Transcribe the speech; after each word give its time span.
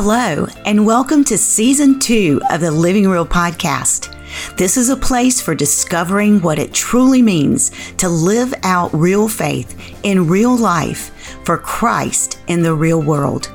Hello, 0.00 0.46
and 0.64 0.86
welcome 0.86 1.24
to 1.24 1.36
season 1.36 1.98
two 1.98 2.40
of 2.52 2.60
the 2.60 2.70
Living 2.70 3.08
Real 3.08 3.26
podcast. 3.26 4.14
This 4.56 4.76
is 4.76 4.90
a 4.90 4.96
place 4.96 5.40
for 5.40 5.56
discovering 5.56 6.40
what 6.40 6.60
it 6.60 6.72
truly 6.72 7.20
means 7.20 7.72
to 7.96 8.08
live 8.08 8.54
out 8.62 8.94
real 8.94 9.26
faith 9.26 9.76
in 10.04 10.28
real 10.28 10.56
life 10.56 11.10
for 11.44 11.58
Christ 11.58 12.38
in 12.46 12.62
the 12.62 12.76
real 12.76 13.02
world. 13.02 13.50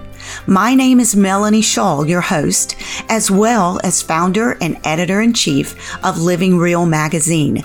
My 0.46 0.76
name 0.76 1.00
is 1.00 1.16
Melanie 1.16 1.62
Shaw, 1.62 2.04
your 2.04 2.20
host, 2.20 2.76
as 3.08 3.32
well 3.32 3.80
as 3.82 4.02
founder 4.02 4.58
and 4.60 4.78
editor 4.84 5.22
in 5.22 5.34
chief 5.34 5.96
of 6.04 6.22
Living 6.22 6.58
Real 6.58 6.86
magazine. 6.86 7.64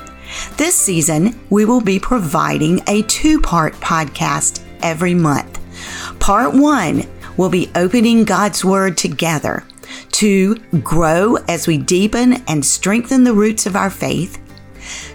This 0.56 0.76
season, 0.76 1.40
we 1.50 1.64
will 1.64 1.80
be 1.80 1.98
providing 1.98 2.80
a 2.86 3.02
two 3.02 3.40
part 3.40 3.74
podcast 3.80 4.62
every 4.84 5.14
month. 5.14 5.58
Part 6.20 6.54
one 6.54 7.04
will 7.38 7.48
be 7.48 7.70
opening 7.74 8.24
God's 8.24 8.62
Word 8.62 8.98
together 8.98 9.64
to 10.12 10.56
grow 10.82 11.36
as 11.48 11.66
we 11.66 11.78
deepen 11.78 12.42
and 12.46 12.64
strengthen 12.64 13.24
the 13.24 13.32
roots 13.32 13.64
of 13.64 13.76
our 13.76 13.88
faith, 13.88 14.38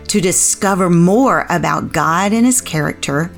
to 0.08 0.20
discover 0.20 0.90
more 0.90 1.46
about 1.49 1.91
God 1.94 2.34
and 2.34 2.46
His 2.46 2.62
character, 2.62 3.32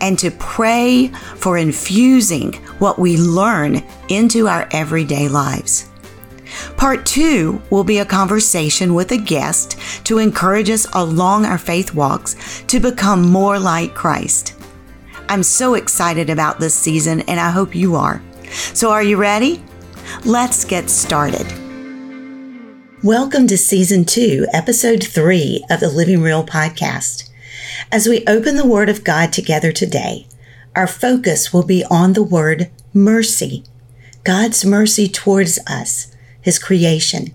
and 0.00 0.18
to 0.18 0.30
pray 0.30 1.08
for 1.36 1.58
infusing 1.58 2.54
what 2.78 2.98
we 2.98 3.16
learn 3.16 3.82
into 4.08 4.48
our 4.48 4.68
everyday 4.72 5.28
lives. 5.28 5.88
Part 6.76 7.06
two 7.06 7.62
will 7.70 7.84
be 7.84 7.98
a 7.98 8.04
conversation 8.04 8.94
with 8.94 9.12
a 9.12 9.16
guest 9.16 9.78
to 10.04 10.18
encourage 10.18 10.70
us 10.70 10.86
along 10.92 11.46
our 11.46 11.58
faith 11.58 11.94
walks 11.94 12.62
to 12.66 12.80
become 12.80 13.22
more 13.22 13.58
like 13.58 13.94
Christ. 13.94 14.54
I'm 15.32 15.42
so 15.42 15.72
excited 15.72 16.28
about 16.28 16.60
this 16.60 16.74
season, 16.74 17.22
and 17.22 17.40
I 17.40 17.50
hope 17.50 17.74
you 17.74 17.96
are. 17.96 18.20
So, 18.74 18.90
are 18.90 19.02
you 19.02 19.16
ready? 19.16 19.64
Let's 20.26 20.62
get 20.62 20.90
started. 20.90 21.46
Welcome 23.02 23.46
to 23.46 23.56
Season 23.56 24.04
2, 24.04 24.48
Episode 24.52 25.02
3 25.02 25.64
of 25.70 25.80
the 25.80 25.88
Living 25.88 26.20
Real 26.20 26.44
podcast. 26.44 27.30
As 27.90 28.06
we 28.06 28.26
open 28.26 28.56
the 28.56 28.66
Word 28.66 28.90
of 28.90 29.04
God 29.04 29.32
together 29.32 29.72
today, 29.72 30.26
our 30.76 30.86
focus 30.86 31.50
will 31.50 31.64
be 31.64 31.82
on 31.90 32.12
the 32.12 32.22
word 32.22 32.70
mercy, 32.92 33.64
God's 34.24 34.66
mercy 34.66 35.08
towards 35.08 35.58
us, 35.66 36.14
His 36.42 36.58
creation. 36.58 37.32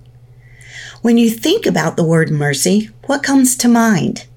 When 1.01 1.17
you 1.17 1.31
think 1.31 1.65
about 1.65 1.97
the 1.97 2.03
word 2.03 2.29
mercy, 2.29 2.91
what 3.07 3.23
comes 3.23 3.57
to 3.57 3.67
mind? 3.67 4.27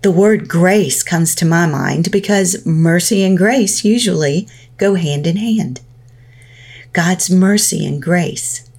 The 0.00 0.12
word 0.12 0.46
grace 0.46 1.02
comes 1.02 1.34
to 1.34 1.44
my 1.44 1.66
mind 1.66 2.12
because 2.12 2.64
mercy 2.64 3.24
and 3.24 3.36
grace 3.36 3.84
usually 3.84 4.46
go 4.76 4.94
hand 4.94 5.26
in 5.26 5.36
hand. 5.36 5.80
God's 6.92 7.28
mercy 7.28 7.84
and 7.84 8.00
grace. 8.00 8.70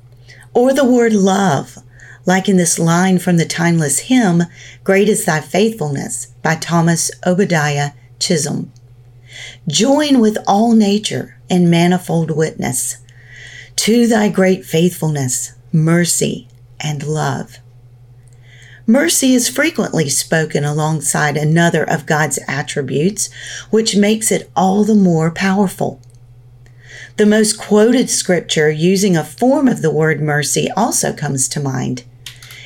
Or 0.53 0.73
the 0.73 0.85
word 0.85 1.11
love, 1.11 1.77
like 2.25 2.47
in 2.47 2.55
this 2.55 2.79
line 2.79 3.19
from 3.19 3.35
the 3.35 3.45
timeless 3.45 3.99
hymn, 3.99 4.43
Great 4.85 5.09
is 5.09 5.25
Thy 5.25 5.41
Faithfulness 5.41 6.27
by 6.41 6.55
Thomas 6.55 7.11
Obadiah 7.25 7.91
Chisholm. 8.19 8.71
Join 9.67 10.19
with 10.19 10.37
all 10.47 10.73
nature 10.73 11.37
in 11.49 11.69
manifold 11.69 12.31
witness 12.31 12.97
to 13.75 14.07
Thy 14.07 14.29
great 14.29 14.65
faithfulness, 14.65 15.53
mercy, 15.73 16.47
and 16.79 17.03
love. 17.03 17.59
Mercy 18.89 19.35
is 19.35 19.47
frequently 19.47 20.09
spoken 20.09 20.65
alongside 20.65 21.37
another 21.37 21.87
of 21.87 22.07
God's 22.07 22.39
attributes, 22.47 23.31
which 23.69 23.95
makes 23.95 24.31
it 24.31 24.49
all 24.55 24.83
the 24.83 24.95
more 24.95 25.29
powerful. 25.29 26.01
The 27.17 27.27
most 27.27 27.59
quoted 27.59 28.09
scripture 28.09 28.71
using 28.71 29.15
a 29.15 29.23
form 29.23 29.67
of 29.67 29.83
the 29.83 29.91
word 29.91 30.21
mercy 30.21 30.71
also 30.75 31.13
comes 31.13 31.47
to 31.49 31.59
mind. 31.59 32.03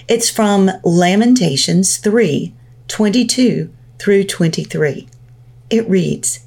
It's 0.08 0.30
from 0.30 0.72
Lamentations 0.86 1.98
3 1.98 2.54
22 2.88 3.74
through 4.00 4.24
23. 4.24 5.10
It 5.70 5.90
reads 5.90 6.40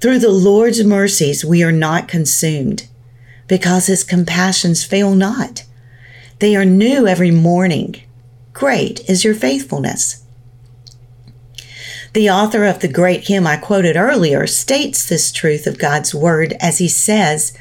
Through 0.00 0.20
the 0.20 0.30
Lord's 0.30 0.82
mercies 0.82 1.44
we 1.44 1.62
are 1.62 1.70
not 1.70 2.08
consumed, 2.08 2.88
because 3.48 3.86
his 3.86 4.02
compassions 4.02 4.82
fail 4.82 5.14
not. 5.14 5.66
They 6.38 6.56
are 6.56 6.64
new 6.64 7.06
every 7.06 7.30
morning. 7.30 8.07
Great 8.58 9.08
is 9.08 9.22
your 9.22 9.36
faithfulness. 9.36 10.24
The 12.12 12.28
author 12.28 12.64
of 12.64 12.80
the 12.80 12.88
great 12.88 13.28
hymn 13.28 13.46
I 13.46 13.56
quoted 13.56 13.96
earlier 13.96 14.48
states 14.48 15.08
this 15.08 15.30
truth 15.30 15.68
of 15.68 15.78
God's 15.78 16.12
word 16.12 16.54
as 16.58 16.78
he 16.78 16.88
says, 16.88 17.56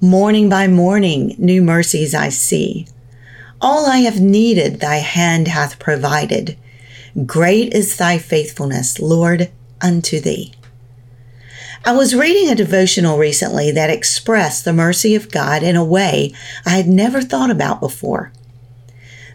Morning 0.00 0.48
by 0.48 0.68
morning, 0.68 1.34
new 1.38 1.60
mercies 1.60 2.14
I 2.14 2.28
see. 2.28 2.86
All 3.60 3.86
I 3.86 3.96
have 3.96 4.20
needed, 4.20 4.78
thy 4.78 4.98
hand 4.98 5.48
hath 5.48 5.80
provided. 5.80 6.56
Great 7.26 7.74
is 7.74 7.96
thy 7.96 8.18
faithfulness, 8.18 9.00
Lord, 9.00 9.50
unto 9.80 10.20
thee. 10.20 10.54
I 11.84 11.90
was 11.94 12.14
reading 12.14 12.48
a 12.48 12.54
devotional 12.54 13.18
recently 13.18 13.72
that 13.72 13.90
expressed 13.90 14.64
the 14.64 14.72
mercy 14.72 15.16
of 15.16 15.32
God 15.32 15.64
in 15.64 15.74
a 15.74 15.84
way 15.84 16.32
I 16.64 16.76
had 16.76 16.86
never 16.86 17.22
thought 17.22 17.50
about 17.50 17.80
before. 17.80 18.30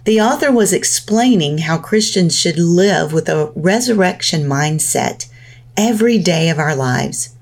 The 0.06 0.20
author 0.20 0.52
was 0.52 0.74
explaining 0.74 1.60
how 1.60 1.78
Christians 1.78 2.38
should 2.38 2.60
live 2.60 3.14
with 3.14 3.30
a 3.30 3.54
resurrection 3.56 4.44
mindset 4.44 5.30
every 5.78 6.18
day 6.18 6.50
of 6.50 6.60
our 6.60 6.76
lives. 6.76 7.36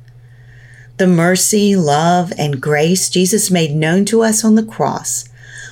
The 0.98 1.08
mercy, 1.08 1.76
love, 1.76 2.32
and 2.38 2.62
grace 2.62 3.10
Jesus 3.10 3.50
made 3.50 3.74
known 3.74 4.06
to 4.06 4.22
us 4.22 4.46
on 4.46 4.54
the 4.54 4.64
cross 4.64 5.28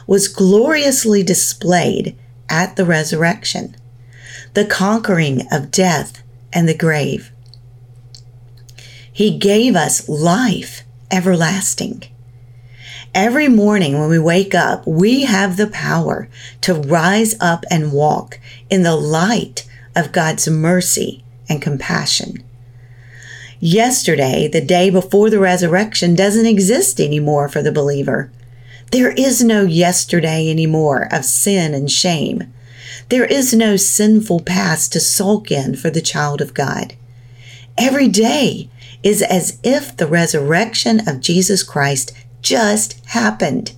was 0.08 0.28
gloriously 0.28 1.22
displayed 1.22 2.16
at 2.50 2.76
the 2.76 2.86
resurrection, 2.86 3.78
the 4.56 4.66
conquering 4.66 5.44
of 5.52 5.70
death 5.70 6.24
and 6.52 6.68
the 6.68 6.76
grave. 6.76 7.32
He 9.14 9.38
gave 9.38 9.76
us 9.76 10.10
life 10.10 10.82
everlasting. 11.12 12.04
Every 13.16 13.48
morning 13.48 14.00
when 14.00 14.10
we 14.10 14.20
wake 14.20 14.54
up, 14.54 14.86
we 14.86 15.24
have 15.24 15.58
the 15.58 15.68
power 15.68 16.30
to 16.62 16.76
rise 16.76 17.36
up 17.40 17.66
and 17.72 17.92
walk 17.92 18.40
in 18.70 18.84
the 18.84 18.96
light 18.96 19.68
of 19.96 20.12
God's 20.12 20.48
mercy 20.48 21.24
and 21.48 21.62
compassion. 21.62 22.44
Yesterday, 23.60 24.48
the 24.48 24.62
day 24.62 24.90
before 24.90 25.30
the 25.30 25.40
resurrection, 25.40 26.16
doesn't 26.16 26.46
exist 26.46 27.02
anymore 27.02 27.50
for 27.50 27.62
the 27.64 27.72
believer. 27.72 28.32
There 28.92 29.12
is 29.12 29.44
no 29.44 29.66
yesterday 29.66 30.50
anymore 30.50 31.08
of 31.12 31.26
sin 31.26 31.74
and 31.74 31.92
shame. 31.92 32.54
There 33.10 33.26
is 33.26 33.54
no 33.54 33.76
sinful 33.76 34.42
past 34.42 34.94
to 34.94 35.00
sulk 35.00 35.52
in 35.52 35.76
for 35.76 35.90
the 35.90 36.02
child 36.02 36.42
of 36.42 36.54
God. 36.54 36.94
Every 37.78 38.08
day 38.08 38.70
is 39.04 39.22
as 39.22 39.60
if 39.64 39.96
the 39.98 40.08
resurrection 40.08 41.08
of 41.08 41.22
Jesus 41.22 41.64
Christ 41.64 42.14
just 42.42 43.06
happened. 43.08 43.74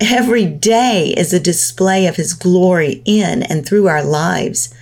Every 0.00 0.46
day 0.46 1.14
is 1.16 1.32
a 1.32 1.40
display 1.40 2.06
of 2.06 2.16
His 2.16 2.32
glory 2.34 3.02
in 3.04 3.42
and 3.42 3.66
through 3.66 3.88
our 3.88 4.04
lives, 4.04 4.72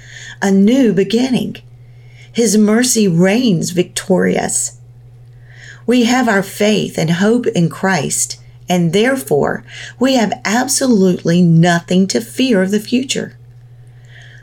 a 0.42 0.50
new 0.50 0.92
beginning. 0.92 1.56
His 2.32 2.58
mercy 2.58 3.08
reigns 3.08 3.70
victorious. 3.70 4.78
We 5.86 6.04
have 6.04 6.28
our 6.28 6.42
faith 6.42 6.98
and 6.98 7.12
hope 7.12 7.46
in 7.46 7.70
Christ, 7.70 8.38
and 8.68 8.92
therefore 8.92 9.64
we 9.98 10.14
have 10.16 10.40
absolutely 10.44 11.40
nothing 11.40 12.06
to 12.08 12.20
fear 12.20 12.62
of 12.62 12.70
the 12.70 12.80
future. 12.80 13.38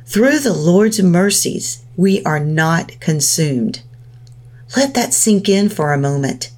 Through 0.05 0.39
the 0.39 0.53
Lord's 0.53 1.01
mercies, 1.01 1.83
we 1.95 2.23
are 2.23 2.39
not 2.39 2.99
consumed. 2.99 3.81
Let 4.75 4.95
that 4.95 5.13
sink 5.13 5.47
in 5.47 5.69
for 5.69 5.93
a 5.93 5.97
moment 5.99 6.52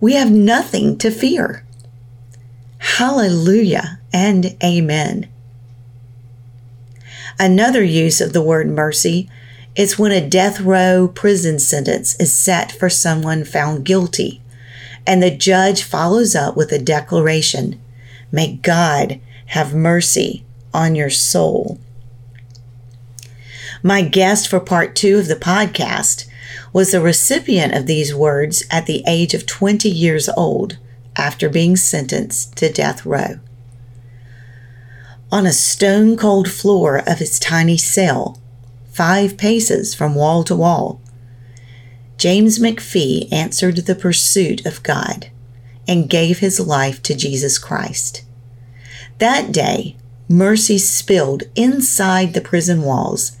we 0.00 0.14
have 0.14 0.30
nothing 0.30 0.96
to 0.98 1.10
fear. 1.10 1.64
Hallelujah 2.78 3.98
and 4.12 4.56
amen. 4.62 5.28
Another 7.38 7.82
use 7.82 8.20
of 8.20 8.32
the 8.32 8.42
word 8.42 8.68
mercy 8.68 9.28
is 9.76 9.98
when 9.98 10.10
a 10.10 10.28
death 10.28 10.60
row 10.60 11.08
prison 11.12 11.58
sentence 11.58 12.18
is 12.20 12.34
set 12.34 12.72
for 12.72 12.90
someone 12.90 13.44
found 13.44 13.84
guilty, 13.84 14.40
and 15.06 15.22
the 15.22 15.30
judge 15.30 15.82
follows 15.82 16.34
up 16.34 16.56
with 16.56 16.72
a 16.72 16.78
declaration 16.78 17.80
May 18.30 18.56
God 18.56 19.20
have 19.46 19.74
mercy 19.74 20.44
on 20.74 20.94
your 20.94 21.10
soul. 21.10 21.78
My 23.82 24.02
guest 24.02 24.48
for 24.48 24.60
part 24.60 24.94
two 24.94 25.18
of 25.18 25.28
the 25.28 25.36
podcast 25.36 26.27
was 26.72 26.92
the 26.92 27.00
recipient 27.00 27.74
of 27.74 27.86
these 27.86 28.14
words 28.14 28.64
at 28.70 28.86
the 28.86 29.02
age 29.06 29.34
of 29.34 29.46
20 29.46 29.88
years 29.88 30.28
old 30.30 30.78
after 31.16 31.48
being 31.48 31.76
sentenced 31.76 32.56
to 32.56 32.72
death 32.72 33.04
row. 33.04 33.40
On 35.30 35.46
a 35.46 35.52
stone 35.52 36.16
cold 36.16 36.50
floor 36.50 36.98
of 37.06 37.18
his 37.18 37.38
tiny 37.38 37.76
cell, 37.76 38.40
five 38.92 39.36
paces 39.36 39.94
from 39.94 40.14
wall 40.14 40.42
to 40.44 40.56
wall, 40.56 41.00
James 42.16 42.58
McPhee 42.58 43.30
answered 43.32 43.76
the 43.76 43.94
pursuit 43.94 44.66
of 44.66 44.82
God 44.82 45.28
and 45.86 46.10
gave 46.10 46.40
his 46.40 46.58
life 46.58 47.02
to 47.04 47.14
Jesus 47.14 47.58
Christ. 47.58 48.24
That 49.18 49.52
day, 49.52 49.96
mercy 50.28 50.78
spilled 50.78 51.44
inside 51.54 52.34
the 52.34 52.40
prison 52.40 52.82
walls 52.82 53.37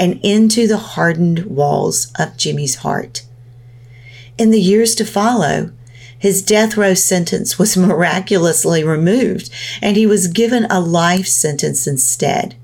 and 0.00 0.18
into 0.22 0.66
the 0.66 0.78
hardened 0.78 1.44
walls 1.44 2.10
of 2.18 2.38
Jimmy's 2.38 2.76
heart. 2.76 3.22
In 4.38 4.50
the 4.50 4.60
years 4.60 4.94
to 4.94 5.04
follow, 5.04 5.72
his 6.18 6.42
death 6.42 6.78
row 6.78 6.94
sentence 6.94 7.58
was 7.58 7.76
miraculously 7.76 8.82
removed 8.82 9.50
and 9.82 9.98
he 9.98 10.06
was 10.06 10.26
given 10.26 10.64
a 10.64 10.80
life 10.80 11.26
sentence 11.26 11.86
instead. 11.86 12.56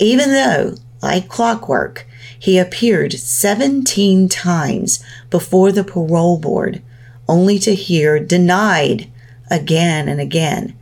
Even 0.00 0.30
though, 0.30 0.74
like 1.00 1.28
clockwork, 1.28 2.06
he 2.38 2.58
appeared 2.58 3.12
17 3.12 4.28
times 4.28 5.02
before 5.30 5.70
the 5.70 5.84
parole 5.84 6.38
board, 6.38 6.82
only 7.28 7.60
to 7.60 7.74
hear 7.74 8.18
denied 8.18 9.08
again 9.48 10.08
and 10.08 10.20
again. 10.20 10.75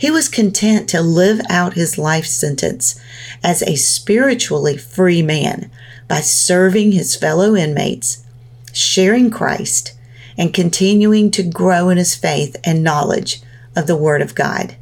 He 0.00 0.10
was 0.10 0.30
content 0.30 0.88
to 0.88 1.02
live 1.02 1.42
out 1.50 1.74
his 1.74 1.98
life 1.98 2.24
sentence 2.24 2.98
as 3.44 3.60
a 3.60 3.76
spiritually 3.76 4.78
free 4.78 5.20
man 5.20 5.70
by 6.08 6.22
serving 6.22 6.92
his 6.92 7.14
fellow 7.14 7.54
inmates, 7.54 8.24
sharing 8.72 9.30
Christ, 9.30 9.92
and 10.38 10.54
continuing 10.54 11.30
to 11.32 11.42
grow 11.42 11.90
in 11.90 11.98
his 11.98 12.14
faith 12.14 12.56
and 12.64 12.82
knowledge 12.82 13.42
of 13.76 13.86
the 13.86 13.94
Word 13.94 14.22
of 14.22 14.34
God. 14.34 14.74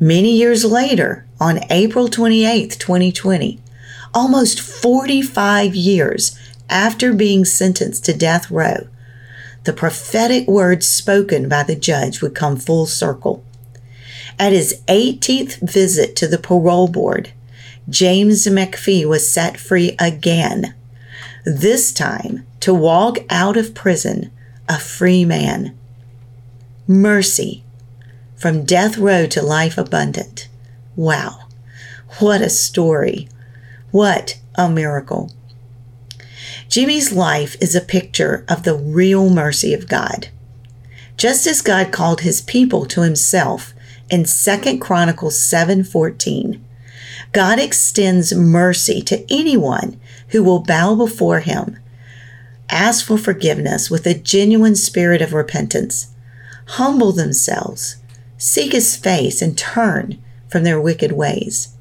Many 0.00 0.38
years 0.38 0.64
later, 0.64 1.26
on 1.38 1.60
April 1.68 2.08
28, 2.08 2.70
2020, 2.80 3.60
almost 4.14 4.58
45 4.58 5.74
years 5.74 6.34
after 6.70 7.12
being 7.12 7.44
sentenced 7.44 8.06
to 8.06 8.16
death 8.16 8.50
row, 8.50 8.88
the 9.64 9.74
prophetic 9.74 10.48
words 10.48 10.86
spoken 10.86 11.46
by 11.46 11.62
the 11.62 11.76
judge 11.76 12.22
would 12.22 12.34
come 12.34 12.56
full 12.56 12.86
circle. 12.86 13.44
At 14.38 14.52
his 14.52 14.80
18th 14.88 15.70
visit 15.70 16.16
to 16.16 16.26
the 16.26 16.38
parole 16.38 16.88
board, 16.88 17.32
James 17.88 18.46
McPhee 18.46 19.06
was 19.06 19.28
set 19.28 19.58
free 19.58 19.96
again, 19.98 20.74
this 21.44 21.92
time 21.92 22.46
to 22.60 22.72
walk 22.72 23.18
out 23.28 23.56
of 23.56 23.74
prison 23.74 24.30
a 24.68 24.78
free 24.78 25.24
man. 25.24 25.76
Mercy 26.86 27.64
from 28.36 28.64
death 28.64 28.98
row 28.98 29.26
to 29.26 29.42
life 29.42 29.76
abundant. 29.78 30.48
Wow, 30.96 31.46
what 32.18 32.40
a 32.40 32.50
story! 32.50 33.28
What 33.90 34.40
a 34.54 34.68
miracle! 34.68 35.32
Jimmy's 36.68 37.12
life 37.12 37.56
is 37.60 37.74
a 37.74 37.80
picture 37.80 38.44
of 38.48 38.62
the 38.62 38.74
real 38.74 39.28
mercy 39.28 39.74
of 39.74 39.88
God. 39.88 40.28
Just 41.16 41.46
as 41.46 41.60
God 41.60 41.92
called 41.92 42.22
his 42.22 42.40
people 42.40 42.86
to 42.86 43.02
himself 43.02 43.74
in 44.12 44.24
2 44.24 44.78
Chronicles 44.78 45.38
7:14, 45.40 46.60
God 47.32 47.58
extends 47.58 48.32
mercy 48.34 49.02
to 49.02 49.24
anyone 49.32 49.98
who 50.28 50.44
will 50.44 50.60
bow 50.60 50.94
before 50.94 51.40
him 51.40 51.78
ask 52.72 53.04
for 53.06 53.18
forgiveness 53.18 53.90
with 53.90 54.06
a 54.06 54.14
genuine 54.14 54.74
spirit 54.74 55.20
of 55.22 55.32
repentance, 55.32 56.08
humble 56.68 57.12
themselves, 57.12 57.96
seek 58.38 58.72
his 58.72 58.96
face, 58.96 59.42
and 59.42 59.56
turn 59.56 60.18
from 60.48 60.64
their 60.64 60.80
wicked 60.80 61.12
ways. 61.12 61.76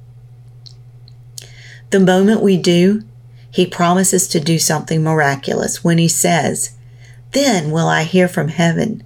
The 1.90 2.00
moment 2.00 2.42
we 2.42 2.58
do, 2.58 3.04
he 3.50 3.66
promises 3.66 4.28
to 4.30 4.40
do 4.40 4.60
something 4.60 5.02
miraculous 5.02 5.84
when 5.84 5.98
he 5.98 6.08
says, 6.08 6.72
Then 7.32 7.72
will 7.72 7.88
I 7.88 8.04
hear 8.04 8.28
from 8.28 8.50
heaven, 8.50 9.04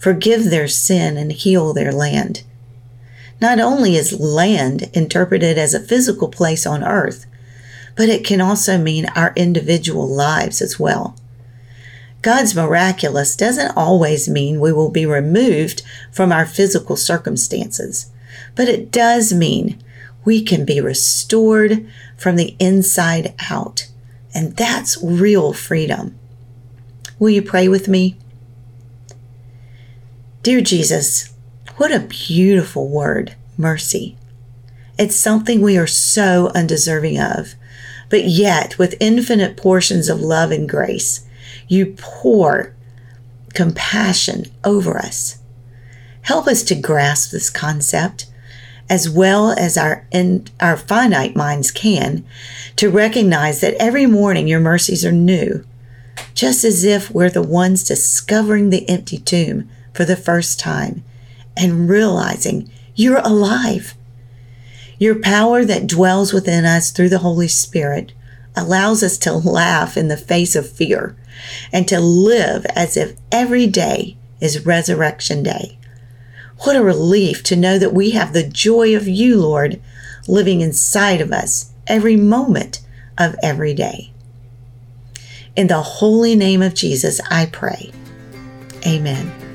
forgive 0.00 0.44
their 0.44 0.68
sin, 0.68 1.16
and 1.16 1.32
heal 1.32 1.72
their 1.72 1.92
land. 1.92 2.42
Not 3.40 3.60
only 3.60 3.96
is 3.96 4.18
land 4.18 4.90
interpreted 4.94 5.58
as 5.58 5.74
a 5.74 5.80
physical 5.80 6.28
place 6.28 6.66
on 6.66 6.82
earth, 6.82 7.26
but 7.96 8.08
it 8.08 8.24
can 8.24 8.40
also 8.40 8.78
mean 8.78 9.06
our 9.14 9.32
individual 9.36 10.06
lives 10.06 10.62
as 10.62 10.78
well. 10.78 11.16
God's 12.22 12.54
miraculous 12.56 13.36
doesn't 13.36 13.76
always 13.76 14.28
mean 14.28 14.60
we 14.60 14.72
will 14.72 14.90
be 14.90 15.06
removed 15.06 15.82
from 16.10 16.32
our 16.32 16.46
physical 16.46 16.96
circumstances, 16.96 18.10
but 18.54 18.68
it 18.68 18.90
does 18.90 19.32
mean 19.32 19.82
we 20.24 20.42
can 20.42 20.64
be 20.64 20.80
restored 20.80 21.88
from 22.16 22.36
the 22.36 22.56
inside 22.58 23.34
out. 23.50 23.86
And 24.34 24.56
that's 24.56 25.02
real 25.02 25.52
freedom. 25.52 26.18
Will 27.18 27.30
you 27.30 27.42
pray 27.42 27.68
with 27.68 27.88
me? 27.88 28.18
Dear 30.42 30.60
Jesus, 30.60 31.32
what 31.76 31.92
a 31.92 32.00
beautiful 32.00 32.88
word, 32.88 33.34
mercy. 33.56 34.16
It's 34.98 35.16
something 35.16 35.60
we 35.60 35.76
are 35.76 35.86
so 35.86 36.50
undeserving 36.54 37.20
of 37.20 37.54
but 38.08 38.24
yet 38.24 38.78
with 38.78 38.96
infinite 39.00 39.56
portions 39.56 40.08
of 40.08 40.20
love 40.20 40.50
and 40.50 40.68
grace, 40.68 41.26
you 41.68 41.94
pour 41.96 42.74
compassion 43.54 44.44
over 44.64 44.98
us. 44.98 45.38
Help 46.22 46.46
us 46.46 46.62
to 46.64 46.74
grasp 46.74 47.30
this 47.30 47.50
concept 47.50 48.26
as 48.88 49.10
well 49.10 49.50
as 49.50 49.76
our 49.76 50.06
in, 50.12 50.46
our 50.60 50.76
finite 50.76 51.34
minds 51.34 51.72
can 51.72 52.24
to 52.76 52.90
recognize 52.90 53.60
that 53.60 53.74
every 53.74 54.06
morning 54.06 54.46
your 54.46 54.60
mercies 54.60 55.04
are 55.04 55.12
new, 55.12 55.64
just 56.34 56.62
as 56.62 56.84
if 56.84 57.10
we're 57.10 57.30
the 57.30 57.42
ones 57.42 57.82
discovering 57.82 58.70
the 58.70 58.88
empty 58.88 59.18
tomb 59.18 59.68
for 59.92 60.04
the 60.04 60.16
first 60.16 60.60
time 60.60 61.02
and 61.56 61.88
realizing 61.88 62.70
you're 62.94 63.18
alive 63.18 63.94
your 64.98 65.16
power 65.20 65.64
that 65.64 65.86
dwells 65.86 66.32
within 66.32 66.64
us 66.64 66.90
through 66.90 67.10
the 67.10 67.18
Holy 67.18 67.48
Spirit 67.48 68.12
allows 68.54 69.02
us 69.02 69.18
to 69.18 69.32
laugh 69.32 69.96
in 69.96 70.08
the 70.08 70.16
face 70.16 70.56
of 70.56 70.70
fear 70.70 71.14
and 71.70 71.86
to 71.88 72.00
live 72.00 72.64
as 72.74 72.96
if 72.96 73.14
every 73.30 73.66
day 73.66 74.16
is 74.40 74.64
resurrection 74.64 75.42
day. 75.42 75.78
What 76.60 76.76
a 76.76 76.82
relief 76.82 77.42
to 77.44 77.56
know 77.56 77.78
that 77.78 77.92
we 77.92 78.12
have 78.12 78.32
the 78.32 78.48
joy 78.48 78.96
of 78.96 79.06
you, 79.06 79.38
Lord, 79.38 79.80
living 80.26 80.62
inside 80.62 81.20
of 81.20 81.30
us 81.30 81.72
every 81.86 82.16
moment 82.16 82.80
of 83.18 83.36
every 83.42 83.74
day. 83.74 84.12
In 85.54 85.66
the 85.66 85.82
holy 85.82 86.34
name 86.34 86.62
of 86.62 86.74
Jesus, 86.74 87.20
I 87.30 87.46
pray. 87.46 87.92
Amen. 88.86 89.45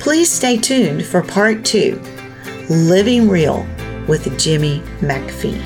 Please 0.00 0.30
stay 0.30 0.56
tuned 0.56 1.04
for 1.04 1.22
part 1.22 1.64
two 1.64 2.00
Living 2.70 3.28
Real 3.28 3.66
with 4.06 4.38
Jimmy 4.38 4.80
McPhee. 5.00 5.60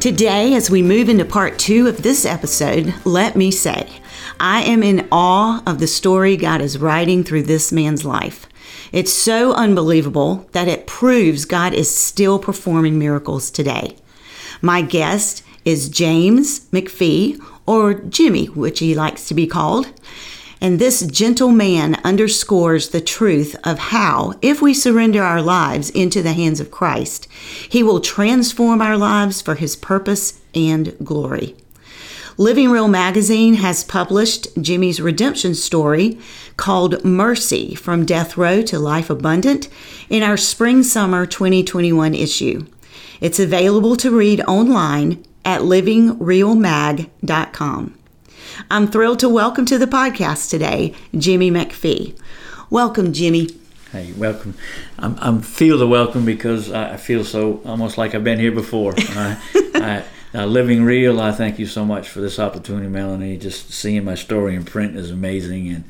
Today, 0.00 0.54
as 0.54 0.70
we 0.70 0.82
move 0.82 1.08
into 1.08 1.24
part 1.24 1.56
two 1.56 1.86
of 1.86 2.02
this 2.02 2.26
episode, 2.26 2.92
let 3.04 3.36
me 3.36 3.52
say, 3.52 3.88
I 4.40 4.62
am 4.64 4.82
in 4.82 5.06
awe 5.12 5.62
of 5.66 5.78
the 5.78 5.86
story 5.86 6.36
God 6.36 6.60
is 6.60 6.76
writing 6.76 7.22
through 7.22 7.44
this 7.44 7.70
man's 7.70 8.04
life. 8.04 8.48
It's 8.90 9.12
so 9.12 9.52
unbelievable 9.52 10.48
that 10.50 10.68
it 10.68 10.88
proves 10.88 11.44
God 11.44 11.74
is 11.74 11.96
still 11.96 12.40
performing 12.40 12.98
miracles 12.98 13.52
today. 13.52 13.96
My 14.60 14.82
guest 14.82 15.44
is 15.64 15.88
James 15.88 16.68
McPhee, 16.70 17.40
or 17.66 17.94
Jimmy, 17.94 18.46
which 18.46 18.78
he 18.78 18.94
likes 18.94 19.28
to 19.28 19.34
be 19.34 19.46
called. 19.46 19.92
And 20.60 20.78
this 20.78 21.04
gentle 21.06 21.50
man 21.50 21.96
underscores 22.04 22.88
the 22.88 23.00
truth 23.00 23.54
of 23.64 23.78
how, 23.78 24.34
if 24.40 24.62
we 24.62 24.72
surrender 24.72 25.22
our 25.22 25.42
lives 25.42 25.90
into 25.90 26.22
the 26.22 26.32
hands 26.32 26.60
of 26.60 26.70
Christ, 26.70 27.28
he 27.68 27.82
will 27.82 28.00
transform 28.00 28.80
our 28.80 28.96
lives 28.96 29.42
for 29.42 29.56
his 29.56 29.76
purpose 29.76 30.40
and 30.54 30.96
glory. 31.04 31.54
Living 32.36 32.70
Real 32.70 32.88
magazine 32.88 33.54
has 33.54 33.84
published 33.84 34.48
Jimmy's 34.60 35.00
redemption 35.00 35.54
story 35.54 36.18
called 36.56 37.04
Mercy 37.04 37.76
From 37.76 38.04
Death 38.04 38.36
Row 38.36 38.62
to 38.62 38.78
Life 38.78 39.08
Abundant 39.08 39.68
in 40.08 40.22
our 40.22 40.36
spring 40.36 40.82
summer 40.82 41.26
2021 41.26 42.12
issue. 42.14 42.66
It's 43.20 43.38
available 43.38 43.96
to 43.96 44.10
read 44.10 44.40
online 44.48 45.24
at 45.44 45.62
livingrealmag.com. 45.62 47.98
I'm 48.70 48.86
thrilled 48.88 49.18
to 49.20 49.28
welcome 49.28 49.66
to 49.66 49.78
the 49.78 49.86
podcast 49.86 50.50
today 50.50 50.94
Jimmy 51.16 51.50
McPhee. 51.50 52.18
Welcome, 52.70 53.12
Jimmy. 53.12 53.48
Hey, 53.92 54.12
welcome. 54.12 54.54
I'm, 54.98 55.16
I'm 55.20 55.42
feel 55.42 55.78
the 55.78 55.86
welcome 55.86 56.24
because 56.24 56.72
I 56.72 56.96
feel 56.96 57.24
so 57.24 57.60
almost 57.64 57.96
like 57.96 58.14
I've 58.14 58.24
been 58.24 58.40
here 58.40 58.52
before. 58.52 58.94
I, 58.96 59.40
I, 59.74 60.04
uh, 60.36 60.46
living 60.46 60.82
real, 60.82 61.20
I 61.20 61.30
thank 61.30 61.60
you 61.60 61.66
so 61.66 61.84
much 61.84 62.08
for 62.08 62.20
this 62.20 62.40
opportunity, 62.40 62.88
Melanie. 62.88 63.36
Just 63.36 63.70
seeing 63.70 64.04
my 64.04 64.16
story 64.16 64.56
in 64.56 64.64
print 64.64 64.96
is 64.96 65.12
amazing, 65.12 65.68
and 65.68 65.84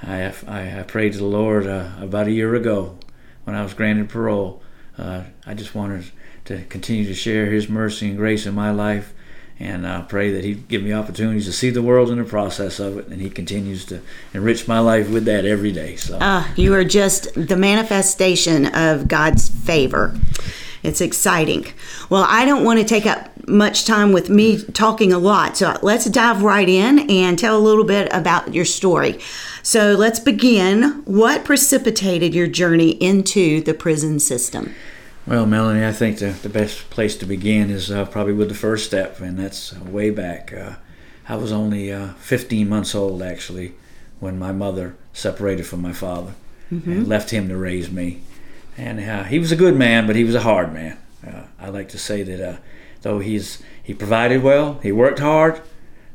I 0.00 0.32
I, 0.46 0.80
I 0.80 0.82
prayed 0.84 1.14
to 1.14 1.18
the 1.18 1.24
Lord 1.24 1.66
uh, 1.66 1.90
about 2.00 2.28
a 2.28 2.30
year 2.30 2.54
ago 2.54 2.96
when 3.42 3.56
I 3.56 3.62
was 3.62 3.74
granted 3.74 4.08
parole. 4.08 4.62
Uh, 4.96 5.24
I 5.44 5.54
just 5.54 5.74
wanted 5.74 6.04
to 6.48 6.64
continue 6.64 7.06
to 7.06 7.14
share 7.14 7.46
His 7.46 7.68
mercy 7.68 8.08
and 8.08 8.16
grace 8.16 8.44
in 8.44 8.54
my 8.54 8.70
life 8.70 9.14
and 9.60 9.86
I 9.86 10.02
pray 10.02 10.30
that 10.32 10.44
He 10.44 10.54
give 10.54 10.82
me 10.82 10.92
opportunities 10.92 11.46
to 11.46 11.52
see 11.52 11.70
the 11.70 11.82
world 11.82 12.10
in 12.10 12.18
the 12.18 12.24
process 12.24 12.78
of 12.78 12.98
it, 12.98 13.08
and 13.08 13.20
He 13.20 13.28
continues 13.28 13.84
to 13.86 14.00
enrich 14.32 14.68
my 14.68 14.78
life 14.78 15.10
with 15.10 15.24
that 15.24 15.44
every 15.44 15.72
day. 15.72 15.96
So, 15.96 16.18
uh, 16.18 16.46
you 16.56 16.74
are 16.74 16.84
just 16.84 17.34
the 17.34 17.56
manifestation 17.56 18.66
of 18.66 19.08
God's 19.08 19.48
favor. 19.48 20.18
It's 20.84 21.00
exciting. 21.00 21.66
Well, 22.08 22.24
I 22.28 22.44
don't 22.44 22.64
want 22.64 22.78
to 22.78 22.84
take 22.84 23.04
up 23.04 23.30
much 23.48 23.84
time 23.84 24.12
with 24.12 24.30
me 24.30 24.62
talking 24.62 25.12
a 25.12 25.18
lot, 25.18 25.56
so 25.56 25.76
let's 25.82 26.04
dive 26.04 26.44
right 26.44 26.68
in 26.68 27.10
and 27.10 27.36
tell 27.36 27.56
a 27.56 27.58
little 27.58 27.84
bit 27.84 28.08
about 28.12 28.54
your 28.54 28.64
story. 28.64 29.18
So 29.64 29.94
let's 29.94 30.20
begin. 30.20 31.02
What 31.04 31.44
precipitated 31.44 32.32
your 32.32 32.46
journey 32.46 32.90
into 32.90 33.60
the 33.60 33.74
prison 33.74 34.20
system? 34.20 34.74
Well, 35.28 35.44
Melanie, 35.44 35.84
I 35.84 35.92
think 35.92 36.20
the, 36.20 36.30
the 36.30 36.48
best 36.48 36.88
place 36.88 37.14
to 37.18 37.26
begin 37.26 37.68
is 37.68 37.90
uh, 37.90 38.06
probably 38.06 38.32
with 38.32 38.48
the 38.48 38.54
first 38.54 38.86
step, 38.86 39.20
and 39.20 39.38
that's 39.38 39.74
way 39.74 40.08
back. 40.08 40.54
Uh, 40.54 40.76
I 41.28 41.36
was 41.36 41.52
only 41.52 41.92
uh, 41.92 42.14
15 42.14 42.66
months 42.66 42.94
old, 42.94 43.22
actually, 43.22 43.74
when 44.20 44.38
my 44.38 44.52
mother 44.52 44.96
separated 45.12 45.66
from 45.66 45.82
my 45.82 45.92
father 45.92 46.32
mm-hmm. 46.72 46.90
and 46.90 47.08
left 47.08 47.28
him 47.28 47.46
to 47.50 47.58
raise 47.58 47.90
me. 47.90 48.22
And 48.78 49.00
uh, 49.00 49.24
he 49.24 49.38
was 49.38 49.52
a 49.52 49.56
good 49.56 49.76
man, 49.76 50.06
but 50.06 50.16
he 50.16 50.24
was 50.24 50.34
a 50.34 50.40
hard 50.40 50.72
man. 50.72 50.96
Uh, 51.26 51.42
I 51.60 51.68
like 51.68 51.90
to 51.90 51.98
say 51.98 52.22
that 52.22 52.40
uh, 52.40 52.56
though 53.02 53.18
he's 53.18 53.62
he 53.82 53.92
provided 53.92 54.42
well, 54.42 54.80
he 54.82 54.92
worked 54.92 55.18
hard, 55.18 55.60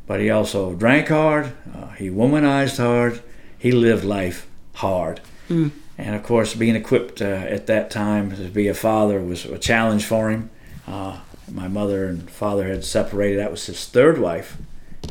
but 0.07 0.21
he 0.21 0.31
also 0.31 0.73
drank 0.73 1.09
hard, 1.09 1.53
he 1.97 2.09
womanized 2.09 2.77
hard, 2.77 3.21
he 3.59 3.71
lived 3.71 4.03
life 4.03 4.47
hard. 4.73 5.21
Mm. 5.49 5.71
And 5.97 6.15
of 6.15 6.23
course, 6.23 6.55
being 6.55 6.75
equipped 6.75 7.21
uh, 7.21 7.25
at 7.25 7.67
that 7.67 7.91
time 7.91 8.35
to 8.35 8.49
be 8.49 8.67
a 8.67 8.73
father 8.73 9.21
was 9.21 9.45
a 9.45 9.59
challenge 9.59 10.05
for 10.05 10.29
him. 10.29 10.49
Uh, 10.87 11.19
my 11.51 11.67
mother 11.67 12.07
and 12.07 12.29
father 12.29 12.67
had 12.67 12.83
separated. 12.83 13.39
That 13.39 13.51
was 13.51 13.65
his 13.65 13.85
third 13.85 14.17
wife. 14.17 14.57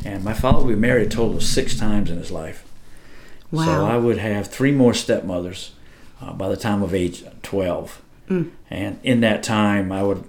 And 0.03 0.23
my 0.23 0.33
father 0.33 0.65
was 0.65 0.77
married 0.77 1.07
a 1.07 1.09
total 1.09 1.37
of 1.37 1.43
six 1.43 1.77
times 1.77 2.09
in 2.09 2.17
his 2.17 2.31
life. 2.31 2.65
Wow. 3.51 3.65
So 3.65 3.85
I 3.85 3.97
would 3.97 4.17
have 4.17 4.47
three 4.47 4.71
more 4.71 4.93
stepmothers 4.93 5.71
uh, 6.21 6.33
by 6.33 6.49
the 6.49 6.57
time 6.57 6.81
of 6.81 6.93
age 6.93 7.23
12. 7.43 8.01
Mm. 8.29 8.51
And 8.69 8.99
in 9.03 9.21
that 9.21 9.43
time, 9.43 9.91
I 9.91 10.03
would, 10.03 10.23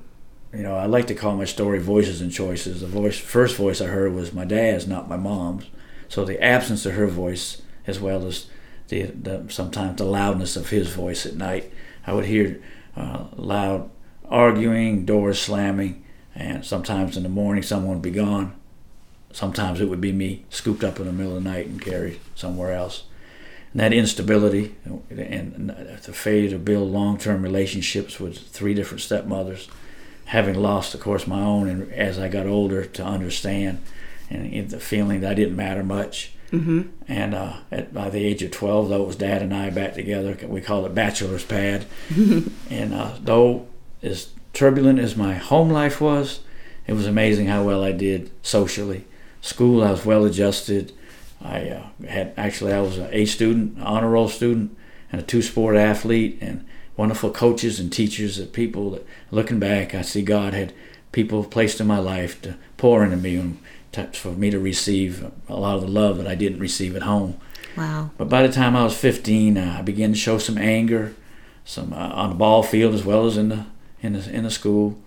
you 0.52 0.62
know, 0.62 0.76
I 0.76 0.86
like 0.86 1.06
to 1.06 1.14
call 1.14 1.34
my 1.34 1.46
story 1.46 1.78
voices 1.78 2.20
and 2.20 2.30
choices. 2.30 2.82
The 2.82 2.86
voice, 2.86 3.18
first 3.18 3.56
voice 3.56 3.80
I 3.80 3.86
heard 3.86 4.12
was 4.12 4.32
my 4.32 4.44
dad's, 4.44 4.86
not 4.86 5.08
my 5.08 5.16
mom's. 5.16 5.64
So 6.08 6.24
the 6.24 6.42
absence 6.42 6.84
of 6.86 6.94
her 6.94 7.06
voice, 7.06 7.62
as 7.86 7.98
well 7.98 8.26
as 8.26 8.46
the, 8.88 9.02
the 9.02 9.46
sometimes 9.48 9.98
the 9.98 10.04
loudness 10.04 10.56
of 10.56 10.70
his 10.70 10.90
voice 10.92 11.26
at 11.26 11.34
night. 11.34 11.72
I 12.06 12.12
would 12.12 12.26
hear 12.26 12.62
uh, 12.96 13.24
loud 13.36 13.90
arguing, 14.28 15.04
doors 15.04 15.40
slamming, 15.40 16.04
and 16.34 16.64
sometimes 16.64 17.16
in 17.16 17.22
the 17.22 17.28
morning 17.28 17.62
someone 17.62 17.94
would 17.94 18.02
be 18.02 18.10
gone. 18.10 18.54
Sometimes 19.32 19.80
it 19.80 19.88
would 19.88 20.00
be 20.00 20.12
me 20.12 20.44
scooped 20.48 20.84
up 20.84 21.00
in 21.00 21.06
the 21.06 21.12
middle 21.12 21.36
of 21.36 21.42
the 21.42 21.50
night 21.50 21.66
and 21.66 21.80
carried 21.80 22.20
somewhere 22.34 22.72
else. 22.72 23.04
And 23.72 23.80
that 23.80 23.92
instability 23.92 24.76
and 25.10 25.70
the 26.04 26.12
failure 26.12 26.50
to 26.50 26.58
build 26.58 26.92
long-term 26.92 27.42
relationships 27.42 28.20
with 28.20 28.38
three 28.38 28.74
different 28.74 29.00
stepmothers, 29.00 29.68
having 30.26 30.54
lost, 30.54 30.94
of 30.94 31.00
course, 31.00 31.26
my 31.26 31.40
own, 31.40 31.68
and 31.68 31.92
as 31.92 32.18
I 32.18 32.28
got 32.28 32.46
older 32.46 32.84
to 32.84 33.04
understand, 33.04 33.80
and 34.30 34.70
the 34.70 34.78
feeling 34.78 35.20
that 35.20 35.32
I 35.32 35.34
didn't 35.34 35.56
matter 35.56 35.82
much, 35.82 36.33
Mm-hmm. 36.54 36.82
And 37.08 37.34
uh, 37.34 37.56
at, 37.70 37.92
by 37.92 38.10
the 38.10 38.24
age 38.24 38.42
of 38.42 38.50
12, 38.50 38.88
though, 38.88 39.02
it 39.02 39.06
was 39.06 39.16
Dad 39.16 39.42
and 39.42 39.54
I 39.54 39.70
back 39.70 39.94
together. 39.94 40.36
We 40.46 40.60
called 40.60 40.86
it 40.86 40.94
bachelor's 40.94 41.44
pad. 41.44 41.86
and 42.70 42.94
uh, 42.94 43.16
though 43.20 43.66
as 44.02 44.28
turbulent 44.52 44.98
as 44.98 45.16
my 45.16 45.34
home 45.34 45.70
life 45.70 46.00
was, 46.00 46.40
it 46.86 46.92
was 46.92 47.06
amazing 47.06 47.46
how 47.46 47.64
well 47.64 47.82
I 47.82 47.92
did 47.92 48.30
socially. 48.42 49.06
School, 49.40 49.82
I 49.82 49.90
was 49.90 50.04
well 50.04 50.24
adjusted. 50.24 50.92
I 51.42 51.68
uh, 51.68 51.86
had 52.06 52.32
actually 52.36 52.72
I 52.72 52.80
was 52.80 52.98
an 52.98 53.08
A 53.12 53.26
student, 53.26 53.80
honor 53.80 54.10
roll 54.10 54.28
student, 54.28 54.76
and 55.10 55.20
a 55.20 55.24
two 55.24 55.42
sport 55.42 55.76
athlete, 55.76 56.38
and 56.40 56.64
wonderful 56.96 57.30
coaches 57.30 57.80
and 57.80 57.92
teachers 57.92 58.38
and 58.38 58.52
people 58.52 58.90
that 58.90 59.06
looking 59.30 59.58
back, 59.58 59.94
I 59.94 60.02
see 60.02 60.22
God 60.22 60.54
had 60.54 60.72
people 61.12 61.44
placed 61.44 61.80
in 61.80 61.86
my 61.86 61.98
life 61.98 62.40
to 62.42 62.56
pour 62.76 63.04
into 63.04 63.16
me 63.16 63.56
for 64.16 64.32
me 64.32 64.50
to 64.50 64.58
receive 64.58 65.30
a 65.48 65.56
lot 65.56 65.76
of 65.76 65.82
the 65.82 65.88
love 65.88 66.16
that 66.18 66.26
I 66.26 66.34
didn't 66.34 66.60
receive 66.60 66.96
at 66.96 67.02
home. 67.02 67.38
Wow. 67.76 68.10
But 68.16 68.28
by 68.28 68.46
the 68.46 68.52
time 68.52 68.76
I 68.76 68.84
was 68.84 68.96
15, 68.96 69.58
uh, 69.58 69.76
I 69.78 69.82
began 69.82 70.12
to 70.12 70.18
show 70.18 70.38
some 70.38 70.58
anger, 70.58 71.14
some 71.64 71.92
uh, 71.92 71.96
on 71.96 72.30
the 72.30 72.36
ball 72.36 72.62
field 72.62 72.94
as 72.94 73.04
well 73.04 73.26
as 73.26 73.36
in 73.36 73.48
the 73.48 73.66
in 74.00 74.12
the 74.12 74.30
in 74.30 74.44
the 74.44 74.50
school. 74.50 74.98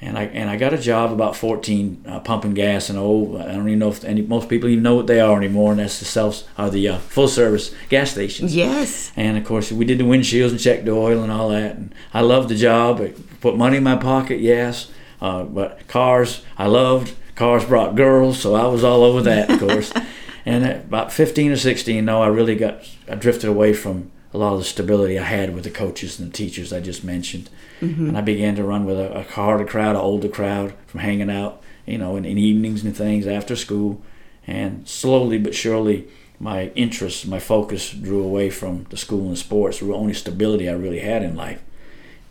And 0.00 0.18
I 0.18 0.24
and 0.24 0.50
I 0.50 0.56
got 0.56 0.74
a 0.74 0.78
job 0.78 1.10
about 1.10 1.34
14 1.36 2.04
uh, 2.06 2.20
pumping 2.20 2.54
gas 2.54 2.90
and 2.90 2.98
old. 2.98 3.40
I 3.40 3.46
don't 3.46 3.66
even 3.66 3.78
know 3.78 3.88
if 3.88 4.04
any 4.04 4.22
most 4.22 4.48
people 4.48 4.68
even 4.68 4.82
know 4.82 4.94
what 4.94 5.06
they 5.06 5.20
are 5.20 5.36
anymore. 5.36 5.72
And 5.72 5.80
that's 5.80 5.98
the 5.98 6.04
self 6.04 6.44
or 6.58 6.68
the 6.70 6.88
uh, 6.88 6.98
full 6.98 7.28
service 7.28 7.74
gas 7.88 8.10
stations. 8.10 8.54
Yes. 8.54 9.10
And 9.16 9.38
of 9.38 9.44
course 9.44 9.72
we 9.72 9.84
did 9.84 9.98
the 9.98 10.04
windshields 10.04 10.50
and 10.50 10.60
checked 10.60 10.84
the 10.84 10.92
oil 10.92 11.22
and 11.22 11.32
all 11.32 11.48
that. 11.48 11.76
And 11.76 11.94
I 12.12 12.20
loved 12.20 12.50
the 12.50 12.56
job. 12.56 13.00
It 13.00 13.40
put 13.40 13.56
money 13.56 13.78
in 13.78 13.82
my 13.82 13.96
pocket, 13.96 14.40
yes. 14.40 14.90
Uh, 15.18 15.44
but 15.44 15.88
cars 15.88 16.44
I 16.58 16.66
loved 16.66 17.14
cars 17.36 17.64
brought 17.64 17.94
girls, 17.94 18.40
so 18.40 18.54
I 18.54 18.66
was 18.66 18.82
all 18.82 19.04
over 19.04 19.22
that, 19.22 19.50
of 19.50 19.60
course. 19.60 19.92
and 20.46 20.64
at 20.64 20.84
about 20.84 21.12
15 21.12 21.52
or 21.52 21.56
16, 21.56 22.04
no, 22.04 22.22
I 22.22 22.26
really 22.26 22.56
got, 22.56 22.88
I 23.08 23.14
drifted 23.14 23.48
away 23.48 23.72
from 23.72 24.10
a 24.34 24.38
lot 24.38 24.54
of 24.54 24.58
the 24.58 24.64
stability 24.64 25.18
I 25.18 25.24
had 25.24 25.54
with 25.54 25.64
the 25.64 25.70
coaches 25.70 26.18
and 26.18 26.28
the 26.28 26.36
teachers 26.36 26.72
I 26.72 26.80
just 26.80 27.04
mentioned. 27.04 27.48
Mm-hmm. 27.80 28.08
And 28.08 28.18
I 28.18 28.22
began 28.22 28.56
to 28.56 28.64
run 28.64 28.84
with 28.84 28.98
a, 28.98 29.12
a 29.12 29.22
harder 29.22 29.64
crowd, 29.64 29.96
an 29.96 30.02
older 30.02 30.28
crowd 30.28 30.74
from 30.86 31.00
hanging 31.00 31.30
out, 31.30 31.62
you 31.86 31.98
know, 31.98 32.16
in, 32.16 32.24
in 32.24 32.38
evenings 32.38 32.84
and 32.84 32.96
things 32.96 33.26
after 33.26 33.54
school. 33.54 34.02
And 34.46 34.88
slowly 34.88 35.38
but 35.38 35.54
surely, 35.54 36.08
my 36.38 36.68
interest, 36.74 37.26
my 37.26 37.38
focus 37.38 37.90
drew 37.90 38.22
away 38.22 38.50
from 38.50 38.86
the 38.90 38.96
school 38.96 39.28
and 39.28 39.38
sports, 39.38 39.80
the 39.80 39.92
only 39.92 40.14
stability 40.14 40.68
I 40.68 40.74
really 40.74 41.00
had 41.00 41.22
in 41.22 41.34
life, 41.34 41.62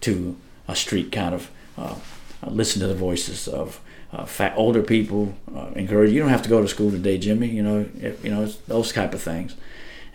to 0.01 0.37
a 0.67 0.75
street 0.75 1.11
kind 1.11 1.33
of 1.33 1.51
uh, 1.77 1.95
listen 2.47 2.81
to 2.81 2.87
the 2.87 2.95
voices 2.95 3.47
of 3.47 3.81
uh, 4.15 4.25
fat, 4.25 4.53
older 4.55 4.81
people 4.81 5.35
uh, 5.53 5.67
encourage 5.75 6.11
you 6.11 6.19
don't 6.19 6.29
have 6.29 6.41
to 6.41 6.49
go 6.49 6.61
to 6.61 6.67
school 6.67 6.89
today, 6.89 7.17
Jimmy. 7.17 7.47
You 7.47 7.63
know, 7.63 7.85
if, 7.99 8.23
you 8.23 8.31
know 8.31 8.45
those 8.67 8.91
type 8.91 9.13
of 9.13 9.21
things. 9.21 9.55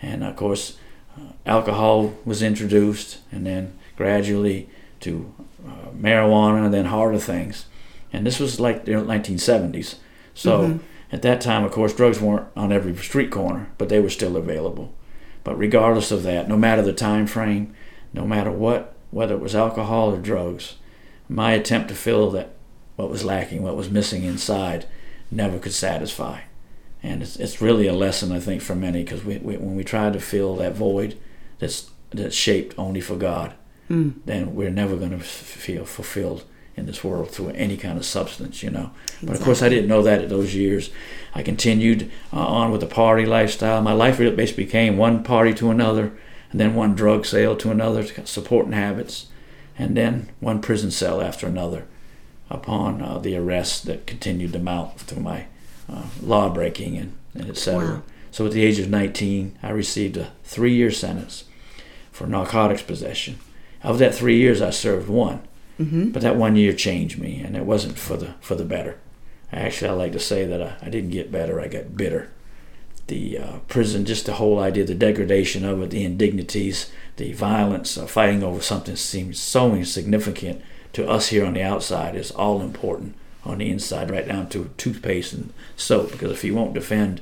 And 0.01 0.23
of 0.23 0.35
course, 0.35 0.77
uh, 1.17 1.33
alcohol 1.45 2.15
was 2.25 2.41
introduced, 2.41 3.19
and 3.31 3.45
then 3.45 3.77
gradually 3.95 4.69
to 5.01 5.31
uh, 5.67 5.89
marijuana, 5.95 6.65
and 6.65 6.73
then 6.73 6.85
harder 6.85 7.19
things. 7.19 7.65
And 8.11 8.25
this 8.25 8.39
was 8.39 8.59
like 8.59 8.85
the 8.85 8.93
1970s. 8.93 9.95
So 10.33 10.61
mm-hmm. 10.61 10.77
at 11.11 11.21
that 11.21 11.39
time, 11.39 11.63
of 11.63 11.71
course, 11.71 11.93
drugs 11.93 12.19
weren't 12.19 12.47
on 12.55 12.71
every 12.71 12.95
street 12.97 13.31
corner, 13.31 13.69
but 13.77 13.89
they 13.89 13.99
were 13.99 14.09
still 14.09 14.35
available. 14.35 14.93
But 15.43 15.57
regardless 15.57 16.11
of 16.11 16.23
that, 16.23 16.47
no 16.47 16.57
matter 16.57 16.81
the 16.81 16.93
time 16.93 17.27
frame, 17.27 17.75
no 18.13 18.25
matter 18.25 18.51
what, 18.51 18.95
whether 19.11 19.35
it 19.35 19.41
was 19.41 19.55
alcohol 19.55 20.13
or 20.13 20.17
drugs, 20.17 20.75
my 21.29 21.53
attempt 21.53 21.89
to 21.89 21.95
fill 21.95 22.31
that 22.31 22.53
what 22.95 23.09
was 23.09 23.23
lacking, 23.23 23.63
what 23.63 23.75
was 23.75 23.89
missing 23.89 24.23
inside, 24.23 24.85
never 25.29 25.59
could 25.59 25.73
satisfy. 25.73 26.41
And 27.03 27.23
it's, 27.23 27.35
it's 27.37 27.61
really 27.61 27.87
a 27.87 27.93
lesson, 27.93 28.31
I 28.31 28.39
think, 28.39 28.61
for 28.61 28.75
many 28.75 29.03
because 29.03 29.23
we, 29.23 29.37
we, 29.37 29.57
when 29.57 29.75
we 29.75 29.83
try 29.83 30.09
to 30.09 30.19
fill 30.19 30.55
that 30.57 30.75
void 30.75 31.17
that's, 31.59 31.89
that's 32.11 32.35
shaped 32.35 32.77
only 32.77 33.01
for 33.01 33.15
God, 33.15 33.55
mm. 33.89 34.13
then 34.25 34.53
we're 34.53 34.69
never 34.69 34.95
going 34.95 35.11
to 35.11 35.19
feel 35.19 35.85
fulfilled 35.85 36.43
in 36.75 36.85
this 36.85 37.03
world 37.03 37.31
through 37.31 37.49
any 37.49 37.75
kind 37.75 37.97
of 37.97 38.05
substance, 38.05 38.61
you 38.61 38.69
know. 38.69 38.91
Exactly. 39.03 39.27
But 39.27 39.37
of 39.37 39.43
course, 39.43 39.61
I 39.61 39.69
didn't 39.69 39.89
know 39.89 40.03
that 40.03 40.21
at 40.21 40.29
those 40.29 40.55
years. 40.55 40.91
I 41.33 41.41
continued 41.43 42.09
uh, 42.31 42.45
on 42.45 42.71
with 42.71 42.81
the 42.81 42.87
party 42.87 43.25
lifestyle. 43.25 43.81
My 43.81 43.93
life 43.93 44.19
really 44.19 44.35
basically 44.35 44.65
became 44.65 44.97
one 44.97 45.23
party 45.23 45.53
to 45.55 45.71
another, 45.71 46.13
and 46.51 46.59
then 46.59 46.75
one 46.75 46.95
drug 46.95 47.25
sale 47.25 47.55
to 47.57 47.71
another, 47.71 48.05
supporting 48.25 48.73
habits, 48.73 49.27
and 49.77 49.97
then 49.97 50.29
one 50.39 50.61
prison 50.61 50.91
cell 50.91 51.21
after 51.21 51.47
another 51.47 51.87
upon 52.51 53.01
uh, 53.01 53.17
the 53.17 53.35
arrests 53.35 53.81
that 53.81 54.07
continued 54.07 54.53
to 54.53 54.59
mount 54.59 54.99
through 54.99 55.23
my 55.23 55.45
uh, 55.89 56.03
law 56.21 56.49
breaking 56.49 56.97
and, 56.97 57.17
and 57.33 57.49
etc. 57.49 57.87
Wow. 57.87 58.01
So 58.31 58.45
at 58.45 58.51
the 58.51 58.63
age 58.63 58.79
of 58.79 58.89
19, 58.89 59.57
I 59.61 59.71
received 59.71 60.17
a 60.17 60.31
three 60.43 60.73
year 60.73 60.91
sentence 60.91 61.45
for 62.11 62.27
narcotics 62.27 62.81
possession. 62.81 63.39
Of 63.83 63.99
that 63.99 64.13
three 64.13 64.37
years, 64.37 64.61
I 64.61 64.69
served 64.69 65.09
one. 65.09 65.41
Mm-hmm. 65.79 66.09
But 66.09 66.21
that 66.21 66.35
one 66.35 66.55
year 66.55 66.73
changed 66.73 67.19
me, 67.19 67.39
and 67.39 67.57
it 67.57 67.65
wasn't 67.65 67.97
for 67.97 68.15
the 68.15 68.35
for 68.39 68.55
the 68.55 68.65
better. 68.65 68.99
Actually, 69.51 69.89
I 69.89 69.93
like 69.93 70.11
to 70.11 70.19
say 70.19 70.45
that 70.45 70.61
I, 70.61 70.75
I 70.81 70.89
didn't 70.89 71.09
get 71.09 71.31
better; 71.31 71.59
I 71.59 71.67
got 71.67 71.97
bitter. 71.97 72.29
The 73.07 73.39
uh, 73.39 73.57
prison, 73.67 74.05
just 74.05 74.27
the 74.27 74.33
whole 74.33 74.59
idea, 74.59 74.85
the 74.85 74.93
degradation 74.93 75.65
of 75.65 75.81
it, 75.81 75.89
the 75.89 76.05
indignities, 76.05 76.91
the 77.17 77.33
violence, 77.33 77.97
uh, 77.97 78.05
fighting 78.05 78.43
over 78.43 78.61
something 78.61 78.95
seemed 78.95 79.35
so 79.35 79.73
insignificant 79.73 80.61
to 80.93 81.07
us 81.07 81.27
here 81.27 81.45
on 81.45 81.53
the 81.53 81.63
outside 81.63 82.15
is 82.15 82.31
all 82.31 82.61
important 82.61 83.15
on 83.43 83.57
the 83.57 83.69
inside, 83.69 84.11
right 84.11 84.27
down 84.27 84.49
to 84.49 84.69
toothpaste 84.77 85.33
and 85.33 85.53
soap. 85.75 86.11
Because 86.11 86.31
if 86.31 86.43
you 86.43 86.53
won't 86.53 86.73
defend 86.73 87.21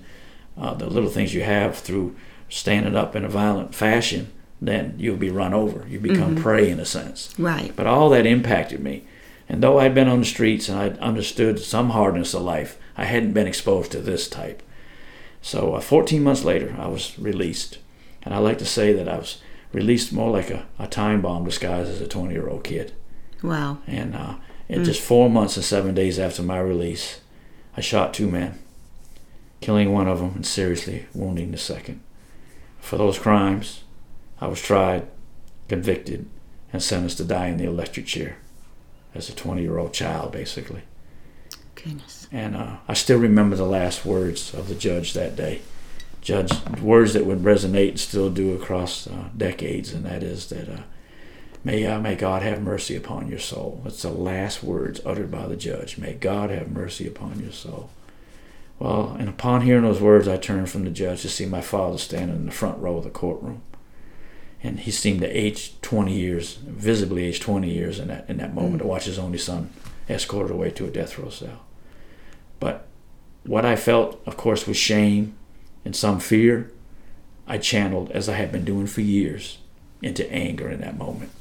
uh, 0.58 0.74
the 0.74 0.88
little 0.88 1.10
things 1.10 1.34
you 1.34 1.44
have 1.44 1.78
through 1.78 2.16
standing 2.50 2.96
up 2.96 3.16
in 3.16 3.24
a 3.24 3.30
violent 3.30 3.74
fashion, 3.74 4.32
then 4.62 4.96
you'll 4.98 5.16
be 5.16 5.30
run 5.30 5.54
over. 5.54 5.86
You 5.88 6.00
become 6.00 6.36
mm-hmm. 6.36 6.44
prey 6.44 6.70
in 6.70 6.80
a 6.80 6.86
sense. 6.86 7.34
Right. 7.38 7.74
But 7.76 7.88
all 7.88 8.10
that 8.10 8.26
impacted 8.26 8.82
me. 8.82 9.06
And 9.48 9.64
though 9.64 9.80
I'd 9.80 9.96
been 9.96 10.10
on 10.10 10.20
the 10.20 10.26
streets 10.26 10.70
and 10.70 10.78
I'd 10.78 10.98
understood 11.00 11.60
some 11.60 11.92
hardness 11.92 12.34
of 12.34 12.42
life, 12.42 12.78
I 12.98 13.06
hadn't 13.06 13.34
been 13.34 13.48
exposed 13.48 13.92
to 13.94 14.02
this 14.02 14.28
type. 14.28 14.62
So 15.42 15.76
uh, 15.76 15.82
14 15.82 16.22
months 16.22 16.44
later, 16.44 16.76
I 16.78 16.88
was 16.88 17.18
released. 17.18 17.80
And 18.24 18.34
I 18.34 18.40
like 18.40 18.58
to 18.60 18.66
say 18.66 18.92
that 18.94 19.08
I 19.08 19.18
was 19.18 19.42
released 19.72 20.12
more 20.12 20.30
like 20.30 20.50
a, 20.50 20.68
a 20.78 20.88
time 20.88 21.22
bomb 21.22 21.46
disguised 21.46 21.90
as 21.90 22.02
a 22.02 22.08
20 22.08 22.34
year 22.34 22.50
old 22.50 22.64
kid. 22.64 22.94
Wow. 23.42 23.80
And 23.88 24.16
uh, 24.16 24.36
in 24.68 24.82
mm. 24.82 24.86
just 24.86 25.02
four 25.02 25.30
months 25.30 25.56
and 25.56 25.66
seven 25.66 25.94
days 25.96 26.20
after 26.20 26.44
my 26.44 26.60
release, 26.60 27.22
I 27.76 27.82
shot 27.82 28.14
two 28.14 28.30
men, 28.30 28.60
killing 29.62 29.94
one 29.94 30.08
of 30.08 30.20
them 30.20 30.32
and 30.36 30.46
seriously 30.46 31.08
wounding 31.14 31.52
the 31.52 31.58
second. 31.58 32.02
For 32.80 32.98
those 32.98 33.20
crimes, 33.20 33.84
I 34.42 34.48
was 34.48 34.62
tried, 34.62 35.08
convicted, 35.68 36.28
and 36.72 36.82
sentenced 36.82 37.18
to 37.18 37.24
die 37.24 37.48
in 37.48 37.58
the 37.58 37.66
electric 37.66 38.06
chair 38.06 38.38
as 39.16 39.30
a 39.30 39.36
20 39.36 39.62
year 39.62 39.78
old 39.78 39.94
child, 39.94 40.32
basically. 40.32 40.84
Goodness. 41.76 42.28
And 42.32 42.56
uh, 42.56 42.78
I 42.88 42.94
still 42.94 43.20
remember 43.20 43.56
the 43.56 43.66
last 43.66 44.06
words 44.06 44.54
of 44.54 44.68
the 44.68 44.76
judge 44.76 45.14
that 45.14 45.36
day. 45.36 45.62
Judge, 46.22 46.52
words 46.82 47.14
that 47.14 47.26
would 47.26 47.40
resonate 47.40 47.90
and 47.90 48.00
still 48.00 48.30
do 48.30 48.54
across 48.54 49.08
uh, 49.08 49.30
decades, 49.36 49.94
and 49.94 50.06
that 50.06 50.22
is 50.22 50.50
that 50.50 50.68
uh, 50.68 50.82
may, 51.64 51.86
uh, 51.86 52.00
may 52.00 52.16
God 52.16 52.42
have 52.42 52.62
mercy 52.62 52.96
upon 52.96 53.28
your 53.28 53.40
soul. 53.40 53.82
That's 53.84 54.02
the 54.02 54.10
last 54.10 54.64
words 54.64 55.02
uttered 55.06 55.32
by 55.32 55.48
the 55.48 55.56
judge. 55.56 55.98
May 55.98 56.14
God 56.14 56.50
have 56.50 56.72
mercy 56.72 57.08
upon 57.08 57.40
your 57.40 57.52
soul. 57.52 57.90
Well, 58.78 59.16
and 59.20 59.28
upon 59.28 59.62
hearing 59.62 59.84
those 59.84 60.00
words, 60.00 60.28
I 60.28 60.38
turned 60.38 60.70
from 60.70 60.86
the 60.86 60.90
judge 60.90 61.22
to 61.24 61.30
see 61.30 61.46
my 61.46 61.62
father 61.62 61.98
standing 61.98 62.36
in 62.36 62.46
the 62.46 62.52
front 62.52 62.80
row 62.80 62.98
of 62.98 63.04
the 63.04 63.10
courtroom 63.10 63.62
and 64.62 64.82
he 64.82 64.92
seemed 64.92 65.22
to 65.22 65.28
age 65.28 65.80
20 65.82 66.14
years, 66.14 66.56
visibly 66.56 67.26
age 67.26 67.40
20 67.40 67.72
years 67.72 68.00
in 68.00 68.10
that 68.10 68.30
in 68.30 68.38
that 68.38 68.54
moment 68.54 68.76
mm. 68.76 68.80
to 68.80 68.88
watch 68.88 69.06
his 69.06 69.20
only 69.20 69.38
son 69.38 69.70
escorted 70.10 70.52
away 70.52 70.70
to 70.72 70.86
a 70.86 70.92
death 70.92 71.18
row 71.18 71.30
cell. 71.30 71.62
But 72.60 72.88
what 73.44 73.66
I 73.66 73.76
felt, 73.76 74.22
of 74.26 74.36
course, 74.36 74.68
was 74.68 74.78
shame 74.78 75.36
and 75.86 75.96
some 75.96 76.20
fear. 76.20 76.72
I 77.48 77.58
channeled, 77.58 78.12
as 78.12 78.30
I 78.30 78.36
had 78.36 78.52
been 78.52 78.66
doing 78.66 78.86
for 78.86 79.02
years, 79.02 79.58
into 80.04 80.30
anger 80.32 80.70
in 80.70 80.82
that 80.82 80.98
moment. 80.98 81.32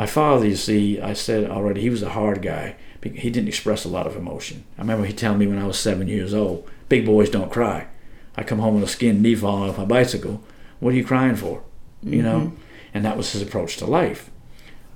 My 0.00 0.06
father, 0.06 0.46
you 0.46 0.56
see, 0.56 0.98
I 0.98 1.12
said 1.12 1.50
already, 1.50 1.82
he 1.82 1.90
was 1.90 2.02
a 2.02 2.08
hard 2.08 2.40
guy. 2.40 2.76
He 3.02 3.28
didn't 3.28 3.48
express 3.48 3.84
a 3.84 3.90
lot 3.90 4.06
of 4.06 4.16
emotion. 4.16 4.64
I 4.78 4.80
remember 4.80 5.04
he 5.04 5.12
telling 5.12 5.38
me 5.38 5.46
when 5.46 5.58
I 5.58 5.66
was 5.66 5.78
seven 5.78 6.08
years 6.08 6.32
old, 6.32 6.66
big 6.88 7.04
boys 7.04 7.28
don't 7.28 7.52
cry. 7.52 7.86
I 8.34 8.42
come 8.42 8.60
home 8.60 8.76
with 8.76 8.84
a 8.84 8.88
skinned 8.88 9.20
knee 9.20 9.34
falling 9.34 9.68
off 9.68 9.76
my 9.76 9.84
bicycle. 9.84 10.42
What 10.78 10.94
are 10.94 10.96
you 10.96 11.04
crying 11.04 11.36
for? 11.36 11.62
you 12.02 12.22
mm-hmm. 12.22 12.22
know, 12.22 12.52
and 12.94 13.04
that 13.04 13.18
was 13.18 13.30
his 13.34 13.42
approach 13.42 13.76
to 13.76 13.84
life. 13.84 14.30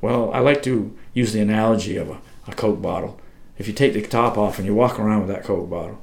Well, 0.01 0.33
I 0.33 0.39
like 0.39 0.63
to 0.63 0.97
use 1.13 1.35
the 1.35 1.43
analogy 1.43 1.99
of 1.99 2.09
a, 2.09 2.19
a 2.49 2.55
Coke 2.55 2.81
bottle. 2.81 3.21
If 3.59 3.69
you 3.69 3.75
take 3.75 3.93
the 3.93 4.01
top 4.01 4.39
off 4.39 4.57
and 4.57 4.65
you 4.65 4.75
walk 4.75 4.99
around 4.99 5.27
with 5.27 5.29
that 5.29 5.45
Coke 5.45 5.69
bottle, 5.69 6.03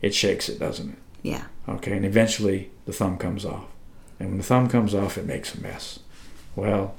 it 0.00 0.14
shakes 0.14 0.48
it, 0.48 0.60
doesn't 0.60 0.90
it? 0.90 0.98
Yeah. 1.24 1.46
Okay, 1.68 1.96
and 1.96 2.06
eventually 2.06 2.70
the 2.84 2.92
thumb 2.92 3.18
comes 3.18 3.44
off. 3.44 3.66
And 4.20 4.28
when 4.28 4.38
the 4.38 4.44
thumb 4.44 4.68
comes 4.68 4.94
off, 4.94 5.18
it 5.18 5.26
makes 5.26 5.52
a 5.52 5.60
mess. 5.60 5.98
Well, 6.54 6.94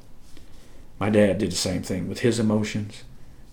my 1.00 1.10
dad 1.10 1.38
did 1.38 1.52
the 1.52 1.56
same 1.56 1.84
thing 1.84 2.08
with 2.08 2.20
his 2.20 2.40
emotions, 2.40 3.04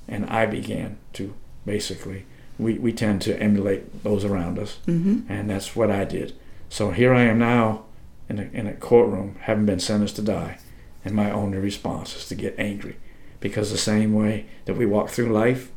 and 0.08 0.26
I 0.26 0.46
began 0.46 0.98
to 1.14 1.34
basically, 1.66 2.26
we, 2.58 2.78
we 2.78 2.92
tend 2.92 3.22
to 3.22 3.40
emulate 3.40 4.02
those 4.02 4.24
around 4.24 4.58
us, 4.58 4.78
mm-hmm. 4.86 5.30
and 5.30 5.50
that's 5.50 5.74
what 5.76 5.90
I 5.90 6.04
did. 6.04 6.34
So 6.68 6.90
here 6.90 7.14
I 7.14 7.22
am 7.22 7.38
now 7.38 7.84
in 8.28 8.38
a, 8.38 8.42
in 8.52 8.66
a 8.66 8.74
courtroom 8.74 9.36
having 9.40 9.66
been 9.66 9.80
sentenced 9.80 10.16
to 10.16 10.22
die, 10.22 10.58
and 11.04 11.14
my 11.14 11.30
only 11.30 11.58
response 11.58 12.16
is 12.16 12.28
to 12.28 12.34
get 12.34 12.54
angry. 12.58 12.96
Because 13.40 13.70
the 13.70 13.78
same 13.78 14.14
way 14.14 14.46
that 14.64 14.78
we 14.78 14.86
walk 14.86 15.10
through 15.10 15.28
life, 15.30 15.70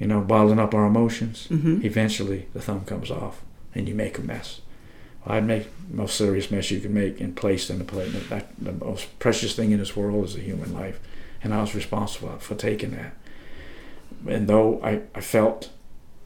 you 0.00 0.08
know, 0.08 0.20
bottling 0.20 0.58
up 0.58 0.74
our 0.74 0.86
emotions, 0.86 1.46
mm-hmm. 1.48 1.86
eventually 1.86 2.48
the 2.52 2.60
thumb 2.60 2.84
comes 2.84 3.12
off 3.12 3.42
and 3.74 3.88
you 3.88 3.94
make 3.94 4.18
a 4.18 4.22
mess. 4.22 4.60
I'd 5.26 5.46
make 5.46 5.68
the 5.88 5.96
most 5.96 6.16
serious 6.16 6.50
mess 6.50 6.70
you 6.70 6.80
can 6.80 6.92
make 6.92 7.20
and 7.20 7.34
placed 7.34 7.70
in 7.70 7.78
the 7.78 7.84
plate. 7.84 8.12
That, 8.28 8.48
the 8.58 8.72
most 8.72 9.18
precious 9.18 9.54
thing 9.54 9.70
in 9.72 9.78
this 9.78 9.96
world 9.96 10.24
is 10.24 10.36
a 10.36 10.40
human 10.40 10.74
life. 10.74 11.00
And 11.42 11.54
I 11.54 11.60
was 11.60 11.74
responsible 11.74 12.36
for 12.38 12.54
taking 12.54 12.90
that. 12.92 13.14
And 14.28 14.48
though 14.48 14.82
I, 14.82 15.02
I 15.14 15.20
felt 15.20 15.70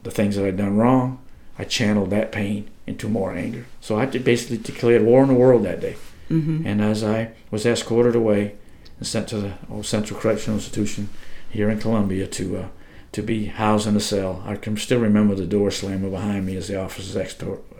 the 0.03 0.11
things 0.11 0.35
that 0.35 0.45
I'd 0.45 0.57
done 0.57 0.77
wrong, 0.77 1.19
I 1.57 1.63
channeled 1.63 2.09
that 2.11 2.31
pain 2.31 2.69
into 2.87 3.07
more 3.09 3.33
anger. 3.33 3.65
So 3.81 3.97
I 3.97 4.05
basically 4.05 4.57
declared 4.57 5.03
war 5.03 5.21
on 5.21 5.27
the 5.27 5.33
world 5.33 5.63
that 5.63 5.81
day. 5.81 5.97
Mm-hmm. 6.29 6.65
And 6.65 6.81
as 6.81 7.03
I 7.03 7.31
was 7.51 7.65
escorted 7.65 8.15
away 8.15 8.55
and 8.97 9.07
sent 9.07 9.27
to 9.29 9.37
the 9.37 9.53
old 9.69 9.85
Central 9.85 10.19
Correctional 10.19 10.57
Institution 10.57 11.09
here 11.49 11.69
in 11.69 11.79
Columbia 11.79 12.27
to 12.27 12.57
uh, 12.57 12.67
to 13.11 13.21
be 13.23 13.45
housed 13.45 13.87
in 13.87 13.95
a 13.95 13.99
cell, 13.99 14.43
I 14.45 14.55
can 14.55 14.77
still 14.77 14.99
remember 14.99 15.35
the 15.35 15.47
door 15.47 15.71
slamming 15.71 16.11
behind 16.11 16.45
me 16.45 16.55
as 16.55 16.67
the 16.67 16.79
officers 16.79 17.15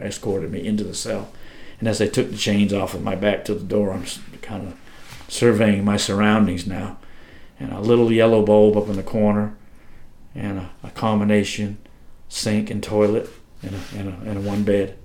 escorted 0.02 0.52
me 0.52 0.66
into 0.66 0.84
the 0.84 0.96
cell. 0.96 1.32
And 1.80 1.88
as 1.88 2.00
they 2.00 2.10
took 2.10 2.32
the 2.32 2.38
chains 2.38 2.74
off 2.74 2.94
of 2.94 3.04
my 3.04 3.16
back 3.16 3.46
to 3.46 3.54
the 3.54 3.64
door, 3.64 3.92
I'm 3.92 4.06
kind 4.42 4.68
of 4.68 4.80
surveying 5.28 5.86
my 5.86 5.98
surroundings 5.98 6.66
now. 6.66 6.98
And 7.60 7.72
a 7.72 7.80
little 7.80 8.12
yellow 8.12 8.44
bulb 8.44 8.78
up 8.78 8.88
in 8.88 8.96
the 8.96 9.04
corner, 9.04 9.56
and 10.34 10.60
a, 10.60 10.72
a 10.84 10.90
combination 10.92 11.78
sink 12.28 12.70
and 12.70 12.82
toilet 12.82 13.30
and 13.62 13.76
a, 13.76 14.00
in 14.00 14.08
a, 14.08 14.32
in 14.32 14.38
a 14.38 14.42
one 14.42 14.64
bed 14.64 14.98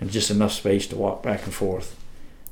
and 0.00 0.10
just 0.10 0.30
enough 0.30 0.52
space 0.52 0.86
to 0.86 0.96
walk 0.96 1.22
back 1.22 1.44
and 1.44 1.52
forth. 1.52 1.96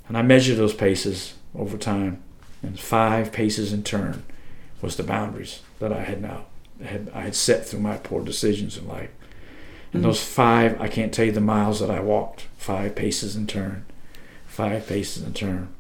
And 0.07 0.17
I 0.17 0.23
measured 0.23 0.59
those 0.59 0.75
paces 0.75 1.35
over 1.55 1.79
time, 1.79 2.23
and 2.63 2.79
five 2.79 3.33
paces 3.33 3.73
in 3.73 3.83
turn 3.83 4.23
was 4.83 4.97
the 4.97 5.03
boundaries 5.03 5.63
that 5.79 5.93
I 5.93 6.03
had 6.03 6.21
now 6.21 6.45
had 6.85 7.11
I 7.15 7.23
had 7.23 7.35
set 7.35 7.67
through 7.67 7.81
my 7.81 7.97
poor 7.97 8.23
decisions 8.23 8.77
in 8.77 8.87
life. 8.87 9.11
And 9.93 10.03
mm-hmm. 10.03 10.09
those 10.09 10.23
five, 10.23 10.81
I 10.81 10.89
can't 10.89 11.13
tell 11.13 11.27
you 11.27 11.33
the 11.33 11.41
miles 11.41 11.81
that 11.81 11.91
I 11.91 12.01
walked, 12.01 12.47
five 12.57 12.95
paces 12.95 13.37
in 13.37 13.47
turn, 13.47 13.87
five 14.47 14.87
paces 14.87 15.23
in 15.23 15.33
turn. 15.33 15.75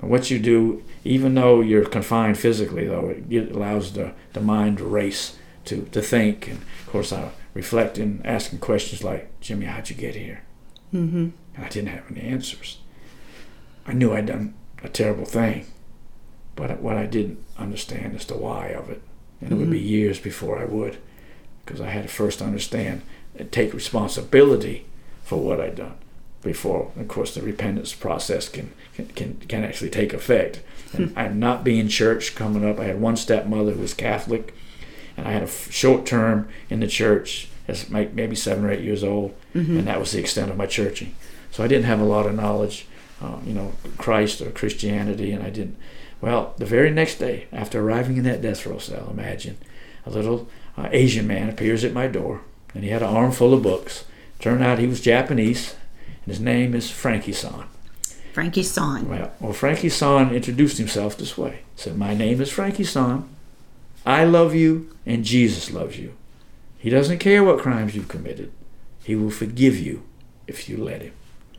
And 0.00 0.10
what 0.10 0.30
you 0.30 0.38
do, 0.38 0.82
even 1.04 1.34
though 1.34 1.60
you're 1.60 1.84
confined 1.84 2.38
physically, 2.38 2.86
though, 2.86 3.14
it 3.28 3.52
allows 3.52 3.92
the, 3.92 4.12
the 4.32 4.40
mind 4.40 4.78
to 4.78 4.84
race, 4.84 5.36
to, 5.66 5.82
to 5.92 6.00
think. 6.00 6.48
And 6.48 6.58
of 6.58 6.86
course, 6.86 7.12
I 7.12 7.30
reflecting, 7.54 8.20
asking 8.24 8.58
questions 8.58 9.02
like, 9.04 9.40
Jimmy, 9.40 9.66
how'd 9.66 9.88
you 9.88 9.96
get 9.96 10.16
here? 10.16 10.42
Mm-hmm. 10.92 11.30
And 11.54 11.64
I 11.64 11.68
didn't 11.68 11.90
have 11.90 12.10
any 12.10 12.20
answers. 12.20 12.78
I 13.86 13.92
knew 13.92 14.12
I'd 14.12 14.26
done 14.26 14.54
a 14.82 14.88
terrible 14.88 15.24
thing, 15.24 15.66
but 16.56 16.80
what 16.80 16.96
I 16.96 17.06
didn't 17.06 17.42
understand 17.56 18.16
is 18.16 18.26
the 18.26 18.36
why 18.36 18.68
of 18.68 18.90
it. 18.90 19.02
And 19.44 19.52
it 19.52 19.56
would 19.56 19.70
be 19.70 19.78
mm-hmm. 19.78 19.86
years 19.86 20.18
before 20.18 20.58
I 20.58 20.64
would, 20.64 20.98
because 21.64 21.80
I 21.80 21.90
had 21.90 22.04
to 22.04 22.08
first 22.08 22.40
understand 22.40 23.02
and 23.36 23.52
take 23.52 23.74
responsibility 23.74 24.86
for 25.22 25.38
what 25.38 25.60
I'd 25.60 25.76
done 25.76 25.96
before, 26.42 26.92
of 26.96 27.08
course, 27.08 27.34
the 27.34 27.42
repentance 27.42 27.94
process 27.94 28.48
can 28.48 28.72
can, 28.94 29.40
can 29.48 29.64
actually 29.64 29.90
take 29.90 30.12
effect. 30.12 30.60
And 30.92 31.10
hmm. 31.10 31.18
I'm 31.18 31.40
not 31.40 31.64
being 31.64 31.88
church 31.88 32.36
coming 32.36 32.68
up. 32.68 32.78
I 32.78 32.84
had 32.84 33.00
one 33.00 33.16
stepmother 33.16 33.72
who 33.72 33.80
was 33.80 33.94
Catholic 33.94 34.54
and 35.16 35.26
I 35.26 35.32
had 35.32 35.42
a 35.42 35.48
short 35.48 36.06
term 36.06 36.48
in 36.70 36.80
the 36.80 36.86
church 36.86 37.48
as 37.66 37.88
maybe 37.88 38.36
seven 38.36 38.64
or 38.64 38.70
eight 38.70 38.84
years 38.84 39.02
old, 39.02 39.34
mm-hmm. 39.54 39.78
and 39.78 39.88
that 39.88 39.98
was 39.98 40.12
the 40.12 40.20
extent 40.20 40.50
of 40.50 40.56
my 40.56 40.66
churching. 40.66 41.14
So 41.50 41.64
I 41.64 41.68
didn't 41.68 41.86
have 41.86 42.00
a 42.00 42.04
lot 42.04 42.26
of 42.26 42.34
knowledge, 42.34 42.86
uh, 43.22 43.38
you 43.46 43.54
know, 43.54 43.72
Christ 43.96 44.42
or 44.42 44.50
Christianity, 44.50 45.32
and 45.32 45.42
I 45.42 45.50
didn't. 45.50 45.76
Well, 46.24 46.54
the 46.56 46.64
very 46.64 46.90
next 46.90 47.16
day, 47.16 47.48
after 47.52 47.78
arriving 47.78 48.16
in 48.16 48.24
that 48.24 48.40
death 48.40 48.64
row 48.64 48.78
cell, 48.78 49.08
imagine 49.10 49.58
a 50.06 50.10
little 50.10 50.48
uh, 50.74 50.88
Asian 50.90 51.26
man 51.26 51.50
appears 51.50 51.84
at 51.84 51.92
my 51.92 52.06
door, 52.06 52.40
and 52.74 52.82
he 52.82 52.88
had 52.88 53.02
an 53.02 53.14
armful 53.14 53.52
of 53.52 53.62
books. 53.62 54.06
Turned 54.38 54.64
out 54.64 54.78
he 54.78 54.86
was 54.86 55.02
Japanese, 55.02 55.74
and 56.24 56.32
his 56.32 56.40
name 56.40 56.74
is 56.74 56.90
Frankie 56.90 57.34
San. 57.34 57.64
Frankie 58.32 58.62
San. 58.62 59.06
Well, 59.06 59.32
well, 59.38 59.52
Frankie 59.52 59.90
San 59.90 60.34
introduced 60.34 60.78
himself 60.78 61.18
this 61.18 61.36
way. 61.36 61.60
He 61.76 61.82
said, 61.82 61.98
"My 61.98 62.14
name 62.14 62.40
is 62.40 62.50
Frankie 62.50 62.84
San. 62.84 63.28
I 64.06 64.24
love 64.24 64.54
you 64.54 64.96
and 65.04 65.26
Jesus 65.26 65.70
loves 65.70 65.98
you. 65.98 66.14
He 66.78 66.88
doesn't 66.88 67.18
care 67.18 67.44
what 67.44 67.58
crimes 67.58 67.94
you've 67.94 68.08
committed. 68.08 68.50
He 69.02 69.14
will 69.14 69.30
forgive 69.30 69.78
you 69.78 70.04
if 70.46 70.70
you 70.70 70.78
let 70.78 71.02
him. 71.02 71.12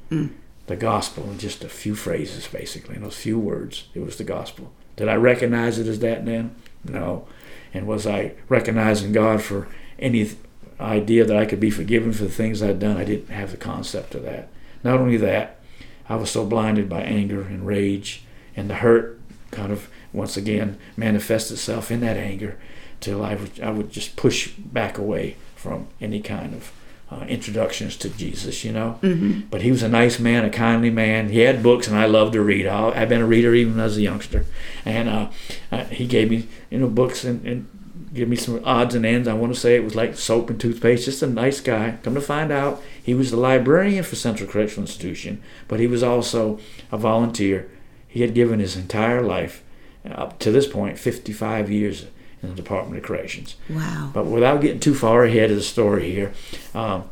Mm. 0.09 0.29
The 0.67 0.75
gospel 0.75 1.29
in 1.29 1.37
just 1.37 1.63
a 1.63 1.69
few 1.69 1.95
phrases, 1.95 2.47
basically, 2.47 2.95
in 2.95 3.03
those 3.03 3.17
few 3.17 3.37
words, 3.37 3.87
it 3.93 3.99
was 3.99 4.17
the 4.17 4.23
gospel. 4.23 4.71
Did 4.95 5.07
I 5.07 5.15
recognize 5.15 5.77
it 5.77 5.87
as 5.87 5.99
that 5.99 6.25
then? 6.25 6.55
No. 6.83 7.27
And 7.73 7.87
was 7.87 8.07
I 8.07 8.33
recognizing 8.49 9.11
God 9.11 9.41
for 9.41 9.67
any 9.99 10.31
idea 10.79 11.25
that 11.25 11.37
I 11.37 11.45
could 11.45 11.59
be 11.59 11.69
forgiven 11.69 12.13
for 12.13 12.23
the 12.23 12.29
things 12.29 12.63
I'd 12.63 12.79
done? 12.79 12.97
I 12.97 13.03
didn't 13.03 13.29
have 13.29 13.51
the 13.51 13.57
concept 13.57 14.15
of 14.15 14.23
that. 14.23 14.49
Not 14.83 14.99
only 14.99 15.17
that, 15.17 15.59
I 16.07 16.15
was 16.15 16.31
so 16.31 16.45
blinded 16.45 16.87
by 16.87 17.01
anger 17.01 17.41
and 17.41 17.65
rage 17.65 18.23
and 18.55 18.69
the 18.69 18.75
hurt 18.75 19.19
kind 19.51 19.71
of 19.71 19.89
once 20.13 20.37
again 20.37 20.77
manifest 20.95 21.51
itself 21.51 21.91
in 21.91 21.99
that 22.01 22.17
anger 22.17 22.57
till 22.99 23.23
I 23.23 23.35
would, 23.35 23.59
I 23.59 23.71
would 23.71 23.91
just 23.91 24.15
push 24.15 24.51
back 24.51 24.97
away 24.97 25.35
from 25.55 25.87
any 25.99 26.21
kind 26.21 26.53
of 26.53 26.71
uh, 27.11 27.25
introductions 27.27 27.95
to 27.97 28.09
Jesus, 28.09 28.63
you 28.63 28.71
know. 28.71 28.99
Mm-hmm. 29.01 29.41
But 29.51 29.61
he 29.61 29.71
was 29.71 29.83
a 29.83 29.89
nice 29.89 30.19
man, 30.19 30.43
a 30.43 30.49
kindly 30.49 30.89
man. 30.89 31.29
He 31.29 31.39
had 31.39 31.61
books, 31.61 31.87
and 31.87 31.97
I 31.97 32.05
loved 32.05 32.33
to 32.33 32.41
read. 32.41 32.65
I, 32.65 32.97
have 32.97 33.09
been 33.09 33.21
a 33.21 33.27
reader 33.27 33.53
even 33.53 33.79
as 33.79 33.97
a 33.97 34.01
youngster, 34.01 34.45
and 34.83 35.09
uh, 35.09 35.29
uh, 35.71 35.85
he 35.85 36.07
gave 36.07 36.29
me, 36.29 36.47
you 36.69 36.79
know, 36.79 36.87
books 36.87 37.23
and, 37.23 37.45
and 37.45 37.69
give 38.13 38.29
me 38.29 38.35
some 38.35 38.63
odds 38.65 38.95
and 38.95 39.05
ends. 39.05 39.27
I 39.27 39.33
want 39.33 39.53
to 39.53 39.59
say 39.59 39.75
it 39.75 39.83
was 39.83 39.95
like 39.95 40.15
soap 40.15 40.49
and 40.49 40.59
toothpaste. 40.59 41.05
Just 41.05 41.21
a 41.21 41.27
nice 41.27 41.61
guy. 41.61 41.97
Come 42.01 42.15
to 42.15 42.21
find 42.21 42.51
out, 42.51 42.81
he 43.01 43.13
was 43.13 43.29
the 43.29 43.37
librarian 43.37 44.03
for 44.03 44.15
Central 44.15 44.49
Correctional 44.49 44.83
Institution, 44.83 45.43
but 45.67 45.79
he 45.79 45.87
was 45.87 46.01
also 46.01 46.59
a 46.91 46.97
volunteer. 46.97 47.69
He 48.07 48.21
had 48.21 48.33
given 48.33 48.59
his 48.59 48.75
entire 48.75 49.21
life, 49.21 49.63
up 50.09 50.39
to 50.39 50.51
this 50.51 50.67
point, 50.67 50.97
55 50.97 51.69
years 51.69 52.05
in 52.45 52.55
the 52.55 52.61
Department 52.61 52.97
of 52.97 53.03
Corrections. 53.03 53.55
Wow. 53.69 54.11
But 54.13 54.25
without 54.25 54.61
getting 54.61 54.79
too 54.79 54.95
far 54.95 55.23
ahead 55.23 55.51
of 55.51 55.57
the 55.57 55.63
story 55.63 56.11
here, 56.11 56.33
um, 56.73 57.09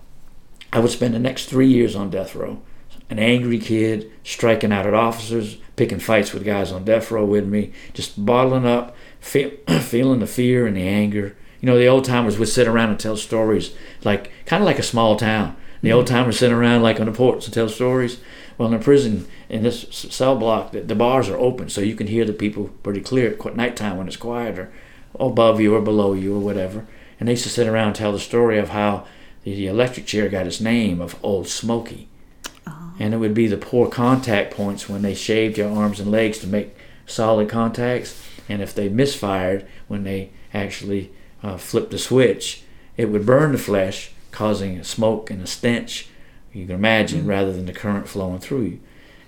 I 0.72 0.80
would 0.80 0.91
spend 0.91 1.13
the 1.13 1.19
next 1.19 1.46
three 1.46 1.67
years 1.67 1.96
on 1.96 2.10
death 2.10 2.36
row. 2.36 2.62
An 3.10 3.19
angry 3.19 3.60
kid, 3.60 4.12
striking 4.24 4.72
out 4.72 4.88
at 4.88 4.93
officers, 4.93 5.58
picking 5.76 6.00
fights 6.00 6.34
with 6.34 6.46
guys 6.46 6.72
on 6.72 6.86
death 6.86 7.12
row 7.12 7.26
with 7.26 7.46
me, 7.46 7.72
just 7.93 8.26
bottling 8.26 8.65
up, 8.65 8.96
feel, 9.19 9.52
feeling 9.82 10.19
the 10.19 10.28
fear 10.28 10.65
and 10.65 10.78
the 10.78 10.88
anger. 10.88 11.36
You 11.60 11.67
know, 11.67 11.78
the 11.78 11.88
old 11.88 12.06
timers 12.06 12.38
would 12.38 12.50
sit 12.50 12.67
around 12.67 12.89
and 12.89 13.00
tell 13.00 13.17
stories, 13.17 13.74
like 14.04 14.32
kind 14.46 14.62
of 14.62 14.65
like 14.65 14.80
a 14.80 14.84
small 14.84 15.15
town. 15.15 15.56
The 15.82 15.91
old 15.91 16.08
timers 16.08 16.39
sit 16.39 16.52
around 16.52 16.82
like 16.82 17.00
on 17.00 17.08
the 17.08 17.12
porch 17.12 17.46
and 17.46 17.54
tell 17.54 17.69
stories. 17.69 18.19
Well, 18.58 18.69
in 18.69 18.74
a 18.74 18.80
prison, 18.80 19.28
in 19.50 19.63
this 19.63 19.86
cell 19.89 20.36
block, 20.36 20.72
the, 20.72 20.82
the 20.82 20.96
bars 20.96 21.28
are 21.30 21.38
open, 21.38 21.69
so 21.69 21.82
you 21.82 21.96
can 21.96 22.08
hear 22.08 22.24
the 22.26 22.34
people 22.34 22.69
pretty 22.84 23.02
clear 23.02 23.34
at 23.34 23.56
nighttime 23.56 23.98
when 23.98 24.08
it's 24.08 24.15
quieter, 24.15 24.72
above 25.19 25.60
you 25.60 25.76
or 25.76 25.82
below 25.82 26.13
you 26.13 26.36
or 26.36 26.39
whatever. 26.39 26.86
And 27.19 27.28
they 27.28 27.34
used 27.34 27.43
to 27.43 27.49
sit 27.49 27.67
around 27.67 27.88
and 27.88 27.95
tell 27.95 28.12
the 28.12 28.19
story 28.19 28.58
of 28.58 28.69
how 28.69 29.06
the 29.43 29.67
electric 29.67 30.06
chair 30.06 30.30
got 30.30 30.47
its 30.47 30.62
name 30.62 31.02
of 31.02 31.17
Old 31.23 31.47
Smoky. 31.47 32.08
And 32.99 33.13
it 33.13 33.17
would 33.17 33.34
be 33.34 33.47
the 33.47 33.58
poor 33.58 33.89
contact 33.89 34.54
points 34.54 34.88
when 34.88 35.02
they 35.02 35.15
shaved 35.15 35.58
your 35.58 35.69
arms 35.69 35.99
and 35.99 36.12
legs 36.12 36.38
to 36.39 36.47
make 36.47 36.76
solid 37.06 37.49
contacts. 37.49 38.23
And 38.47 38.62
if 38.62 38.73
they 38.73 38.89
misfired 38.89 39.65
when 39.88 40.04
they 40.04 40.30
actually 40.54 41.12
uh, 41.41 41.58
flipped 41.58 41.91
the 41.91 41.97
switch, 41.97 42.63
it 42.95 43.06
would 43.06 43.26
burn 43.26 43.52
the 43.52 43.58
flesh, 43.58 44.12
causing 44.32 44.78
a 44.78 44.84
smoke 44.84 45.32
and 45.32 45.41
a 45.41 45.47
stench, 45.47 46.08
you 46.54 46.65
can 46.65 46.76
imagine, 46.76 47.26
rather 47.26 47.52
than 47.52 47.65
the 47.65 47.73
current 47.73 48.08
flowing 48.08 48.39
through 48.39 48.62
you. 48.62 48.80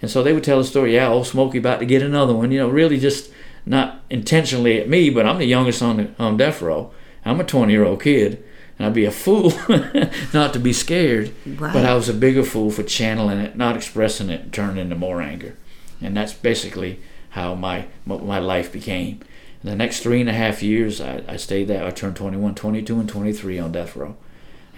And 0.02 0.12
so 0.12 0.22
they 0.22 0.34
would 0.34 0.44
tell 0.44 0.60
the 0.60 0.66
story, 0.66 0.94
yeah, 0.94 1.08
old 1.08 1.26
Smoky 1.26 1.58
about 1.58 1.80
to 1.80 1.86
get 1.86 2.04
another 2.04 2.36
one, 2.36 2.52
you 2.52 2.60
know, 2.60 2.70
really 2.70 3.00
just 3.00 3.32
not 3.66 4.02
intentionally 4.10 4.80
at 4.80 4.90
me, 4.90 5.10
but 5.10 5.26
I'm 5.26 5.40
the 5.40 5.46
youngest 5.46 5.82
on, 5.82 5.98
the, 5.98 6.10
on 6.20 6.38
death 6.38 6.62
row. 6.62 6.92
I'm 7.24 7.40
a 7.40 7.44
20 7.44 7.72
year 7.74 7.84
old 7.84 8.04
kid 8.04 8.44
and 8.78 8.88
I'd 8.88 8.94
be 8.94 9.06
a 9.06 9.12
fool 9.12 9.54
not 10.34 10.54
to 10.54 10.60
be 10.60 10.74
scared. 10.74 11.34
But 11.46 11.86
I 11.86 11.96
was 11.96 12.10
a 12.10 12.14
bigger 12.14 12.44
fool 12.44 12.72
for 12.72 12.84
channeling 12.84 13.40
it, 13.40 13.56
not 13.56 13.76
expressing 13.76 14.30
it, 14.30 14.42
and 14.42 14.54
turning 14.54 14.78
into 14.78 14.96
more 14.96 15.22
anger. 15.22 15.56
And 16.02 16.16
that's 16.16 16.34
basically 16.34 17.00
how 17.30 17.56
my 17.56 17.88
my 18.06 18.40
life 18.40 18.72
became. 18.72 19.22
In 19.64 19.70
the 19.70 19.76
next 19.76 20.02
three 20.02 20.20
and 20.20 20.30
a 20.30 20.34
half 20.34 20.62
years, 20.62 21.02
I, 21.02 21.24
I 21.28 21.38
stayed 21.38 21.68
there. 21.68 21.84
I 21.84 21.90
turned 21.90 22.16
21, 22.16 22.54
22, 22.54 23.00
and 23.00 23.10
23 23.10 23.60
on 23.60 23.72
death 23.72 23.96
row. 23.96 24.16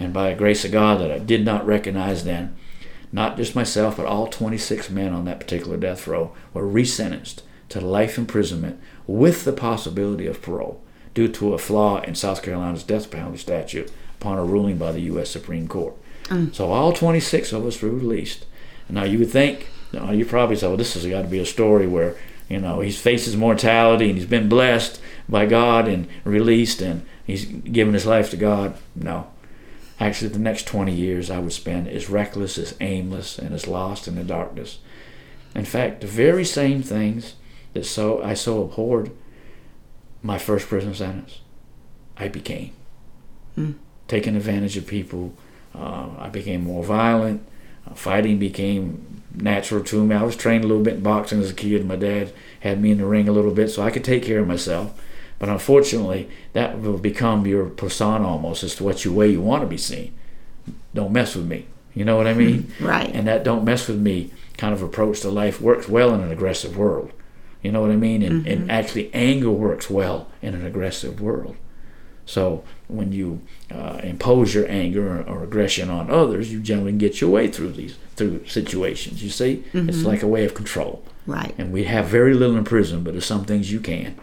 And 0.00 0.14
by 0.14 0.30
the 0.30 0.36
grace 0.36 0.64
of 0.64 0.72
God 0.72 1.00
that 1.00 1.10
I 1.10 1.18
did 1.18 1.44
not 1.44 1.66
recognize 1.66 2.24
then, 2.24 2.56
not 3.12 3.36
just 3.36 3.54
myself, 3.54 3.96
but 3.96 4.06
all 4.06 4.28
26 4.28 4.88
men 4.90 5.12
on 5.12 5.24
that 5.24 5.40
particular 5.40 5.76
death 5.76 6.06
row 6.06 6.32
were 6.54 6.62
resentenced 6.62 7.42
to 7.68 7.80
life 7.80 8.18
imprisonment 8.18 8.80
with 9.06 9.44
the 9.44 9.52
possibility 9.52 10.26
of 10.26 10.42
parole 10.42 10.80
due 11.14 11.28
to 11.28 11.54
a 11.54 11.58
flaw 11.58 12.00
in 12.02 12.14
South 12.14 12.42
Carolina's 12.42 12.82
death 12.82 13.10
penalty 13.10 13.38
statute 13.38 13.90
upon 14.20 14.38
a 14.38 14.44
ruling 14.44 14.78
by 14.78 14.92
the 14.92 15.00
U.S. 15.02 15.30
Supreme 15.30 15.68
Court. 15.68 15.94
Mm. 16.24 16.54
So 16.54 16.70
all 16.70 16.92
26 16.92 17.52
of 17.52 17.66
us 17.66 17.80
were 17.80 17.90
released. 17.90 18.46
Now 18.88 19.04
you 19.04 19.18
would 19.18 19.30
think, 19.30 19.68
you, 19.92 20.00
know, 20.00 20.10
you 20.12 20.24
probably 20.24 20.56
say, 20.56 20.66
well, 20.66 20.76
this 20.76 20.94
has 20.94 21.06
got 21.06 21.22
to 21.22 21.28
be 21.28 21.38
a 21.38 21.46
story 21.46 21.86
where, 21.86 22.16
you 22.48 22.60
know, 22.60 22.80
he 22.80 22.90
faces 22.90 23.36
mortality 23.36 24.08
and 24.08 24.18
he's 24.18 24.28
been 24.28 24.48
blessed 24.48 25.00
by 25.28 25.46
God 25.46 25.88
and 25.88 26.08
released 26.24 26.80
and 26.80 27.04
he's 27.24 27.44
given 27.44 27.94
his 27.94 28.06
life 28.06 28.30
to 28.30 28.36
God. 28.36 28.76
No. 28.94 29.28
Actually, 30.00 30.28
the 30.28 30.38
next 30.38 30.66
20 30.66 30.92
years 30.92 31.30
I 31.30 31.38
would 31.40 31.52
spend 31.52 31.88
as 31.88 32.08
reckless, 32.08 32.56
as 32.56 32.76
aimless, 32.80 33.38
and 33.38 33.52
as 33.52 33.66
lost 33.66 34.06
in 34.06 34.14
the 34.14 34.22
darkness. 34.22 34.78
In 35.54 35.64
fact, 35.64 36.00
the 36.00 36.06
very 36.06 36.44
same 36.44 36.82
things 36.82 37.34
that 37.74 37.84
so 37.84 38.22
I 38.22 38.34
so 38.34 38.62
abhorred 38.62 39.10
my 40.22 40.38
first 40.38 40.68
prison 40.68 40.94
sentence, 40.94 41.40
I 42.16 42.28
became. 42.28 42.72
Mm. 43.56 43.74
Taking 44.08 44.36
advantage 44.36 44.76
of 44.76 44.86
people, 44.86 45.34
uh, 45.74 46.08
I 46.18 46.28
became 46.28 46.64
more 46.64 46.84
violent. 46.84 47.46
Uh, 47.88 47.94
fighting 47.94 48.38
became 48.38 49.22
natural 49.34 49.84
to 49.84 50.04
me. 50.04 50.14
I 50.14 50.22
was 50.22 50.36
trained 50.36 50.64
a 50.64 50.66
little 50.66 50.82
bit 50.82 50.94
in 50.94 51.02
boxing 51.02 51.40
as 51.40 51.50
a 51.50 51.54
kid. 51.54 51.86
My 51.86 51.96
dad 51.96 52.32
had 52.60 52.80
me 52.80 52.90
in 52.90 52.98
the 52.98 53.06
ring 53.06 53.28
a 53.28 53.32
little 53.32 53.52
bit 53.52 53.68
so 53.68 53.82
I 53.82 53.90
could 53.90 54.04
take 54.04 54.24
care 54.24 54.40
of 54.40 54.48
myself. 54.48 55.00
But 55.38 55.48
unfortunately, 55.48 56.28
that 56.52 56.80
will 56.80 56.98
become 56.98 57.46
your 57.46 57.66
persona 57.66 58.26
almost 58.26 58.64
as 58.64 58.74
to 58.76 58.84
what 58.84 59.04
you 59.04 59.12
way 59.12 59.28
you 59.28 59.40
want 59.40 59.62
to 59.62 59.68
be 59.68 59.78
seen. 59.78 60.12
Don't 60.94 61.12
mess 61.12 61.36
with 61.36 61.46
me. 61.46 61.66
You 61.94 62.04
know 62.04 62.16
what 62.16 62.26
I 62.26 62.34
mean? 62.34 62.72
Right. 62.80 63.10
And 63.14 63.26
that 63.28 63.44
don't 63.44 63.64
mess 63.64 63.88
with 63.88 63.98
me 63.98 64.30
kind 64.56 64.74
of 64.74 64.82
approach 64.82 65.20
to 65.20 65.30
life 65.30 65.60
works 65.60 65.88
well 65.88 66.12
in 66.12 66.20
an 66.20 66.32
aggressive 66.32 66.76
world. 66.76 67.12
You 67.62 67.72
know 67.72 67.80
what 67.80 67.90
I 67.90 67.96
mean? 67.96 68.22
And, 68.22 68.42
Mm-hmm. 68.44 68.50
and 68.62 68.70
actually, 68.70 69.12
anger 69.14 69.50
works 69.50 69.90
well 69.90 70.28
in 70.42 70.54
an 70.54 70.64
aggressive 70.64 71.20
world. 71.20 71.56
So 72.24 72.62
when 72.88 73.12
you 73.12 73.40
uh, 73.70 74.00
impose 74.02 74.54
your 74.54 74.68
anger 74.70 75.20
or, 75.20 75.22
or 75.22 75.42
aggression 75.44 75.88
on 75.90 76.10
others, 76.10 76.52
you 76.52 76.60
generally 76.60 76.92
get 76.92 77.20
your 77.20 77.30
way 77.30 77.48
through 77.48 77.72
these 77.72 77.96
through 78.16 78.46
situations. 78.46 79.22
You 79.22 79.30
see, 79.30 79.64
it's 79.72 80.02
like 80.02 80.22
a 80.22 80.26
way 80.26 80.44
of 80.44 80.52
control. 80.54 81.02
Right. 81.26 81.54
And 81.56 81.72
we 81.72 81.84
have 81.84 82.06
very 82.06 82.34
little 82.34 82.56
in 82.56 82.64
prison, 82.64 83.02
but 83.04 83.12
there's 83.12 83.24
some 83.26 83.44
things 83.44 83.70
you 83.72 83.80
can. 83.80 84.16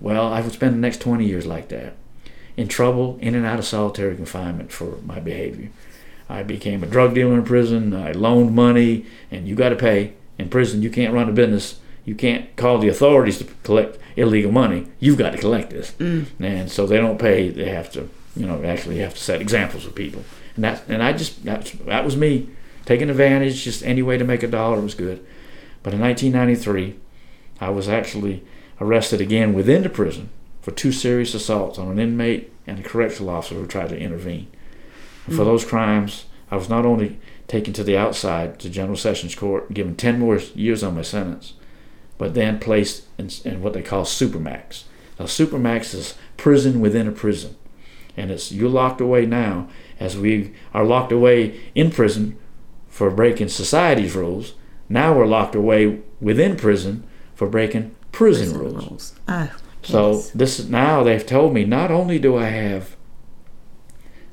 Well, 0.00 0.26
I 0.32 0.40
would 0.40 0.52
spend 0.52 0.74
the 0.74 0.78
next 0.80 1.00
20 1.00 1.24
years 1.26 1.46
like 1.46 1.68
that, 1.68 1.94
in 2.56 2.68
trouble, 2.68 3.18
in 3.20 3.34
and 3.34 3.44
out 3.44 3.58
of 3.58 3.64
solitary 3.66 4.16
confinement 4.16 4.72
for 4.72 4.98
my 5.04 5.20
behavior. 5.20 5.70
I 6.28 6.42
became 6.42 6.82
a 6.82 6.86
drug 6.86 7.14
dealer 7.14 7.34
in 7.34 7.44
prison. 7.44 7.94
I 7.94 8.12
loaned 8.12 8.54
money, 8.54 9.06
and 9.30 9.46
you 9.48 9.54
got 9.54 9.70
to 9.70 9.76
pay. 9.76 10.14
In 10.38 10.48
prison, 10.48 10.82
you 10.82 10.90
can't 10.90 11.12
run 11.14 11.28
a 11.28 11.32
business. 11.32 11.78
You 12.08 12.14
can't 12.14 12.56
call 12.56 12.78
the 12.78 12.88
authorities 12.88 13.36
to 13.36 13.44
collect 13.64 13.98
illegal 14.16 14.50
money. 14.50 14.86
You've 14.98 15.18
got 15.18 15.32
to 15.32 15.38
collect 15.38 15.68
this. 15.68 15.92
Mm. 15.98 16.26
And 16.40 16.70
so 16.70 16.86
they 16.86 16.96
don't 16.96 17.18
pay. 17.18 17.50
They 17.50 17.68
have 17.68 17.92
to, 17.92 18.08
you 18.34 18.46
know, 18.46 18.64
actually 18.64 19.00
have 19.00 19.12
to 19.12 19.20
set 19.20 19.42
examples 19.42 19.84
of 19.84 19.94
people. 19.94 20.24
And 20.54 20.64
that, 20.64 20.82
and 20.88 21.02
I 21.02 21.12
just 21.12 21.44
that's, 21.44 21.72
that 21.72 22.06
was 22.06 22.16
me 22.16 22.48
taking 22.86 23.10
advantage. 23.10 23.62
Just 23.62 23.82
any 23.82 24.00
way 24.00 24.16
to 24.16 24.24
make 24.24 24.42
a 24.42 24.48
dollar 24.48 24.80
was 24.80 24.94
good. 24.94 25.18
But 25.82 25.92
in 25.92 26.00
1993, 26.00 26.98
I 27.60 27.68
was 27.68 27.90
actually 27.90 28.42
arrested 28.80 29.20
again 29.20 29.52
within 29.52 29.82
the 29.82 29.90
prison 29.90 30.30
for 30.62 30.70
two 30.70 30.92
serious 30.92 31.34
assaults 31.34 31.78
on 31.78 31.90
an 31.90 31.98
inmate 31.98 32.50
and 32.66 32.78
a 32.78 32.82
correctional 32.82 33.34
officer 33.34 33.56
who 33.56 33.66
tried 33.66 33.90
to 33.90 33.98
intervene. 33.98 34.48
And 35.26 35.36
for 35.36 35.42
mm. 35.42 35.46
those 35.46 35.66
crimes, 35.66 36.24
I 36.50 36.56
was 36.56 36.70
not 36.70 36.86
only 36.86 37.18
taken 37.48 37.74
to 37.74 37.84
the 37.84 37.98
outside 37.98 38.58
to 38.60 38.70
General 38.70 38.96
Sessions 38.96 39.34
Court 39.34 39.74
given 39.74 39.94
10 39.94 40.18
more 40.18 40.38
years 40.54 40.82
on 40.82 40.96
my 40.96 41.02
sentence, 41.02 41.52
but 42.18 42.34
then 42.34 42.58
placed 42.58 43.04
in, 43.16 43.30
in 43.44 43.62
what 43.62 43.72
they 43.72 43.82
call 43.82 44.04
supermax. 44.04 44.84
Now, 45.18 45.26
supermax 45.26 45.94
is 45.94 46.14
prison 46.36 46.80
within 46.80 47.08
a 47.08 47.12
prison, 47.12 47.56
and 48.16 48.30
it's 48.30 48.52
you're 48.52 48.68
locked 48.68 49.00
away 49.00 49.26
now 49.26 49.68
as 49.98 50.16
we 50.16 50.52
are 50.74 50.84
locked 50.84 51.12
away 51.12 51.60
in 51.74 51.90
prison 51.90 52.36
for 52.88 53.10
breaking 53.10 53.48
society's 53.48 54.14
rules. 54.14 54.54
Now 54.88 55.16
we're 55.16 55.26
locked 55.26 55.54
away 55.54 56.00
within 56.20 56.56
prison 56.56 57.04
for 57.34 57.48
breaking 57.48 57.94
prison, 58.12 58.52
Prison 58.52 58.58
rules. 58.58 58.88
rules. 58.88 59.14
Oh. 59.28 59.50
So 59.82 60.12
yes. 60.12 60.30
this 60.30 60.58
is 60.58 60.68
now 60.68 61.02
they've 61.04 61.24
told 61.24 61.54
me 61.54 61.64
not 61.64 61.90
only 61.90 62.18
do 62.18 62.36
I 62.36 62.46
have 62.46 62.96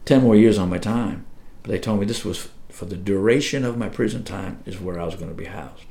ten 0.06 0.24
more 0.24 0.36
years 0.36 0.58
on 0.58 0.70
my 0.70 0.78
time, 0.78 1.26
but 1.62 1.72
they 1.72 1.80
told 1.80 2.00
me 2.00 2.06
this 2.06 2.26
was 2.26 2.50
for 2.70 2.86
the 2.86 2.96
duration 2.96 3.64
of 3.64 3.78
my 3.78 3.88
prison 3.88 4.24
time 4.24 4.60
is 4.66 4.80
where 4.80 5.00
I 5.00 5.06
was 5.06 5.16
going 5.16 5.30
to 5.30 5.36
be 5.36 5.46
housed. 5.46 5.84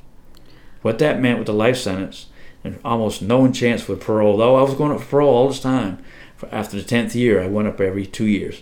What 0.85 0.99
that 0.99 1.19
meant 1.19 1.39
with 1.39 1.47
the 1.47 1.53
life 1.53 1.77
sentence 1.77 2.27
and 2.63 2.79
almost 2.85 3.19
no 3.19 3.51
chance 3.51 3.81
for 3.81 3.95
parole, 3.95 4.37
though 4.37 4.55
I 4.55 4.61
was 4.61 4.75
going 4.75 4.91
up 4.91 4.99
for 4.99 5.07
parole 5.07 5.33
all 5.33 5.47
this 5.47 5.59
time. 5.59 5.97
After 6.51 6.77
the 6.77 6.83
tenth 6.83 7.15
year, 7.15 7.41
I 7.41 7.47
went 7.47 7.67
up 7.67 7.81
every 7.81 8.05
two 8.05 8.27
years. 8.27 8.61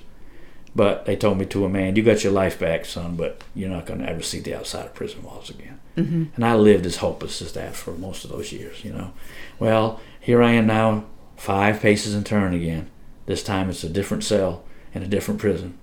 But 0.73 1.05
they 1.05 1.17
told 1.17 1.37
me 1.37 1.45
to 1.47 1.65
a 1.65 1.69
man, 1.69 1.97
"You 1.97 2.01
got 2.01 2.23
your 2.23 2.31
life 2.31 2.57
back, 2.57 2.85
son, 2.85 3.17
but 3.17 3.43
you're 3.53 3.69
not 3.69 3.85
going 3.85 3.99
to 3.99 4.09
ever 4.09 4.21
see 4.21 4.39
the 4.39 4.55
outside 4.55 4.85
of 4.85 4.93
prison 4.93 5.21
walls 5.21 5.49
again." 5.49 5.81
Mm-hmm. 5.97 6.23
And 6.37 6.45
I 6.45 6.55
lived 6.55 6.85
as 6.85 6.95
hopeless 6.95 7.41
as 7.41 7.51
that 7.53 7.75
for 7.75 7.91
most 7.91 8.23
of 8.23 8.31
those 8.31 8.53
years, 8.53 8.85
you 8.85 8.93
know. 8.93 9.11
Well, 9.59 9.99
here 10.17 10.41
I 10.41 10.53
am 10.53 10.65
now, 10.65 11.03
five 11.35 11.81
paces 11.81 12.13
and 12.13 12.25
turn 12.25 12.53
again. 12.53 12.89
This 13.25 13.43
time 13.43 13.69
it's 13.69 13.83
a 13.83 13.89
different 13.89 14.23
cell 14.23 14.63
in 14.93 15.03
a 15.03 15.07
different 15.07 15.41
prison, 15.41 15.77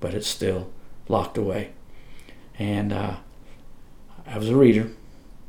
but 0.00 0.14
it's 0.14 0.28
still 0.28 0.70
locked 1.08 1.36
away. 1.36 1.72
And 2.58 2.90
uh, 2.90 3.16
I 4.26 4.38
was 4.38 4.48
a 4.48 4.56
reader. 4.56 4.90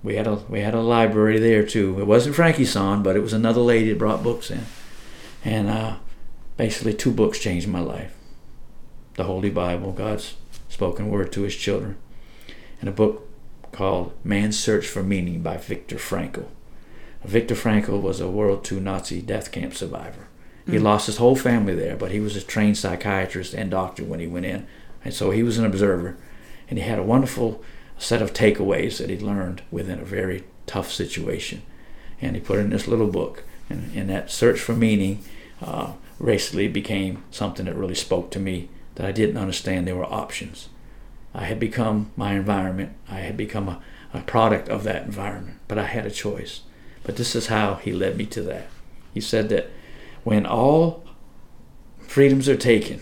We 0.05 0.15
had 0.15 0.27
a 0.27 0.35
we 0.47 0.61
had 0.61 0.75
a 0.75 0.81
library 0.81 1.39
there 1.39 1.65
too. 1.65 1.99
It 1.99 2.05
wasn't 2.05 2.35
Frankie's 2.35 2.71
son, 2.71 3.01
but 3.01 3.15
it 3.15 3.21
was 3.21 3.33
another 3.33 3.61
lady 3.61 3.89
that 3.89 3.97
brought 3.97 4.23
books 4.23 4.51
in. 4.51 4.65
And 5.43 5.67
uh, 5.67 5.95
basically, 6.57 6.93
two 6.93 7.11
books 7.11 7.39
changed 7.39 7.67
my 7.67 7.79
life: 7.79 8.15
the 9.15 9.23
Holy 9.23 9.49
Bible, 9.49 9.91
God's 9.91 10.35
spoken 10.69 11.09
word 11.09 11.31
to 11.31 11.41
His 11.41 11.55
children, 11.55 11.97
and 12.79 12.87
a 12.87 12.93
book 12.93 13.27
called 13.71 14.13
Man's 14.23 14.59
Search 14.59 14.85
for 14.87 15.01
Meaning 15.01 15.41
by 15.41 15.57
Viktor 15.57 15.97
Frankl. 15.97 16.45
Viktor 17.23 17.55
Frankl 17.55 17.99
was 17.99 18.21
a 18.21 18.29
World 18.29 18.71
II 18.71 18.79
Nazi 18.81 19.21
death 19.21 19.51
camp 19.51 19.73
survivor, 19.73 20.27
He 20.69 20.77
lost 20.77 21.07
his 21.07 21.17
whole 21.17 21.35
family 21.35 21.73
there, 21.73 21.95
but 21.95 22.11
he 22.11 22.19
was 22.19 22.35
a 22.35 22.41
trained 22.41 22.77
psychiatrist 22.77 23.55
and 23.55 23.71
doctor 23.71 24.03
when 24.03 24.19
he 24.19 24.27
went 24.27 24.45
in. 24.45 24.67
And 25.03 25.13
so 25.13 25.31
he 25.31 25.41
was 25.41 25.57
an 25.57 25.65
observer. 25.65 26.17
And 26.69 26.77
he 26.77 26.85
had 26.85 26.99
a 26.99 27.03
wonderful 27.03 27.63
set 27.97 28.21
of 28.21 28.33
takeaways 28.33 28.97
that 28.97 29.09
he 29.09 29.17
learned 29.17 29.61
within 29.71 29.99
a 29.99 30.05
very 30.05 30.43
tough 30.65 30.91
situation. 30.91 31.61
And 32.21 32.35
he 32.35 32.41
put 32.41 32.57
it 32.57 32.61
in 32.61 32.69
this 32.69 32.87
little 32.87 33.07
book. 33.07 33.43
And, 33.69 33.95
and 33.95 34.09
that 34.09 34.31
search 34.31 34.59
for 34.59 34.73
meaning 34.73 35.23
uh, 35.61 35.93
became 36.19 37.23
something 37.31 37.65
that 37.65 37.75
really 37.75 37.95
spoke 37.95 38.31
to 38.31 38.39
me 38.39 38.69
that 38.95 39.05
I 39.05 39.11
didn't 39.11 39.37
understand 39.37 39.87
there 39.87 39.95
were 39.95 40.05
options. 40.05 40.69
I 41.33 41.45
had 41.45 41.59
become 41.59 42.11
my 42.15 42.33
environment. 42.33 42.93
I 43.09 43.19
had 43.19 43.35
become 43.35 43.67
a, 43.67 43.81
a 44.13 44.21
product 44.21 44.69
of 44.69 44.83
that 44.83 45.05
environment, 45.05 45.59
but 45.67 45.77
I 45.77 45.85
had 45.85 46.05
a 46.05 46.11
choice. 46.11 46.61
But 47.03 47.17
this 47.17 47.35
is 47.35 47.47
how 47.47 47.75
he 47.75 47.91
led 47.91 48.17
me 48.17 48.25
to 48.27 48.41
that. 48.43 48.67
He 49.13 49.21
said 49.21 49.49
that 49.49 49.69
when 50.23 50.45
all 50.45 51.03
freedoms 51.99 52.47
are 52.47 52.57
taken, 52.57 53.01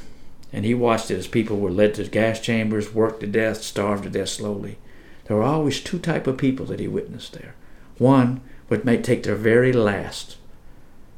and 0.51 0.65
he 0.65 0.73
watched 0.73 1.09
it 1.09 1.17
as 1.17 1.27
people 1.27 1.59
were 1.59 1.71
led 1.71 1.93
to 1.95 2.07
gas 2.07 2.39
chambers, 2.39 2.93
worked 2.93 3.21
to 3.21 3.27
death, 3.27 3.63
starved 3.63 4.03
to 4.03 4.09
death 4.09 4.29
slowly. 4.29 4.77
There 5.25 5.37
were 5.37 5.43
always 5.43 5.81
two 5.81 5.99
type 5.99 6.27
of 6.27 6.37
people 6.37 6.65
that 6.67 6.79
he 6.79 6.87
witnessed 6.87 7.33
there. 7.33 7.55
One 7.97 8.41
would 8.69 8.85
make 8.85 9.03
take 9.03 9.23
their 9.23 9.35
very 9.35 9.71
last 9.71 10.37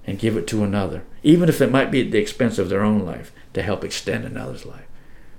and 0.06 0.20
give 0.20 0.38
it 0.38 0.48
to 0.48 0.63
another, 0.63 1.04
even 1.24 1.50
if 1.50 1.62
it 1.62 1.72
might 1.72 1.91
be 1.91 2.02
at 2.02 2.12
the 2.12 2.20
expense 2.20 2.60
of 2.60 2.70
their 2.70 2.84
own 2.84 3.06
life, 3.06 3.32
to 3.54 3.63
help 3.63 3.84
extend 3.84 4.26
another's 4.26 4.65
life. 4.65 4.86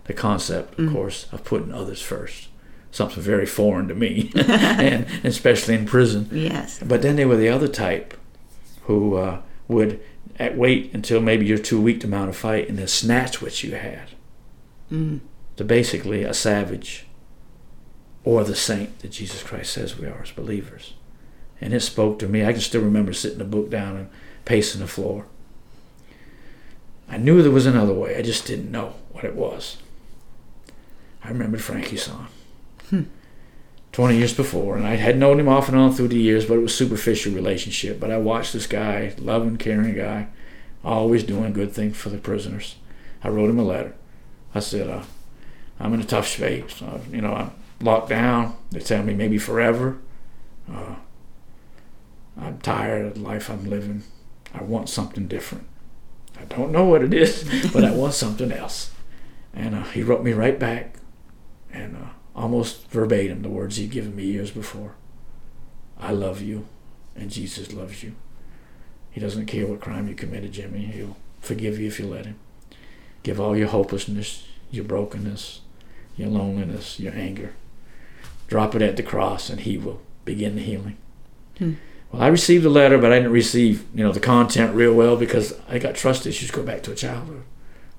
The 0.05 0.14
concept, 0.14 0.79
of 0.79 0.87
mm. 0.87 0.92
course, 0.92 1.26
of 1.33 1.44
putting 1.44 1.72
others 1.72 2.02
first. 2.02 2.48
Something 2.90 3.22
very 3.22 3.46
foreign 3.46 3.88
to 3.88 3.94
me, 3.94 4.33
and 4.37 5.07
especially 5.22 5.74
in 5.74 5.87
prison. 5.87 6.29
Yes. 6.33 6.81
But 6.85 7.02
then 7.02 7.16
there 7.16 7.29
were 7.29 7.37
the 7.37 7.48
other 7.48 7.68
type 7.68 8.14
who 8.83 9.16
uh, 9.16 9.42
would 9.68 10.00
wait 10.38 10.94
until 10.94 11.20
maybe 11.20 11.46
you're 11.46 11.59
too 11.59 11.81
weak 11.81 12.00
to 12.00 12.09
mount 12.09 12.31
a 12.31 12.33
fight 12.33 12.68
and 12.68 12.79
then 12.79 12.88
snatch 12.88 13.42
what 13.42 13.62
you 13.62 13.74
had. 13.74 14.11
Mm. 14.90 15.20
To 15.57 15.64
basically 15.64 16.22
a 16.22 16.35
savage 16.35 17.06
or 18.26 18.42
the 18.42 18.56
saint 18.56 18.98
that 18.98 19.12
Jesus 19.12 19.44
Christ 19.44 19.72
says 19.72 19.96
we 19.96 20.08
are 20.08 20.20
as 20.20 20.32
believers. 20.32 20.94
And 21.60 21.72
it 21.72 21.80
spoke 21.80 22.18
to 22.18 22.28
me. 22.28 22.44
I 22.44 22.52
can 22.52 22.60
still 22.60 22.82
remember 22.82 23.12
sitting 23.12 23.38
the 23.38 23.44
book 23.44 23.70
down 23.70 23.96
and 23.96 24.08
pacing 24.44 24.80
the 24.80 24.88
floor. 24.88 25.26
I 27.08 27.18
knew 27.18 27.40
there 27.40 27.52
was 27.52 27.66
another 27.66 27.94
way. 27.94 28.16
I 28.16 28.22
just 28.22 28.44
didn't 28.44 28.72
know 28.72 28.94
what 29.12 29.24
it 29.24 29.36
was. 29.36 29.76
I 31.22 31.28
remembered 31.28 31.62
Frankie 31.62 31.96
San. 31.96 32.26
Hmm. 32.90 33.02
20 33.92 34.18
years 34.18 34.34
before, 34.34 34.76
and 34.76 34.86
I 34.86 34.96
had 34.96 35.16
known 35.16 35.38
him 35.38 35.48
off 35.48 35.68
and 35.68 35.78
on 35.78 35.92
through 35.92 36.08
the 36.08 36.18
years, 36.18 36.44
but 36.44 36.54
it 36.54 36.62
was 36.62 36.74
superficial 36.74 37.32
relationship. 37.32 38.00
But 38.00 38.10
I 38.10 38.18
watched 38.18 38.52
this 38.52 38.66
guy, 38.66 39.14
loving, 39.18 39.56
caring 39.56 39.94
guy, 39.94 40.26
always 40.84 41.22
doing 41.22 41.52
good 41.52 41.72
things 41.72 41.96
for 41.96 42.10
the 42.10 42.18
prisoners. 42.18 42.74
I 43.22 43.28
wrote 43.28 43.50
him 43.50 43.60
a 43.60 43.64
letter. 43.64 43.94
I 44.52 44.60
said, 44.60 44.90
uh, 44.90 45.04
I'm 45.78 45.94
in 45.94 46.00
a 46.00 46.04
tough 46.04 46.26
space. 46.26 46.82
Uh, 46.82 46.98
you 47.10 47.22
know, 47.22 47.32
I'm 47.32 47.52
locked 47.80 48.08
down. 48.08 48.56
They 48.70 48.80
tell 48.80 49.02
me 49.02 49.14
maybe 49.14 49.38
forever. 49.38 49.98
Uh, 50.70 50.96
I'm 52.38 52.58
tired 52.58 53.06
of 53.06 53.14
the 53.14 53.20
life 53.20 53.50
I'm 53.50 53.68
living. 53.68 54.02
I 54.54 54.62
want 54.62 54.88
something 54.88 55.26
different. 55.26 55.66
I 56.38 56.44
don't 56.44 56.72
know 56.72 56.84
what 56.84 57.02
it 57.02 57.14
is, 57.14 57.70
but 57.72 57.84
I 57.84 57.92
want 57.92 58.14
something 58.14 58.52
else. 58.52 58.90
And 59.54 59.74
uh, 59.74 59.84
he 59.84 60.02
wrote 60.02 60.22
me 60.22 60.32
right 60.32 60.58
back, 60.58 60.96
and 61.72 61.96
uh, 61.96 62.08
almost 62.34 62.88
verbatim 62.88 63.42
the 63.42 63.48
words 63.48 63.76
he'd 63.76 63.90
given 63.90 64.14
me 64.14 64.24
years 64.24 64.50
before. 64.50 64.94
I 65.98 66.12
love 66.12 66.42
you, 66.42 66.66
and 67.14 67.30
Jesus 67.30 67.72
loves 67.72 68.02
you. 68.02 68.14
He 69.10 69.20
doesn't 69.20 69.46
care 69.46 69.66
what 69.66 69.80
crime 69.80 70.08
you 70.08 70.14
committed, 70.14 70.52
Jimmy. 70.52 70.80
He'll 70.80 71.16
forgive 71.40 71.78
you 71.78 71.86
if 71.86 71.98
you 71.98 72.06
let 72.06 72.26
him. 72.26 72.38
Give 73.22 73.40
all 73.40 73.56
your 73.56 73.68
hopelessness, 73.68 74.46
your 74.70 74.84
brokenness, 74.84 75.62
your 76.16 76.28
loneliness, 76.28 77.00
your 77.00 77.14
anger. 77.14 77.54
Drop 78.48 78.74
it 78.74 78.82
at 78.82 78.96
the 78.96 79.02
cross, 79.02 79.50
and 79.50 79.61
He 79.61 79.76
will 79.76 80.00
begin 80.24 80.56
the 80.56 80.62
healing. 80.62 80.96
Hmm. 81.59 81.74
Well, 82.12 82.22
I 82.22 82.28
received 82.28 82.64
the 82.64 82.70
letter, 82.70 82.98
but 82.98 83.12
I 83.12 83.16
didn't 83.16 83.32
receive, 83.32 83.85
you 83.94 84.04
know, 84.04 84.12
the 84.12 84.20
content 84.20 84.74
real 84.74 84.94
well 84.94 85.16
because 85.16 85.54
I 85.68 85.78
got 85.78 85.94
trust 85.94 86.26
issues 86.26 86.50
go 86.50 86.62
back 86.62 86.82
to 86.85 86.92
a 86.92 86.96
childhood. 86.96 87.42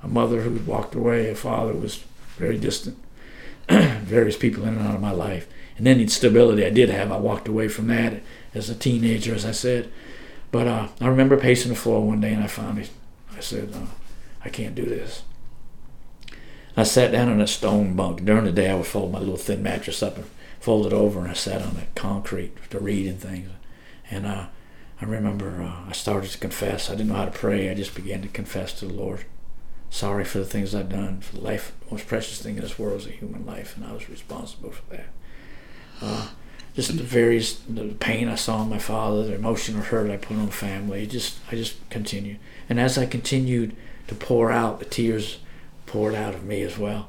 A 0.02 0.08
mother 0.08 0.42
who 0.42 0.60
walked 0.70 0.96
away, 0.96 1.30
a 1.30 1.36
father 1.36 1.74
who 1.74 1.80
was 1.80 2.04
very 2.38 2.58
distant, 2.58 2.98
various 3.70 4.38
people 4.38 4.64
in 4.64 4.76
and 4.76 4.88
out 4.88 4.96
of 4.96 5.02
my 5.02 5.12
life. 5.12 5.48
And 5.78 5.86
then 5.86 5.98
the 5.98 6.04
instability 6.04 6.66
I 6.66 6.70
did 6.70 6.90
have, 6.90 7.12
I 7.12 7.18
walked 7.18 7.48
away 7.48 7.68
from 7.68 7.88
that 7.88 8.22
as 8.54 8.70
a 8.70 8.76
teenager, 8.76 9.36
as 9.36 9.46
I 9.46 9.52
said. 9.52 9.92
But 10.52 10.68
uh, 10.68 10.88
I 11.02 11.08
remember 11.08 11.38
pacing 11.38 11.70
the 11.70 11.78
floor 11.78 12.06
one 12.06 12.22
day 12.22 12.34
and 12.34 12.44
I 12.44 12.48
finally, 12.48 12.88
I 13.36 13.42
said, 13.42 13.74
uh, 13.76 13.86
I 14.44 14.50
can't 14.50 14.76
do 14.76 14.86
this. 14.86 15.24
I 16.76 16.84
sat 16.84 17.12
down 17.12 17.30
on 17.30 17.42
a 17.42 17.48
stone 17.48 17.96
bunk. 17.96 18.24
During 18.24 18.46
the 18.46 18.52
day, 18.52 18.70
I 18.70 18.76
would 18.76 18.86
fold 18.86 19.12
my 19.12 19.20
little 19.20 19.36
thin 19.36 19.62
mattress 19.62 20.02
up 20.02 20.16
and 20.16 20.26
fold 20.68 20.86
it 20.86 20.92
over, 20.92 21.22
and 21.22 21.30
I 21.30 21.34
sat 21.34 21.62
on 21.62 21.76
the 21.76 21.84
concrete 21.96 22.58
to 22.72 22.78
read 22.78 23.08
and 23.08 23.22
things. 23.22 23.50
And 24.12 24.26
uh, 24.26 24.48
I 25.02 25.06
remember 25.06 25.62
uh, 25.62 25.88
I 25.88 25.94
started 25.94 26.30
to 26.32 26.38
confess. 26.38 26.90
I 26.90 26.96
didn't 26.96 27.08
know 27.08 27.14
how 27.16 27.24
to 27.24 27.32
pray. 27.32 27.70
I 27.70 27.74
just 27.74 27.96
began 27.96 28.22
to 28.24 28.28
confess 28.28 28.74
to 28.74 28.86
the 28.86 28.94
Lord. 28.94 29.24
Sorry 29.90 30.26
for 30.26 30.40
the 30.40 30.46
things 30.46 30.76
I've 30.76 30.90
done. 30.90 31.22
For 31.22 31.38
the 31.38 31.42
life, 31.42 31.72
most 31.90 32.06
precious 32.06 32.42
thing 32.42 32.58
in 32.58 32.64
this 32.64 32.78
world 32.78 33.00
is 33.00 33.08
a 33.08 33.12
human 33.12 33.46
life, 33.46 33.78
and 33.78 33.86
I 33.86 33.94
was 33.94 34.10
responsible 34.10 34.72
for 34.72 34.84
that. 34.94 35.06
Uh, 36.02 36.28
just 36.76 36.98
the 36.98 37.02
various 37.02 37.54
the 37.60 37.96
pain 38.02 38.28
I 38.28 38.36
saw 38.36 38.62
in 38.64 38.70
my 38.70 38.78
father, 38.78 39.24
the 39.24 39.36
emotional 39.36 39.84
hurt 39.84 40.12
I 40.12 40.18
put 40.18 40.36
on 40.36 40.48
the 40.48 40.52
family. 40.52 41.08
Just 41.08 41.40
I 41.50 41.56
just 41.56 41.78
continued, 41.90 42.40
and 42.68 42.78
as 42.78 42.98
I 42.98 43.06
continued 43.06 43.74
to 44.08 44.16
pour 44.16 44.52
out, 44.52 44.80
the 44.80 44.86
tears 44.86 45.40
poured 45.86 46.14
out 46.14 46.36
of 46.36 46.44
me 46.44 46.62
as 46.62 46.78
well. 46.78 47.08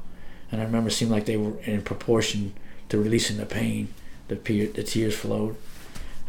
And 0.52 0.60
I 0.60 0.64
remember 0.64 0.90
it 0.90 0.92
seemed 0.92 1.10
like 1.10 1.24
they 1.24 1.36
were 1.36 1.58
in 1.64 1.82
proportion 1.82 2.54
to 2.88 2.98
releasing 2.98 3.36
the 3.36 3.46
pain. 3.46 3.92
The, 4.28 4.34
the 4.34 4.82
tears 4.82 5.16
flowed. 5.16 5.56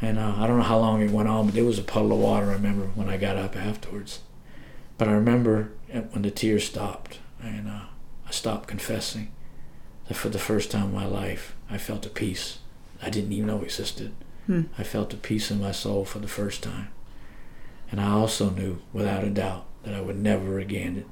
And 0.02 0.18
uh, 0.18 0.36
I 0.38 0.48
don't 0.48 0.58
know 0.58 0.64
how 0.64 0.80
long 0.80 1.02
it 1.02 1.12
went 1.12 1.28
on, 1.28 1.48
but 1.48 1.56
there 1.56 1.66
was 1.66 1.80
a 1.80 1.84
puddle 1.84 2.14
of 2.14 2.20
water, 2.20 2.50
I 2.50 2.54
remember, 2.54 2.86
when 2.96 3.10
I 3.10 3.18
got 3.18 3.36
up 3.36 3.56
afterwards. 3.56 4.20
But 4.98 5.10
I 5.10 5.12
remember 5.12 5.72
when 5.90 6.22
the 6.22 6.32
tears 6.32 6.66
stopped 6.66 7.20
and 7.42 7.68
uh, 7.68 7.82
I 8.28 8.32
stopped 8.32 8.68
confessing 8.68 9.32
that 10.08 10.16
for 10.16 10.30
the 10.30 10.40
first 10.40 10.72
time 10.72 10.90
in 10.90 10.94
my 10.94 11.06
life, 11.06 11.56
I 11.70 11.78
felt 11.78 12.06
a 12.06 12.10
peace 12.10 12.60
I 13.02 13.10
didn't 13.10 13.32
even 13.32 13.48
know 13.48 13.62
existed. 13.62 14.14
Hmm. 14.46 14.64
I 14.78 14.84
felt 14.84 15.14
a 15.14 15.18
peace 15.18 15.52
in 15.52 15.62
my 15.62 15.72
soul 15.72 16.06
for 16.06 16.20
the 16.20 16.28
first 16.28 16.64
time. 16.64 16.90
And 17.92 18.00
I 18.00 18.10
also 18.12 18.50
knew, 18.50 18.82
without 18.94 19.24
a 19.24 19.30
doubt, 19.30 19.66
that 19.84 19.94
I 19.94 20.02
would 20.02 20.18
never 20.18 20.60
again 20.60 21.06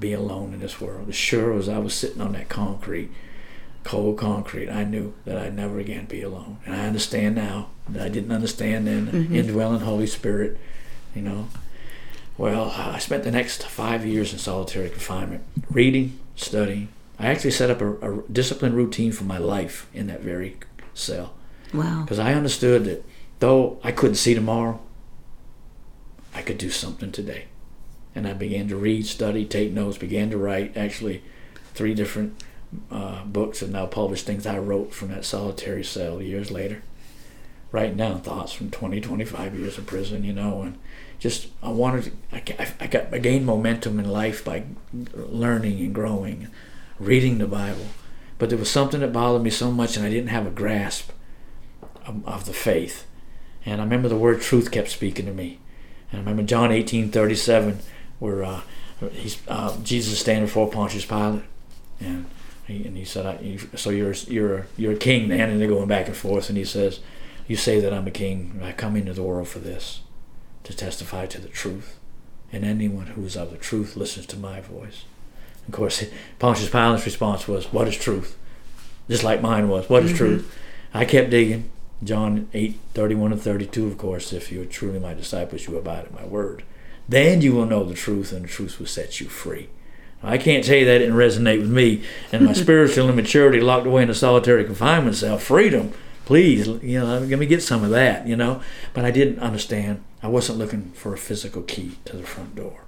be 0.00 0.12
alone 0.12 0.54
in 0.54 0.60
this 0.60 0.80
world. 0.80 1.08
As 1.08 1.14
sure 1.14 1.52
as 1.52 1.68
I 1.68 1.78
was 1.78 1.94
sitting 1.94 2.20
on 2.20 2.32
that 2.32 2.48
concrete 2.48 3.10
cold 3.86 4.18
concrete, 4.18 4.68
I 4.68 4.82
knew 4.82 5.14
that 5.24 5.38
I'd 5.38 5.54
never 5.54 5.78
again 5.78 6.06
be 6.06 6.20
alone. 6.20 6.58
And 6.66 6.74
I 6.74 6.86
understand 6.86 7.36
now 7.36 7.68
that 7.88 8.02
I 8.02 8.08
didn't 8.08 8.32
understand 8.32 8.86
then. 8.86 9.06
Mm-hmm. 9.06 9.34
Indwelling 9.34 9.80
Holy 9.80 10.08
Spirit, 10.08 10.58
you 11.14 11.22
know. 11.22 11.48
Well, 12.36 12.74
I 12.76 12.98
spent 12.98 13.22
the 13.22 13.30
next 13.30 13.62
five 13.62 14.04
years 14.04 14.32
in 14.32 14.38
solitary 14.38 14.90
confinement, 14.90 15.44
reading, 15.70 16.18
studying. 16.34 16.88
I 17.18 17.28
actually 17.28 17.52
set 17.52 17.70
up 17.70 17.80
a, 17.80 17.92
a 18.12 18.22
disciplined 18.30 18.74
routine 18.74 19.12
for 19.12 19.24
my 19.24 19.38
life 19.38 19.86
in 19.94 20.08
that 20.08 20.20
very 20.20 20.56
cell. 20.92 21.34
Wow. 21.72 22.02
Because 22.02 22.18
I 22.18 22.34
understood 22.34 22.84
that 22.84 23.04
though 23.38 23.78
I 23.84 23.92
couldn't 23.92 24.16
see 24.16 24.34
tomorrow, 24.34 24.80
I 26.34 26.42
could 26.42 26.58
do 26.58 26.70
something 26.70 27.12
today. 27.12 27.44
And 28.14 28.26
I 28.26 28.32
began 28.32 28.66
to 28.68 28.76
read, 28.76 29.06
study, 29.06 29.44
take 29.44 29.72
notes, 29.72 29.96
began 29.96 30.28
to 30.30 30.38
write 30.38 30.76
actually 30.76 31.22
three 31.74 31.94
different 31.94 32.42
uh, 32.90 33.24
books 33.24 33.62
and 33.62 33.72
now 33.72 33.86
published 33.86 34.26
things 34.26 34.46
I 34.46 34.58
wrote 34.58 34.92
from 34.92 35.08
that 35.08 35.24
solitary 35.24 35.84
cell 35.84 36.20
years 36.20 36.50
later. 36.50 36.82
Writing 37.72 37.96
down 37.96 38.20
thoughts 38.20 38.52
from 38.52 38.70
20, 38.70 39.00
25 39.00 39.58
years 39.58 39.76
of 39.76 39.86
prison, 39.86 40.24
you 40.24 40.32
know, 40.32 40.62
and 40.62 40.78
just 41.18 41.48
I 41.62 41.70
wanted 41.70 42.04
to, 42.04 42.62
I, 42.62 42.74
I 42.80 42.86
got 42.86 43.12
I 43.12 43.18
gained 43.18 43.46
momentum 43.46 43.98
in 43.98 44.08
life 44.08 44.44
by 44.44 44.64
learning 45.14 45.78
and 45.80 45.94
growing, 45.94 46.48
reading 46.98 47.38
the 47.38 47.46
Bible, 47.46 47.86
but 48.38 48.50
there 48.50 48.58
was 48.58 48.70
something 48.70 49.00
that 49.00 49.12
bothered 49.12 49.42
me 49.42 49.50
so 49.50 49.70
much, 49.70 49.96
and 49.96 50.04
I 50.04 50.10
didn't 50.10 50.28
have 50.28 50.46
a 50.46 50.50
grasp 50.50 51.10
of, 52.06 52.26
of 52.26 52.44
the 52.46 52.52
faith. 52.52 53.06
And 53.64 53.80
I 53.80 53.84
remember 53.84 54.08
the 54.08 54.16
word 54.16 54.40
truth 54.40 54.70
kept 54.70 54.90
speaking 54.90 55.26
to 55.26 55.32
me, 55.32 55.58
and 56.12 56.20
I 56.20 56.22
remember 56.22 56.42
John 56.42 56.70
eighteen 56.70 57.10
thirty 57.10 57.34
seven, 57.34 57.80
where 58.18 58.44
uh, 58.44 58.60
he's 59.12 59.38
uh, 59.48 59.76
Jesus 59.82 60.20
standing 60.20 60.44
before 60.44 60.70
Pontius 60.70 61.04
Pilate, 61.04 61.42
and 61.98 62.26
he, 62.66 62.84
and 62.84 62.96
he 62.96 63.04
said, 63.04 63.26
I, 63.26 63.58
"So 63.76 63.90
you're 63.90 64.12
you're 64.28 64.66
you're 64.76 64.92
a 64.92 64.96
king 64.96 65.28
then?" 65.28 65.50
And 65.50 65.60
they're 65.60 65.68
going 65.68 65.88
back 65.88 66.06
and 66.06 66.16
forth. 66.16 66.48
And 66.48 66.58
he 66.58 66.64
says, 66.64 67.00
"You 67.46 67.56
say 67.56 67.80
that 67.80 67.92
I'm 67.92 68.06
a 68.06 68.10
king. 68.10 68.60
I 68.62 68.72
come 68.72 68.96
into 68.96 69.12
the 69.12 69.22
world 69.22 69.48
for 69.48 69.60
this, 69.60 70.00
to 70.64 70.74
testify 70.74 71.26
to 71.26 71.40
the 71.40 71.48
truth. 71.48 71.98
And 72.52 72.64
anyone 72.64 73.08
who 73.08 73.24
is 73.24 73.36
of 73.36 73.50
the 73.50 73.56
truth 73.56 73.96
listens 73.96 74.26
to 74.26 74.36
my 74.36 74.60
voice." 74.60 75.04
Of 75.68 75.74
course, 75.74 76.04
Pontius 76.38 76.70
Pilate's 76.70 77.06
response 77.06 77.48
was, 77.48 77.72
"What 77.72 77.88
is 77.88 77.96
truth?" 77.96 78.36
Just 79.08 79.24
like 79.24 79.40
mine 79.40 79.68
was, 79.68 79.88
"What 79.88 80.04
is 80.04 80.10
mm-hmm. 80.10 80.18
truth?" 80.18 80.58
I 80.92 81.04
kept 81.04 81.30
digging. 81.30 81.70
John 82.04 82.48
8, 82.52 82.78
31 82.92 83.32
and 83.32 83.40
32, 83.40 83.86
of 83.86 83.96
course, 83.96 84.32
if 84.32 84.52
you 84.52 84.62
are 84.62 84.66
truly 84.66 84.98
my 84.98 85.14
disciples, 85.14 85.66
you 85.66 85.78
abide 85.78 86.06
in 86.06 86.14
my 86.14 86.24
word. 86.24 86.62
Then 87.08 87.40
you 87.40 87.54
will 87.54 87.64
know 87.64 87.84
the 87.84 87.94
truth, 87.94 88.32
and 88.32 88.44
the 88.44 88.48
truth 88.48 88.78
will 88.78 88.86
set 88.86 89.18
you 89.18 89.28
free. 89.28 89.68
I 90.26 90.38
can't 90.38 90.64
tell 90.64 90.76
you 90.76 90.84
that 90.84 90.98
didn't 90.98 91.14
resonate 91.14 91.60
with 91.60 91.70
me 91.70 92.02
and 92.32 92.44
my 92.44 92.52
spiritual 92.54 93.08
immaturity 93.08 93.60
locked 93.60 93.86
away 93.86 94.02
in 94.02 94.10
a 94.10 94.14
solitary 94.14 94.64
confinement 94.64 95.16
cell. 95.16 95.38
Freedom, 95.38 95.92
please, 96.24 96.66
you 96.66 96.98
know, 96.98 97.20
let 97.20 97.38
me 97.38 97.46
get 97.46 97.62
some 97.62 97.84
of 97.84 97.90
that, 97.90 98.26
you 98.26 98.36
know. 98.36 98.60
But 98.92 99.04
I 99.04 99.10
didn't 99.10 99.38
understand. 99.38 100.02
I 100.22 100.28
wasn't 100.28 100.58
looking 100.58 100.90
for 100.92 101.14
a 101.14 101.18
physical 101.18 101.62
key 101.62 101.98
to 102.06 102.16
the 102.16 102.24
front 102.24 102.56
door. 102.56 102.84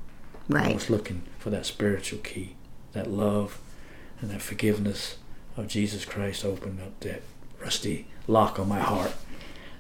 Right. 0.48 0.70
I 0.70 0.74
was 0.74 0.90
looking 0.90 1.22
for 1.38 1.50
that 1.50 1.66
spiritual 1.66 2.18
key, 2.20 2.56
that 2.92 3.10
love 3.10 3.60
and 4.20 4.30
that 4.30 4.42
forgiveness 4.42 5.18
of 5.56 5.68
Jesus 5.68 6.04
Christ 6.04 6.44
opened 6.44 6.80
up 6.80 6.98
that 7.00 7.22
rusty 7.60 8.06
lock 8.26 8.58
on 8.58 8.68
my 8.68 8.80
heart. 8.80 9.12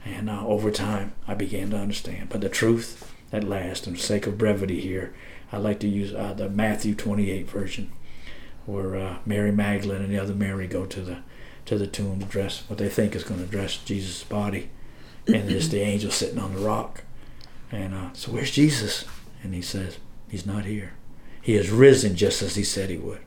And 0.04 0.30
uh, 0.30 0.46
over 0.46 0.70
time, 0.70 1.12
I 1.26 1.34
began 1.34 1.70
to 1.70 1.76
understand. 1.76 2.28
But 2.28 2.40
the 2.40 2.48
truth 2.48 3.12
at 3.32 3.44
last, 3.44 3.86
and 3.86 3.96
for 3.96 4.00
the 4.00 4.06
sake 4.06 4.26
of 4.26 4.38
brevity 4.38 4.80
here, 4.80 5.14
I 5.52 5.56
like 5.56 5.80
to 5.80 5.88
use 5.88 6.12
uh, 6.12 6.34
the 6.34 6.48
Matthew 6.48 6.94
28 6.94 7.48
version, 7.48 7.90
where 8.66 8.96
uh, 8.96 9.18
Mary 9.24 9.52
Magdalene 9.52 10.02
and 10.02 10.12
the 10.12 10.18
other 10.18 10.34
Mary 10.34 10.66
go 10.66 10.86
to 10.86 11.00
the 11.00 11.18
to 11.66 11.76
the 11.76 11.86
tomb 11.86 12.18
to 12.20 12.24
dress 12.24 12.62
what 12.66 12.78
they 12.78 12.88
think 12.88 13.14
is 13.14 13.24
going 13.24 13.40
to 13.40 13.46
dress 13.46 13.76
Jesus' 13.76 14.24
body, 14.24 14.70
and 15.26 15.48
there's 15.48 15.68
the 15.68 15.80
angel 15.82 16.10
sitting 16.10 16.38
on 16.38 16.54
the 16.54 16.60
rock, 16.60 17.04
and 17.70 17.94
uh, 17.94 18.12
so 18.14 18.32
where's 18.32 18.50
Jesus? 18.50 19.04
And 19.42 19.54
he 19.54 19.62
says 19.62 19.98
he's 20.28 20.46
not 20.46 20.64
here. 20.64 20.92
He 21.40 21.54
has 21.54 21.70
risen 21.70 22.16
just 22.16 22.42
as 22.42 22.56
he 22.56 22.64
said 22.64 22.90
he 22.90 22.96
would. 22.98 23.20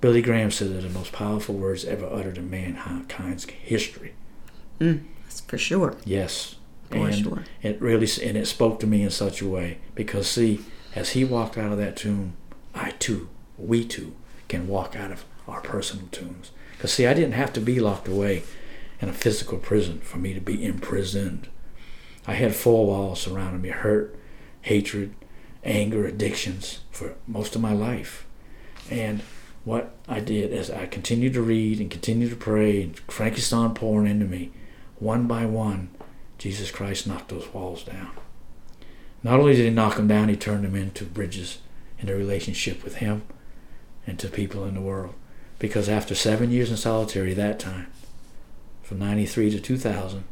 Billy 0.00 0.20
Graham 0.20 0.50
said 0.50 0.72
they're 0.72 0.82
the 0.82 0.88
most 0.88 1.12
powerful 1.12 1.54
words 1.54 1.84
ever 1.84 2.06
uttered 2.06 2.36
in 2.36 2.50
mankind's 2.50 3.44
history. 3.44 4.14
Mm, 4.80 5.04
that's 5.24 5.40
for 5.40 5.56
sure. 5.56 5.96
Yes, 6.04 6.56
For 6.90 7.06
and 7.06 7.14
sure. 7.14 7.44
it 7.62 7.80
really 7.80 8.08
and 8.22 8.36
it 8.36 8.46
spoke 8.46 8.80
to 8.80 8.86
me 8.86 9.02
in 9.02 9.10
such 9.10 9.40
a 9.40 9.48
way 9.48 9.78
because 9.94 10.28
see, 10.28 10.60
as 10.94 11.10
he 11.10 11.24
walked 11.24 11.56
out 11.58 11.72
of 11.72 11.78
that 11.78 11.96
tomb, 11.96 12.34
I 12.74 12.90
too, 12.92 13.28
we 13.58 13.84
too, 13.84 14.14
can 14.48 14.68
walk 14.68 14.96
out 14.96 15.10
of 15.10 15.24
our 15.46 15.60
personal 15.60 16.06
tombs. 16.12 16.50
Because 16.72 16.92
see, 16.92 17.06
I 17.06 17.14
didn't 17.14 17.32
have 17.32 17.52
to 17.54 17.60
be 17.60 17.80
locked 17.80 18.08
away 18.08 18.42
in 19.00 19.08
a 19.08 19.12
physical 19.12 19.58
prison 19.58 20.00
for 20.00 20.18
me 20.18 20.34
to 20.34 20.40
be 20.40 20.64
imprisoned. 20.64 21.48
I 22.26 22.34
had 22.34 22.54
four 22.54 22.86
walls 22.86 23.20
surrounding 23.20 23.62
me: 23.62 23.70
hurt, 23.70 24.16
hatred, 24.62 25.14
anger, 25.64 26.06
addictions 26.06 26.80
for 26.90 27.14
most 27.26 27.56
of 27.56 27.62
my 27.62 27.72
life, 27.72 28.26
and 28.90 29.22
what 29.64 29.94
I 30.08 30.20
did 30.20 30.52
is 30.52 30.70
I 30.70 30.86
continued 30.86 31.34
to 31.34 31.42
read 31.42 31.80
and 31.80 31.90
continued 31.90 32.30
to 32.30 32.36
pray, 32.36 32.82
and 32.82 32.98
Frankie 33.08 33.40
San 33.40 33.74
pouring 33.74 34.10
into 34.10 34.26
me, 34.26 34.50
one 34.98 35.26
by 35.26 35.46
one. 35.46 35.90
Jesus 36.38 36.72
Christ 36.72 37.06
knocked 37.06 37.28
those 37.28 37.52
walls 37.54 37.84
down. 37.84 38.10
Not 39.22 39.38
only 39.38 39.54
did 39.54 39.64
he 39.64 39.70
knock 39.70 39.96
them 39.96 40.08
down, 40.08 40.28
he 40.28 40.36
turned 40.36 40.64
them 40.64 40.74
into 40.74 41.04
bridges 41.04 41.58
in 41.98 42.08
a 42.08 42.14
relationship 42.14 42.82
with 42.82 42.96
him 42.96 43.22
and 44.06 44.18
to 44.18 44.28
people 44.28 44.64
in 44.64 44.74
the 44.74 44.80
world. 44.80 45.14
Because 45.58 45.88
after 45.88 46.14
seven 46.14 46.50
years 46.50 46.70
in 46.70 46.76
solitary 46.76 47.34
that 47.34 47.60
time, 47.60 47.86
from 48.82 48.98
93 48.98 49.50
to 49.50 49.60
2000, 49.60 50.24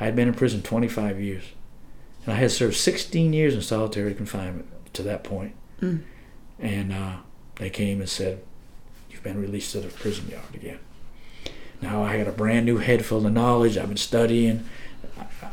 I 0.00 0.04
had 0.04 0.16
been 0.16 0.28
in 0.28 0.34
prison 0.34 0.62
25 0.62 1.20
years. 1.20 1.44
And 2.24 2.34
I 2.34 2.36
had 2.36 2.50
served 2.50 2.76
16 2.76 3.32
years 3.32 3.54
in 3.54 3.62
solitary 3.62 4.14
confinement 4.14 4.68
to 4.94 5.02
that 5.04 5.22
point. 5.22 5.54
Mm. 5.80 6.02
And 6.58 6.92
uh, 6.92 7.16
they 7.56 7.70
came 7.70 8.00
and 8.00 8.08
said, 8.08 8.42
You've 9.08 9.22
been 9.22 9.40
released 9.40 9.72
to 9.72 9.80
the 9.80 9.88
prison 9.88 10.28
yard 10.28 10.54
again. 10.54 10.78
Now 11.80 12.02
I 12.02 12.16
had 12.16 12.28
a 12.28 12.32
brand 12.32 12.66
new 12.66 12.78
head 12.78 13.04
full 13.04 13.26
of 13.26 13.32
knowledge. 13.32 13.76
I've 13.76 13.88
been 13.88 13.96
studying. 13.96 14.68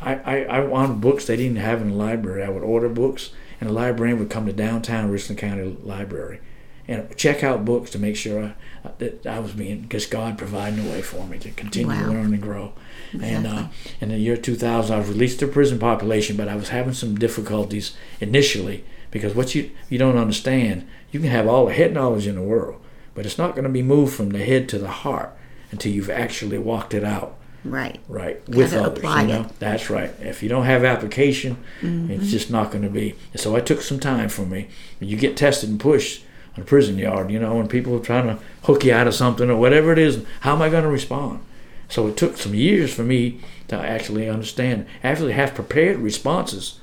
I, 0.02 0.16
I, 0.16 0.44
I 0.44 0.60
wanted 0.62 1.02
books 1.02 1.26
they 1.26 1.36
didn't 1.38 1.58
have 1.58 1.82
in 1.82 1.90
the 1.92 1.96
library. 1.96 2.44
I 2.44 2.50
would 2.50 2.64
order 2.64 2.90
books, 2.90 3.32
and 3.60 3.70
the 3.70 3.74
librarian 3.74 4.20
would 4.20 4.30
come 4.30 4.46
to 4.46 4.54
downtown 4.54 5.10
Richland 5.12 5.40
County 5.40 5.78
Library 5.84 6.40
and 6.88 7.16
check 7.18 7.44
out 7.44 7.66
books 7.66 7.90
to 7.92 7.98
make 8.00 8.16
sure 8.16 8.54
I, 8.84 8.90
that 9.00 9.26
I 9.26 9.40
was 9.40 9.54
being, 9.54 9.82
because 9.82 10.06
God 10.06 10.38
providing 10.38 10.86
a 10.88 10.92
way 10.92 11.02
for 11.02 11.26
me 11.26 11.40
to 11.40 11.50
continue 11.52 11.88
Wow. 11.88 12.06
to 12.06 12.12
learn 12.12 12.34
and 12.34 12.42
grow. 12.42 12.74
And 13.20 13.48
uh, 13.48 13.68
in 14.02 14.10
the 14.10 14.18
year 14.18 14.38
2000, 14.38 14.94
I 14.96 15.00
was 15.00 15.08
released 15.10 15.40
to 15.40 15.48
prison 15.48 15.80
population, 15.80 16.38
but 16.38 16.48
I 16.48 16.56
was 16.56 16.70
having 16.70 16.94
some 16.94 17.16
difficulties 17.16 17.96
initially 18.22 18.84
because 19.10 19.34
what 19.34 19.56
you 19.56 19.72
you 19.90 19.98
don't 19.98 20.18
understand, 20.18 20.88
you 21.12 21.20
can 21.20 21.30
have 21.30 21.48
all 21.48 21.66
the 21.68 21.74
head 21.74 21.94
knowledge 21.94 22.28
in 22.28 22.36
the 22.36 22.42
world, 22.42 22.80
but 23.16 23.26
it's 23.26 23.38
not 23.38 23.52
going 23.56 23.64
to 23.64 23.70
be 23.70 23.82
moved 23.82 24.14
from 24.14 24.30
the 24.30 24.44
head 24.46 24.68
to 24.70 24.78
the 24.78 24.90
heart 24.90 25.36
until 25.72 25.92
you've 25.92 26.10
actually 26.10 26.58
walked 26.60 26.94
it 26.94 27.04
out 27.04 27.36
Right. 27.66 28.00
right 28.08 28.48
with 28.48 28.74
others. 28.74 29.00
apply 29.00 29.24
you 29.24 29.28
know, 29.28 29.34
it. 29.34 29.44
Mm-hmm. 29.44 29.56
that's 29.60 29.90
right. 29.90 30.12
If 30.22 30.44
you 30.44 30.50
don't 30.50 30.66
have 30.66 30.84
application, 30.84 31.58
it's 31.82 32.32
just 32.32 32.52
not 32.52 32.72
going 32.72 32.84
to 32.84 32.90
be. 32.90 33.16
So 33.36 33.56
I 33.56 33.60
took 33.60 33.82
some 33.82 34.00
time 34.00 34.30
for 34.30 34.46
me. 34.46 34.68
You 35.00 35.18
get 35.18 35.36
tested 35.36 35.70
and 35.70 35.80
pushed 35.80 36.24
on 36.56 36.64
a 36.64 36.66
prison 36.66 36.98
yard, 36.98 37.32
you 37.32 37.40
know, 37.40 37.56
when 37.56 37.68
people 37.68 37.96
are 37.96 38.00
trying 38.00 38.28
to 38.28 38.40
hook 38.64 38.86
you 38.86 38.94
out 38.94 39.08
of 39.08 39.14
something 39.14 39.50
or 39.50 39.58
whatever 39.58 39.92
it 39.92 40.00
is, 40.00 40.24
how 40.42 40.54
am 40.54 40.62
I 40.62 40.70
going 40.70 40.84
to 40.84 40.90
respond? 40.90 41.44
So 41.90 42.08
it 42.08 42.18
took 42.18 42.38
some 42.38 42.56
years 42.56 42.94
for 42.94 43.04
me 43.04 43.42
to 43.68 43.76
actually 43.76 44.30
understand, 44.30 44.88
actually 45.04 45.34
have 45.34 45.54
prepared 45.54 45.98
responses 45.98 46.80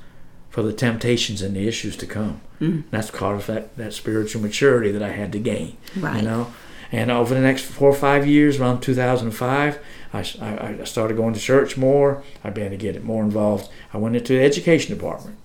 for 0.49 0.61
the 0.61 0.73
temptations 0.73 1.41
and 1.41 1.55
the 1.55 1.67
issues 1.67 1.97
to 1.97 2.05
come. 2.05 2.41
Mm. 2.61 2.83
That's 2.91 3.09
part 3.09 3.35
of 3.35 3.47
that, 3.47 3.75
that 3.77 3.93
spiritual 3.93 4.41
maturity 4.41 4.91
that 4.91 5.01
I 5.01 5.09
had 5.09 5.31
to 5.31 5.39
gain. 5.39 5.77
Right. 5.97 6.17
You 6.17 6.21
know, 6.21 6.53
and 6.93 7.09
over 7.09 7.33
the 7.33 7.41
next 7.41 7.65
four 7.65 7.89
or 7.89 7.95
five 7.95 8.27
years, 8.27 8.59
around 8.59 8.81
2005, 8.81 9.79
I 10.13 10.21
started 10.83 11.17
going 11.17 11.33
to 11.33 11.39
church 11.39 11.75
more. 11.75 12.21
I 12.43 12.51
began 12.51 12.69
to 12.69 12.77
get 12.77 13.03
more 13.03 13.23
involved. 13.23 13.67
I 13.91 13.97
went 13.97 14.15
into 14.15 14.33
the 14.33 14.43
education 14.43 14.95
department. 14.95 15.39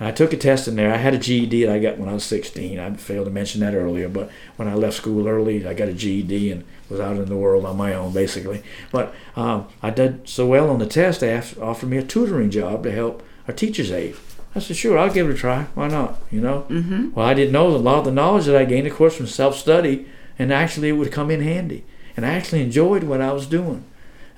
And 0.00 0.08
I 0.08 0.12
took 0.12 0.32
a 0.32 0.38
test 0.38 0.68
in 0.68 0.76
there. 0.76 0.94
I 0.94 0.96
had 0.96 1.12
a 1.12 1.18
GED 1.18 1.66
that 1.66 1.74
I 1.74 1.78
got 1.78 1.98
when 1.98 2.08
I 2.08 2.14
was 2.14 2.24
16. 2.24 2.78
I 2.78 2.94
failed 2.94 3.26
to 3.26 3.30
mention 3.30 3.60
that 3.60 3.74
earlier, 3.74 4.08
but 4.08 4.30
when 4.56 4.68
I 4.68 4.74
left 4.74 4.96
school 4.96 5.28
early, 5.28 5.66
I 5.66 5.74
got 5.74 5.88
a 5.88 5.92
GED 5.92 6.50
and 6.50 6.64
was 6.88 6.98
out 6.98 7.18
in 7.18 7.26
the 7.26 7.36
world 7.36 7.66
on 7.66 7.76
my 7.76 7.92
own, 7.92 8.14
basically. 8.14 8.62
But 8.90 9.14
um, 9.36 9.68
I 9.82 9.90
did 9.90 10.26
so 10.26 10.46
well 10.46 10.70
on 10.70 10.78
the 10.78 10.86
test, 10.86 11.20
they 11.20 11.36
offered 11.36 11.90
me 11.90 11.98
a 11.98 12.02
tutoring 12.02 12.50
job 12.50 12.84
to 12.84 12.90
help 12.90 13.22
a 13.46 13.52
teacher's 13.52 13.92
aide. 13.92 14.16
I 14.54 14.60
said, 14.60 14.76
sure, 14.76 14.98
I'll 14.98 15.12
give 15.12 15.28
it 15.28 15.34
a 15.34 15.36
try. 15.36 15.64
Why 15.74 15.88
not? 15.88 16.22
You 16.30 16.40
know? 16.40 16.64
Mm-hmm. 16.70 17.12
Well, 17.12 17.26
I 17.26 17.34
didn't 17.34 17.52
know 17.52 17.68
a 17.68 17.76
lot 17.76 17.98
of 17.98 18.04
the 18.06 18.12
knowledge 18.12 18.46
that 18.46 18.56
I 18.56 18.64
gained, 18.64 18.86
of 18.86 18.94
course, 18.94 19.14
from 19.14 19.26
self 19.26 19.56
study, 19.56 20.06
and 20.38 20.52
actually 20.52 20.88
it 20.88 20.92
would 20.92 21.12
come 21.12 21.30
in 21.30 21.40
handy. 21.40 21.84
And 22.16 22.24
I 22.24 22.30
actually 22.30 22.62
enjoyed 22.62 23.04
what 23.04 23.20
I 23.20 23.32
was 23.32 23.46
doing. 23.46 23.84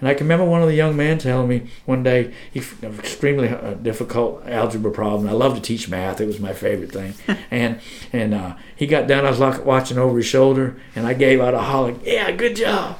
And 0.00 0.08
I 0.08 0.14
can 0.14 0.26
remember 0.26 0.44
one 0.44 0.62
of 0.62 0.68
the 0.68 0.74
young 0.74 0.96
men 0.96 1.18
telling 1.18 1.48
me 1.48 1.70
one 1.84 2.04
day, 2.04 2.32
he 2.52 2.62
an 2.82 2.98
extremely 2.98 3.48
uh, 3.48 3.74
difficult 3.74 4.46
algebra 4.46 4.92
problem. 4.92 5.28
I 5.28 5.32
love 5.32 5.56
to 5.56 5.60
teach 5.60 5.88
math; 5.88 6.20
it 6.20 6.26
was 6.26 6.38
my 6.38 6.52
favorite 6.52 6.92
thing. 6.92 7.14
and 7.50 7.80
and 8.12 8.32
uh, 8.32 8.54
he 8.76 8.86
got 8.86 9.08
down. 9.08 9.26
I 9.26 9.30
was 9.30 9.40
like 9.40 9.64
watching 9.64 9.98
over 9.98 10.16
his 10.16 10.26
shoulder, 10.26 10.80
and 10.94 11.04
I 11.04 11.14
gave 11.14 11.40
out 11.40 11.54
a 11.54 11.58
holler, 11.58 11.96
"Yeah, 12.04 12.30
good 12.30 12.54
job." 12.54 12.98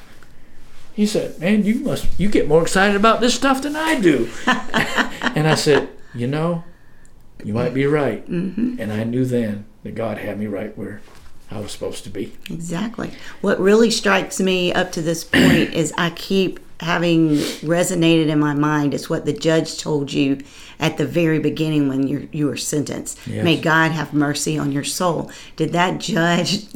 He 0.93 1.07
said, 1.07 1.39
"Man, 1.39 1.65
you 1.65 1.77
must 1.77 2.09
you 2.19 2.29
get 2.29 2.49
more 2.49 2.63
excited 2.63 2.97
about 2.97 3.21
this 3.21 3.35
stuff 3.35 3.63
than 3.63 3.77
I 3.77 4.01
do." 4.01 4.29
and 4.47 5.47
I 5.47 5.55
said, 5.55 5.89
"You 6.17 6.27
know, 6.27 6.65
you 7.45 7.55
might 7.55 7.75
be 7.75 7.87
right." 7.87 8.29
Mm-hmm. 8.29 8.81
And 8.81 8.93
I 8.93 9.05
knew 9.05 9.25
then 9.25 9.67
that 9.85 9.95
God 9.95 10.19
had 10.19 10.37
me 10.37 10.49
right 10.49 10.77
where 10.77 11.01
I 11.51 11.61
was 11.61 11.73
supposed 11.73 12.05
to 12.05 12.11
be. 12.11 12.37
Exactly. 12.51 13.13
What 13.41 13.59
really 13.59 13.91
strikes 13.91 14.41
me 14.41 14.73
up 14.73 14.93
to 14.93 15.03
this 15.03 15.25
point 15.25 15.73
is 15.73 15.93
I 15.97 16.11
keep 16.11 16.61
having 16.81 17.31
resonated 17.65 18.29
in 18.29 18.39
my 18.39 18.55
mind 18.55 18.95
is 18.95 19.11
what 19.11 19.25
the 19.25 19.33
judge 19.33 19.79
told 19.79 20.13
you 20.13 20.39
at 20.79 20.97
the 20.97 21.07
very 21.07 21.39
beginning 21.39 21.89
when 21.89 22.07
you 22.07 22.29
you 22.33 22.47
were 22.47 22.57
sentenced. 22.57 23.19
Yes. 23.27 23.45
May 23.45 23.61
God 23.61 23.93
have 23.93 24.15
mercy 24.15 24.59
on 24.59 24.73
your 24.73 24.85
soul. 24.85 25.31
Did 25.57 25.73
that 25.73 25.99
judge? 25.99 26.67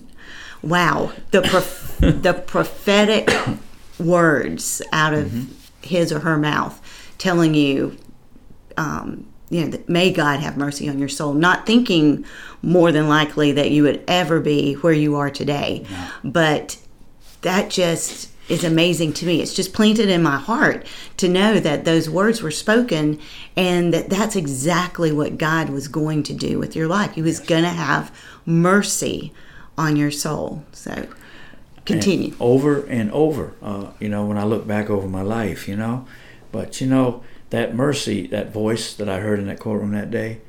Wow, 0.62 1.12
the 1.32 1.42
prof- 1.42 1.97
the 2.01 2.34
prophetic 2.34 3.30
words 3.99 4.82
out 4.92 5.14
of 5.14 5.51
his 5.82 6.12
or 6.12 6.20
her 6.20 6.38
mouth 6.38 6.80
telling 7.18 7.55
you 7.55 7.97
um, 8.76 9.26
you 9.51 9.61
know, 9.61 9.70
that 9.70 9.88
may 9.88 10.11
God 10.11 10.40
have 10.40 10.57
mercy 10.57 10.88
on 10.88 10.99
your 10.99 11.11
soul, 11.11 11.34
not 11.34 11.66
thinking 11.66 12.24
more 12.62 12.92
than 12.92 13.08
likely 13.08 13.52
that 13.52 13.70
you 13.70 13.82
would 13.82 14.02
ever 14.06 14.40
be 14.40 14.74
where 14.74 14.92
you 14.92 15.16
are 15.16 15.30
today. 15.30 15.84
But 16.24 16.78
that 17.42 17.70
just 17.70 18.30
is 18.48 18.64
amazing 18.64 19.12
to 19.14 19.26
me. 19.26 19.40
It's 19.40 19.54
just 19.54 19.72
planted 19.72 20.08
in 20.08 20.22
my 20.22 20.36
heart 20.36 20.86
to 21.16 21.28
know 21.28 21.58
that 21.60 21.84
those 21.84 22.10
words 22.10 22.42
were 22.42 22.50
spoken 22.50 23.18
and 23.56 23.94
that 23.94 24.10
that's 24.10 24.36
exactly 24.36 25.12
what 25.12 25.38
God 25.38 25.70
was 25.70 25.88
going 25.88 26.22
to 26.24 26.34
do 26.34 26.58
with 26.58 26.74
your 26.76 26.88
life. 26.88 27.12
He 27.12 27.22
was 27.22 27.40
going 27.40 27.62
to 27.62 27.68
have 27.68 28.14
mercy 28.44 29.32
on 29.78 29.96
your 29.96 30.10
soul. 30.10 30.64
So 30.72 31.08
continue. 31.84 32.32
And 32.32 32.40
over 32.40 32.84
and 32.86 33.10
over. 33.12 33.54
Uh, 33.62 33.92
you 34.00 34.08
know, 34.08 34.26
when 34.26 34.38
I 34.38 34.44
look 34.44 34.66
back 34.66 34.90
over 34.90 35.08
my 35.08 35.22
life, 35.22 35.68
you 35.68 35.76
know, 35.76 36.06
but 36.50 36.80
you 36.80 36.86
know 36.86 37.22
that 37.50 37.74
mercy, 37.74 38.26
that 38.28 38.52
voice 38.52 38.94
that 38.94 39.08
I 39.08 39.20
heard 39.20 39.38
in 39.38 39.46
that 39.46 39.60
courtroom 39.60 39.92
that 39.92 40.10
day, 40.10 40.40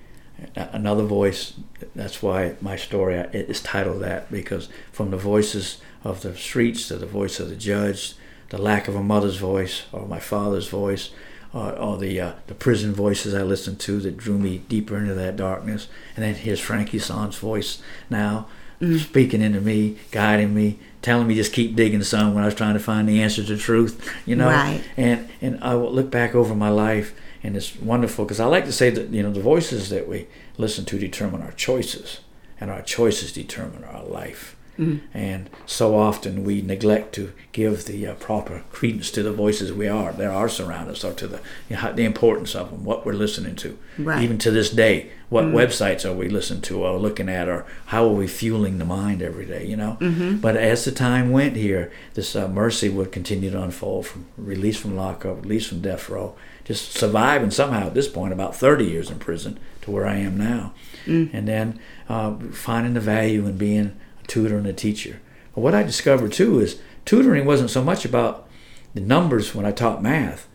another 0.56 1.04
voice. 1.04 1.54
That's 1.96 2.22
why 2.22 2.56
my 2.62 2.76
story 2.76 3.16
is 3.16 3.62
titled 3.62 4.02
that 4.02 4.32
because 4.32 4.70
from 4.91 5.12
the 5.12 5.18
voices 5.18 5.82
of 6.04 6.22
the 6.22 6.36
streets 6.36 6.88
to 6.88 6.98
the 6.98 7.06
voice 7.06 7.39
of 7.39 7.50
the 7.50 7.56
judge, 7.56 8.16
the 8.50 8.62
lack 8.62 8.88
of 8.88 8.96
a 8.96 9.04
mother's 9.04 9.38
voice 9.38 9.84
or 9.91 10.08
my 10.08 10.20
father's 10.20 10.68
voice, 10.68 11.12
or, 11.54 11.72
or 11.74 11.98
the 11.98 12.20
uh, 12.20 12.34
the 12.48 12.56
prison 12.56 12.94
voices 12.94 13.34
I 13.34 13.44
listened 13.44 13.80
to 13.82 14.00
that 14.02 14.18
drew 14.18 14.38
me 14.38 14.60
deeper 14.70 14.98
into 14.98 15.14
that 15.14 15.36
darkness. 15.36 15.88
And 16.16 16.24
then 16.24 16.36
here's 16.36 16.60
Frankie 16.60 17.00
San's 17.00 17.38
voice 17.38 17.82
now 18.10 18.48
mm. 18.82 19.00
speaking 19.00 19.41
into 19.41 19.62
me, 19.62 19.98
guiding 20.12 20.54
me, 20.54 20.80
telling 21.02 21.28
me 21.28 21.36
just 21.36 21.54
keep 21.54 21.76
digging 21.76 22.04
some 22.04 22.34
when 22.34 22.44
I 22.44 22.48
was 22.48 22.56
trying 22.56 22.74
to 22.74 22.80
find 22.80 23.08
the 23.08 23.22
answer 23.22 23.44
to 23.44 23.58
truth, 23.58 24.14
you 24.26 24.36
know. 24.36 24.48
Right. 24.48 24.84
And 24.98 25.30
and 25.41 25.64
I 25.64 25.76
will 25.76 25.91
look 25.91 26.10
back 26.10 26.36
over 26.36 26.56
my 26.56 26.70
life 26.70 27.14
and 27.44 27.58
it's 27.58 27.76
wonderful 27.76 28.26
because 28.26 28.39
I 28.39 28.46
like 28.46 28.66
to 28.66 28.72
say 28.72 28.89
that 28.89 29.10
you 29.10 29.22
know 29.22 29.32
the 29.32 29.41
voices 29.41 29.89
that 29.89 30.08
we 30.08 30.28
listen 30.58 30.86
to 30.86 30.98
determine 30.98 31.41
our 31.41 31.52
choices, 31.52 32.22
and 32.60 32.72
our 32.72 32.82
choices 32.82 33.34
determine 33.34 33.84
our 33.84 34.04
life. 34.04 34.56
Mm. 34.80 35.02
And 35.14 35.50
so 35.68 35.96
often 35.96 36.44
we 36.44 36.62
neglect 36.62 37.14
to 37.16 37.32
give 37.52 37.86
the 37.86 38.08
uh, 38.08 38.16
proper 38.16 38.64
credence 38.72 39.12
to 39.12 39.22
the 39.22 39.32
voices 39.32 39.72
we 39.72 39.88
are 39.88 40.12
that 40.14 40.32
are 40.32 40.50
surrounding 40.50 40.94
us, 40.94 41.04
or 41.04 41.14
to 41.14 41.28
the 41.28 41.41
you 41.70 41.76
know, 41.76 41.94
the 41.94 42.06
importance 42.06 42.56
of 42.56 42.72
them, 42.72 42.84
what 42.84 43.06
we're 43.06 43.14
listening 43.14 43.56
to. 43.58 43.78
Right. 44.00 44.24
Even 44.24 44.39
to 44.39 44.50
this 44.50 44.72
day, 44.72 45.12
what 45.30 45.46
mm. 45.46 45.54
websites 45.54 46.10
are 46.10 46.14
we 46.14 46.28
listening 46.28 46.62
to 46.64 46.84
or 46.84 46.98
looking 46.98 47.30
at, 47.30 47.48
or 47.48 47.68
how 47.88 48.06
are 48.06 48.14
we 48.14 48.26
fueling 48.28 48.80
the 48.80 48.86
mind 48.86 49.22
every 49.22 49.46
day? 49.46 49.66
You 49.66 49.78
know. 49.78 49.98
Mm-hmm. 50.00 50.38
But 50.38 50.58
as 50.58 50.86
the 50.86 50.91
time 50.91 51.32
went 51.32 51.56
here, 51.56 51.91
this 52.16 52.36
uh, 52.36 52.48
mercy 52.48 52.89
would 52.89 53.12
continue 53.12 53.52
to 53.52 53.62
unfold 53.62 54.08
from 54.08 54.26
release 54.38 54.78
from 54.78 54.96
lockup, 54.96 55.44
release 55.44 55.68
from 55.68 55.82
death 55.82 56.10
row, 56.10 56.36
just 56.66 56.93
surviving 56.93 57.51
somehow 57.51 57.88
at 57.88 57.93
this 57.93 58.07
point 58.07 58.34
about 58.34 58.55
30 58.55 58.86
years 58.86 59.09
in 59.09 59.20
prison 59.20 59.59
to 59.82 59.91
where 59.91 60.05
I 60.05 60.16
am 60.16 60.38
now, 60.38 60.74
mm. 61.05 61.30
and 61.34 61.47
then 61.47 61.80
uh, 62.07 62.36
finding 62.51 62.93
the 62.93 63.01
value 63.01 63.45
in 63.45 63.57
being 63.57 63.99
a 64.24 64.28
tutor 64.28 64.57
and 64.57 64.68
a 64.68 64.74
teacher. 64.74 65.20
But 65.53 65.61
what 65.61 65.76
I 65.76 65.84
discovered 65.84 66.32
too 66.32 66.59
is 66.59 66.80
tutoring 67.05 67.45
wasn't 67.45 67.70
so 67.70 67.84
much 67.84 68.05
about 68.05 68.47
the 68.93 69.01
numbers 69.01 69.53
when 69.53 69.66
I 69.66 69.72
taught 69.72 70.01
math. 70.01 70.47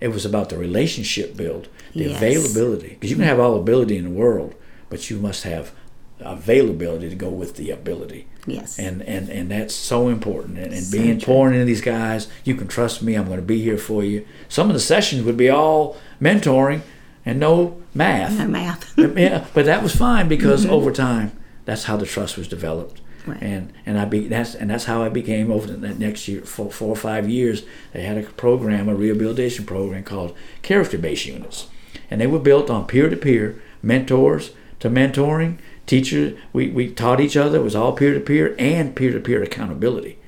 It 0.00 0.08
was 0.08 0.24
about 0.24 0.50
the 0.50 0.58
relationship 0.58 1.36
build, 1.36 1.68
the 1.92 2.04
yes. 2.04 2.16
availability. 2.16 2.90
Because 2.90 3.10
you 3.10 3.16
can 3.16 3.24
have 3.24 3.40
all 3.40 3.58
ability 3.58 3.96
in 3.96 4.04
the 4.04 4.10
world, 4.10 4.54
but 4.90 5.10
you 5.10 5.18
must 5.18 5.44
have 5.44 5.72
availability 6.20 7.08
to 7.08 7.14
go 7.14 7.28
with 7.28 7.56
the 7.56 7.70
ability. 7.70 8.26
Yes. 8.46 8.78
And 8.78 9.02
and, 9.02 9.28
and 9.28 9.50
that's 9.50 9.74
so 9.74 10.08
important. 10.08 10.58
And, 10.58 10.72
and 10.72 10.82
So 10.82 10.98
being 10.98 11.18
true. 11.18 11.26
pouring 11.26 11.54
into 11.54 11.66
these 11.66 11.80
guys, 11.80 12.28
you 12.44 12.54
can 12.54 12.68
trust 12.68 13.02
me. 13.02 13.14
I'm 13.14 13.26
going 13.26 13.40
to 13.40 13.46
be 13.46 13.62
here 13.62 13.78
for 13.78 14.04
you. 14.04 14.26
Some 14.48 14.68
of 14.68 14.74
the 14.74 14.80
sessions 14.80 15.22
would 15.24 15.36
be 15.36 15.50
all 15.50 15.96
mentoring 16.20 16.82
and 17.24 17.40
no 17.40 17.82
math. 17.92 18.38
No 18.38 18.46
math. 18.46 18.94
yeah, 18.96 19.46
but 19.52 19.66
that 19.66 19.82
was 19.82 19.94
fine 19.94 20.28
because 20.28 20.64
mm-hmm. 20.64 20.74
over 20.74 20.92
time, 20.92 21.32
that's 21.64 21.84
how 21.84 21.96
the 21.96 22.06
trust 22.06 22.38
was 22.38 22.46
developed. 22.48 23.00
Right. 23.26 23.42
And 23.42 23.72
and 23.84 23.98
I 23.98 24.04
be 24.04 24.28
that's 24.28 24.54
and 24.54 24.70
that's 24.70 24.84
how 24.84 25.02
I 25.02 25.08
became 25.08 25.50
over 25.50 25.66
the 25.66 25.94
next 25.94 26.28
year 26.28 26.42
four, 26.42 26.70
four 26.70 26.90
or 26.90 26.96
five 26.96 27.28
years. 27.28 27.64
They 27.92 28.04
had 28.04 28.16
a 28.16 28.22
program, 28.22 28.88
a 28.88 28.94
rehabilitation 28.94 29.66
program 29.66 30.04
called 30.04 30.36
character 30.62 30.96
based 30.96 31.26
units, 31.26 31.66
and 32.08 32.20
they 32.20 32.28
were 32.28 32.38
built 32.38 32.70
on 32.70 32.86
peer 32.86 33.10
to 33.10 33.16
peer 33.16 33.60
mentors 33.82 34.52
to 34.78 34.88
mentoring 34.88 35.58
teacher. 35.86 36.36
We 36.52 36.68
we 36.68 36.90
taught 36.90 37.20
each 37.20 37.36
other. 37.36 37.58
It 37.58 37.62
was 37.62 37.76
all 37.76 37.92
peer 37.92 38.14
to 38.14 38.20
peer 38.20 38.54
and 38.58 38.94
peer 38.94 39.12
to 39.12 39.20
peer 39.20 39.42
accountability. 39.42 40.18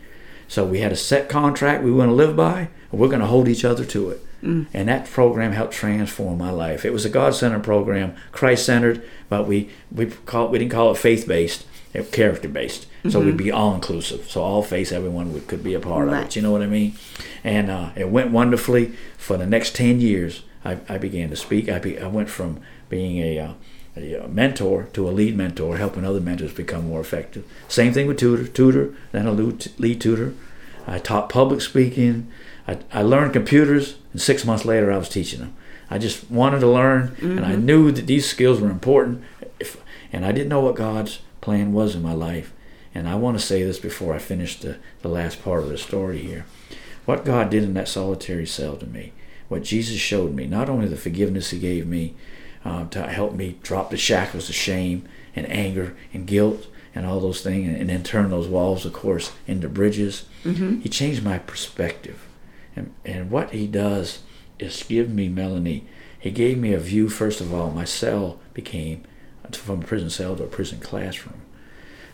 So 0.46 0.64
we 0.64 0.80
had 0.80 0.92
a 0.92 0.96
set 0.96 1.28
contract 1.28 1.84
we 1.84 1.92
want 1.92 2.08
to 2.10 2.14
live 2.14 2.34
by, 2.36 2.68
and 2.90 3.00
we're 3.00 3.08
going 3.08 3.20
to 3.20 3.26
hold 3.26 3.48
each 3.48 3.64
other 3.64 3.84
to 3.84 4.10
it. 4.10 4.24
And 4.72 4.88
that 4.88 5.10
program 5.10 5.50
helped 5.50 5.74
transform 5.74 6.38
my 6.38 6.52
life. 6.52 6.84
It 6.84 6.92
was 6.92 7.04
a 7.04 7.08
God-centered 7.08 7.64
program, 7.64 8.14
Christ-centered, 8.30 9.02
but 9.28 9.48
we 9.48 9.68
we 9.90 10.06
call 10.06 10.48
we 10.48 10.60
didn't 10.60 10.70
call 10.70 10.92
it 10.92 10.96
faith-based, 10.96 11.66
it 11.92 12.12
character-based. 12.12 12.86
So 13.10 13.20
we'd 13.20 13.36
be 13.36 13.50
all-inclusive. 13.50 14.30
So 14.30 14.42
all 14.42 14.62
faiths, 14.62 14.92
everyone 14.92 15.32
would, 15.32 15.48
could 15.48 15.64
be 15.64 15.74
a 15.74 15.80
part 15.80 16.06
of 16.06 16.14
it. 16.14 16.36
You 16.36 16.42
know 16.42 16.52
what 16.52 16.62
I 16.62 16.66
mean? 16.66 16.94
And 17.42 17.68
uh, 17.68 17.90
it 17.96 18.10
went 18.10 18.30
wonderfully. 18.30 18.92
For 19.16 19.36
the 19.36 19.46
next 19.46 19.74
ten 19.74 20.00
years, 20.00 20.42
I, 20.64 20.78
I 20.88 20.98
began 20.98 21.30
to 21.30 21.36
speak. 21.36 21.68
I 21.68 21.80
be, 21.80 21.98
I 21.98 22.06
went 22.06 22.30
from 22.30 22.60
being 22.88 23.18
a 23.18 23.38
uh, 23.40 23.52
a 24.02 24.24
uh, 24.24 24.28
mentor 24.28 24.88
to 24.92 25.08
a 25.08 25.10
lead 25.10 25.36
mentor, 25.36 25.76
helping 25.76 26.04
other 26.04 26.20
mentors 26.20 26.52
become 26.52 26.88
more 26.88 27.00
effective. 27.00 27.44
Same 27.68 27.92
thing 27.92 28.06
with 28.06 28.18
tutor, 28.18 28.46
tutor, 28.46 28.94
then 29.12 29.26
a 29.26 29.32
lead 29.32 29.70
lead 29.78 30.00
tutor. 30.00 30.34
I 30.86 30.98
taught 30.98 31.28
public 31.28 31.60
speaking. 31.60 32.30
I, 32.66 32.78
I 32.92 33.02
learned 33.02 33.32
computers, 33.32 33.96
and 34.12 34.20
six 34.20 34.44
months 34.44 34.64
later, 34.64 34.90
I 34.92 34.98
was 34.98 35.08
teaching 35.08 35.40
them. 35.40 35.54
I 35.90 35.98
just 35.98 36.30
wanted 36.30 36.60
to 36.60 36.66
learn, 36.66 37.16
and 37.20 37.44
I 37.44 37.56
knew 37.56 37.90
that 37.92 38.06
these 38.06 38.28
skills 38.28 38.60
were 38.60 38.70
important. 38.70 39.22
If, 39.58 39.82
and 40.12 40.24
I 40.24 40.32
didn't 40.32 40.48
know 40.48 40.60
what 40.60 40.76
God's 40.76 41.20
plan 41.40 41.72
was 41.72 41.94
in 41.94 42.02
my 42.02 42.12
life. 42.12 42.52
And 42.94 43.08
I 43.08 43.14
want 43.14 43.38
to 43.38 43.44
say 43.44 43.62
this 43.62 43.78
before 43.78 44.14
I 44.14 44.18
finish 44.18 44.58
the, 44.58 44.76
the 45.02 45.08
last 45.08 45.42
part 45.42 45.62
of 45.62 45.68
the 45.68 45.78
story 45.78 46.18
here. 46.18 46.46
What 47.04 47.24
God 47.24 47.50
did 47.50 47.62
in 47.62 47.74
that 47.74 47.88
solitary 47.88 48.46
cell 48.46 48.76
to 48.76 48.86
me, 48.86 49.12
what 49.48 49.62
Jesus 49.62 49.98
showed 49.98 50.34
me, 50.34 50.46
not 50.46 50.68
only 50.68 50.88
the 50.88 50.96
forgiveness 50.96 51.50
He 51.50 51.58
gave 51.58 51.86
me 51.86 52.14
uh, 52.64 52.86
to 52.88 53.06
help 53.06 53.34
me 53.34 53.58
drop 53.62 53.90
the 53.90 53.96
shackles 53.96 54.48
of 54.48 54.54
shame 54.54 55.08
and 55.34 55.50
anger 55.50 55.96
and 56.12 56.26
guilt 56.26 56.66
and 56.94 57.06
all 57.06 57.20
those 57.20 57.42
things, 57.42 57.68
and, 57.68 57.76
and 57.76 57.90
then 57.90 58.02
turn 58.02 58.30
those 58.30 58.48
walls, 58.48 58.84
of 58.84 58.92
course, 58.92 59.32
into 59.46 59.68
bridges. 59.68 60.24
Mm-hmm. 60.44 60.80
He 60.80 60.88
changed 60.88 61.22
my 61.22 61.38
perspective. 61.38 62.26
And, 62.74 62.92
and 63.04 63.30
what 63.30 63.50
He 63.50 63.66
does 63.66 64.20
is 64.58 64.82
give 64.82 65.10
me, 65.10 65.28
Melanie, 65.28 65.86
He 66.18 66.30
gave 66.30 66.58
me 66.58 66.72
a 66.72 66.78
view, 66.78 67.08
first 67.08 67.40
of 67.40 67.54
all, 67.54 67.70
my 67.70 67.84
cell 67.84 68.40
became 68.54 69.04
from 69.52 69.82
a 69.82 69.84
prison 69.84 70.10
cell 70.10 70.36
to 70.36 70.44
a 70.44 70.48
prison 70.48 70.80
classroom. 70.80 71.40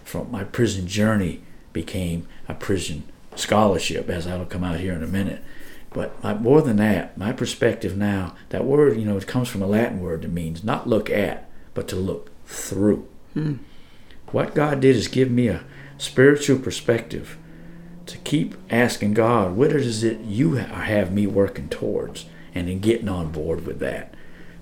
From 0.04 0.30
my 0.30 0.44
prison 0.44 0.86
journey 0.86 1.42
became 1.72 2.28
a 2.48 2.54
prison 2.54 3.04
scholarship, 3.34 4.08
as 4.08 4.26
that'll 4.26 4.46
come 4.46 4.64
out 4.64 4.80
here 4.80 4.92
in 4.92 5.02
a 5.02 5.08
minute. 5.08 5.42
But 5.94 6.22
my, 6.22 6.34
more 6.34 6.60
than 6.60 6.76
that, 6.76 7.16
my 7.16 7.32
perspective 7.32 7.96
now, 7.96 8.34
that 8.50 8.64
word, 8.64 8.98
you 8.98 9.06
know, 9.06 9.16
it 9.16 9.26
comes 9.26 9.48
from 9.48 9.62
a 9.62 9.66
Latin 9.66 10.00
word 10.00 10.22
that 10.22 10.32
means 10.32 10.62
not 10.62 10.88
look 10.88 11.08
at, 11.08 11.48
but 11.72 11.88
to 11.88 11.96
look 11.96 12.30
through. 12.44 13.08
Hmm. 13.32 13.54
What 14.32 14.54
God 14.54 14.80
did 14.80 14.96
is 14.96 15.08
give 15.08 15.30
me 15.30 15.48
a 15.48 15.64
spiritual 15.96 16.58
perspective 16.58 17.38
to 18.06 18.18
keep 18.18 18.56
asking 18.68 19.14
God, 19.14 19.56
what 19.56 19.70
is 19.72 20.02
it 20.02 20.20
you 20.20 20.56
have 20.56 21.12
me 21.12 21.28
working 21.28 21.68
towards, 21.68 22.26
and 22.54 22.68
then 22.68 22.80
getting 22.80 23.08
on 23.08 23.30
board 23.30 23.64
with 23.64 23.78
that. 23.78 24.12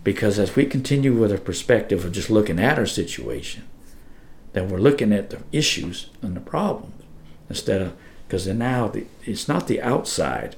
Because 0.04 0.38
as 0.38 0.54
we 0.54 0.66
continue 0.66 1.14
with 1.14 1.32
a 1.32 1.38
perspective 1.38 2.04
of 2.04 2.12
just 2.12 2.30
looking 2.30 2.60
at 2.60 2.78
our 2.78 2.86
situation, 2.86 3.64
then 4.52 4.68
we're 4.68 4.78
looking 4.78 5.12
at 5.12 5.30
the 5.30 5.40
issues 5.50 6.10
and 6.20 6.36
the 6.36 6.40
problems 6.40 7.02
instead 7.48 7.80
of 7.80 7.96
because 8.26 8.46
now 8.46 8.88
the, 8.88 9.06
it's 9.24 9.48
not 9.48 9.66
the 9.66 9.80
outside 9.80 10.56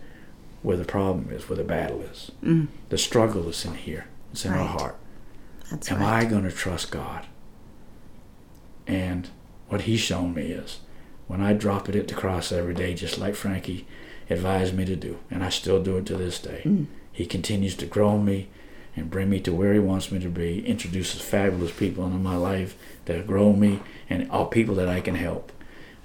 where 0.65 0.79
the 0.79 0.85
problem 0.85 1.31
is, 1.31 1.47
where 1.47 1.59
the 1.59 1.63
battle 1.63 2.01
is. 2.01 2.33
Mm. 2.43 2.69
The 2.89 2.97
struggle 2.97 3.49
is 3.51 3.65
in 3.67 3.75
here. 3.75 4.07
It's 4.33 4.47
in 4.47 4.55
our 4.55 4.67
heart. 4.67 4.97
That's 5.71 5.93
Am 5.93 6.01
right. 6.01 6.23
I 6.23 6.25
going 6.25 6.45
to 6.45 6.51
trust 6.51 6.91
God? 6.91 7.27
And 8.87 9.29
what 9.69 9.83
He's 9.83 10.01
shown 10.01 10.33
me 10.33 10.47
is 10.47 10.81
when 11.27 11.43
I 11.43 11.53
drop 11.53 11.91
it 11.91 11.95
at 11.95 12.09
the 12.09 12.15
cross 12.15 12.51
every 12.51 12.73
day, 12.73 12.95
just 12.95 13.19
like 13.19 13.35
Frankie 13.35 13.87
advised 14.31 14.75
me 14.75 14.87
to 14.87 14.97
do, 14.97 15.19
and 15.31 15.45
I 15.45 15.51
still 15.51 15.83
do 15.83 15.99
it 15.99 16.07
to 16.07 16.17
this 16.17 16.39
day. 16.39 16.63
Mm. 16.65 16.87
He 17.13 17.27
continues 17.27 17.77
to 17.77 17.87
grow 17.87 18.19
me 18.19 18.49
and 18.97 19.11
bring 19.11 19.29
me 19.29 19.41
to 19.41 19.53
where 19.53 19.75
He 19.75 19.81
wants 19.81 20.11
me 20.11 20.19
to 20.21 20.31
be, 20.31 20.67
introduces 20.67 21.21
fabulous 21.21 21.73
people 21.73 22.07
into 22.07 22.17
my 22.17 22.37
life 22.37 22.75
that 23.05 23.27
grow 23.27 23.53
me, 23.53 23.81
and 24.09 24.31
all 24.31 24.47
people 24.47 24.75
that 24.77 24.89
I 24.89 25.03
can 25.03 25.17
help. 25.17 25.53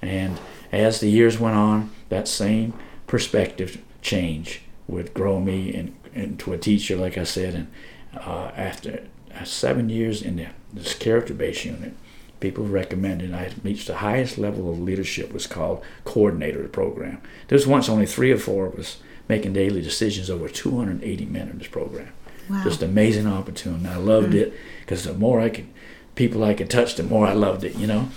And 0.02 0.38
as 0.70 1.00
the 1.00 1.08
years 1.08 1.40
went 1.40 1.56
on, 1.56 1.92
that 2.10 2.28
same 2.28 2.74
perspective 3.06 3.82
change 4.02 4.62
would 4.88 5.14
grow 5.14 5.40
me 5.40 5.72
in, 5.72 5.94
into 6.14 6.52
a 6.52 6.58
teacher, 6.58 6.96
like 6.96 7.16
I 7.16 7.24
said. 7.24 7.54
And 7.54 7.68
uh, 8.14 8.50
after 8.56 9.04
uh, 9.34 9.44
seven 9.44 9.88
years 9.88 10.22
in 10.22 10.36
the, 10.36 10.46
this 10.72 10.94
character-based 10.94 11.64
unit, 11.64 11.94
people 12.40 12.66
recommended 12.66 13.32
I 13.34 13.52
reached 13.62 13.86
the 13.86 13.98
highest 13.98 14.38
level 14.38 14.70
of 14.70 14.80
leadership 14.80 15.32
was 15.32 15.46
called 15.46 15.84
coordinator 16.04 16.58
of 16.58 16.64
the 16.64 16.70
program. 16.70 17.20
There 17.48 17.56
was 17.56 17.66
once 17.66 17.88
only 17.88 18.06
three 18.06 18.32
or 18.32 18.38
four 18.38 18.66
of 18.66 18.78
us 18.78 18.98
making 19.28 19.52
daily 19.52 19.80
decisions 19.80 20.28
over 20.28 20.48
280 20.48 21.26
men 21.26 21.48
in 21.48 21.58
this 21.58 21.68
program. 21.68 22.12
Wow. 22.48 22.64
Just 22.64 22.82
amazing 22.82 23.28
opportunity. 23.28 23.86
I 23.86 23.96
loved 23.96 24.34
it 24.34 24.52
because 24.80 25.04
the 25.04 25.14
more 25.14 25.40
I 25.40 25.50
could, 25.50 25.68
people 26.16 26.42
I 26.42 26.54
could 26.54 26.68
touch, 26.68 26.96
the 26.96 27.04
more 27.04 27.26
I 27.26 27.32
loved 27.32 27.62
it. 27.62 27.76
You 27.76 27.86
know. 27.86 28.08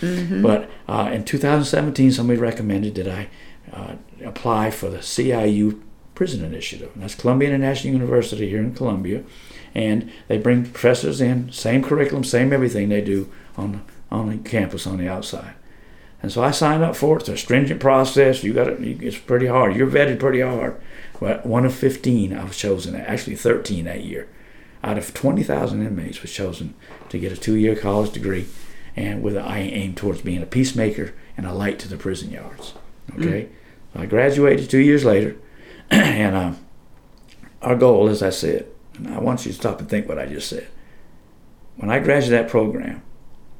But 0.42 0.72
uh, 0.88 1.12
in 1.14 1.24
2017, 1.24 2.12
somebody 2.12 2.40
recommended 2.40 2.96
that 2.96 3.08
I 3.08 3.30
uh, 3.74 3.96
apply 4.24 4.72
for 4.72 4.90
the 4.90 5.00
CIU 5.00 5.82
Prison 6.16 6.46
Initiative. 6.46 6.92
And 6.94 7.04
that's 7.04 7.16
Columbia 7.16 7.50
International 7.50 7.94
University 7.94 8.50
here 8.50 8.60
in 8.60 8.74
Columbia, 8.76 9.24
and 9.74 10.12
they 10.28 10.38
bring 10.38 10.64
professors 10.64 11.20
in, 11.20 11.52
same 11.52 11.84
curriculum, 11.84 12.24
same 12.24 12.54
everything 12.54 12.90
they 12.90 13.02
do 13.02 13.32
on 13.58 13.84
on 14.12 14.30
the 14.30 14.38
campus 14.38 14.86
on 14.86 14.98
the 14.98 15.10
outside. 15.10 15.56
And 16.22 16.32
so 16.32 16.44
I 16.44 16.52
signed 16.52 16.84
up 16.84 16.96
for 16.96 17.18
it. 17.18 17.22
It's 17.22 17.30
a 17.30 17.38
stringent 17.38 17.82
process. 17.82 18.44
You 18.44 18.54
got 18.54 18.68
it. 18.68 18.80
It's 19.04 19.18
pretty 19.18 19.48
hard. 19.48 19.76
You're 19.76 19.90
vetted 19.90 20.20
pretty 20.20 20.40
hard. 20.40 20.80
But 21.20 21.46
one 21.46 21.66
of 21.66 21.74
15 21.74 22.32
I 22.34 22.44
was 22.44 22.56
chosen. 22.56 22.96
Actually, 22.96 23.36
13 23.36 23.86
that 23.86 24.04
year. 24.04 24.30
Out 24.84 24.98
of 24.98 25.14
20,000 25.14 25.86
inmates, 25.86 26.22
was 26.22 26.32
chosen 26.32 26.76
to 27.10 27.18
get 27.18 27.32
a 27.32 27.38
two-year 27.38 27.76
college 27.76 28.12
degree, 28.12 28.48
and 28.96 29.24
with 29.24 29.38
an 29.38 29.44
eye 29.44 29.62
aim 29.62 29.96
towards 29.96 30.22
being 30.22 30.44
a 30.44 30.46
peacemaker 30.46 31.14
and 31.38 31.46
a 31.46 31.54
light 31.54 31.80
to 31.80 31.88
the 31.88 31.98
prison 31.98 32.32
yards. 32.32 32.74
Okay. 33.16 33.50
I 33.96 34.06
graduated 34.06 34.70
two 34.70 34.80
years 34.80 35.06
later, 35.06 35.38
and 35.90 36.36
uh, 36.36 36.54
our 37.62 37.76
goal, 37.76 38.10
as 38.10 38.24
I 38.24 38.30
said, 38.30 38.68
and 38.96 39.08
I 39.08 39.20
want 39.20 39.46
you 39.46 39.52
to 39.52 39.58
stop 39.58 39.80
and 39.80 39.90
think 39.90 40.08
what 40.08 40.20
I 40.20 40.26
just 40.26 40.50
said. 40.50 40.68
When 41.78 41.90
I 41.90 42.00
graduated 42.00 42.46
that 42.46 42.52
program, 42.52 43.02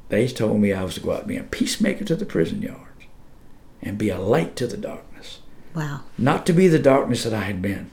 they 0.08 0.28
told 0.28 0.60
me 0.60 0.72
I 0.72 0.84
was 0.84 0.94
to 0.94 1.00
go 1.00 1.12
out 1.12 1.20
and 1.20 1.28
be 1.28 1.36
a 1.36 1.42
peacemaker 1.42 2.04
to 2.04 2.16
the 2.16 2.26
prison 2.26 2.62
yards 2.62 2.80
and 3.82 3.98
be 3.98 4.08
a 4.08 4.18
light 4.18 4.56
to 4.56 4.66
the 4.66 4.76
darkness. 4.76 5.40
Wow. 5.74 6.00
Not 6.16 6.46
to 6.46 6.52
be 6.52 6.68
the 6.68 6.78
darkness 6.78 7.24
that 7.24 7.34
I 7.34 7.42
had 7.42 7.60
been, 7.60 7.90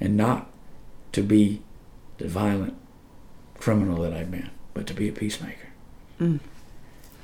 and 0.00 0.16
not 0.16 0.50
to 1.12 1.22
be 1.22 1.62
the 2.18 2.28
violent 2.28 2.76
criminal 3.58 4.02
that 4.02 4.12
I've 4.12 4.30
been, 4.30 4.50
but 4.74 4.86
to 4.88 4.94
be 4.94 5.08
a 5.08 5.12
peacemaker. 5.12 5.68
Mm. 6.20 6.40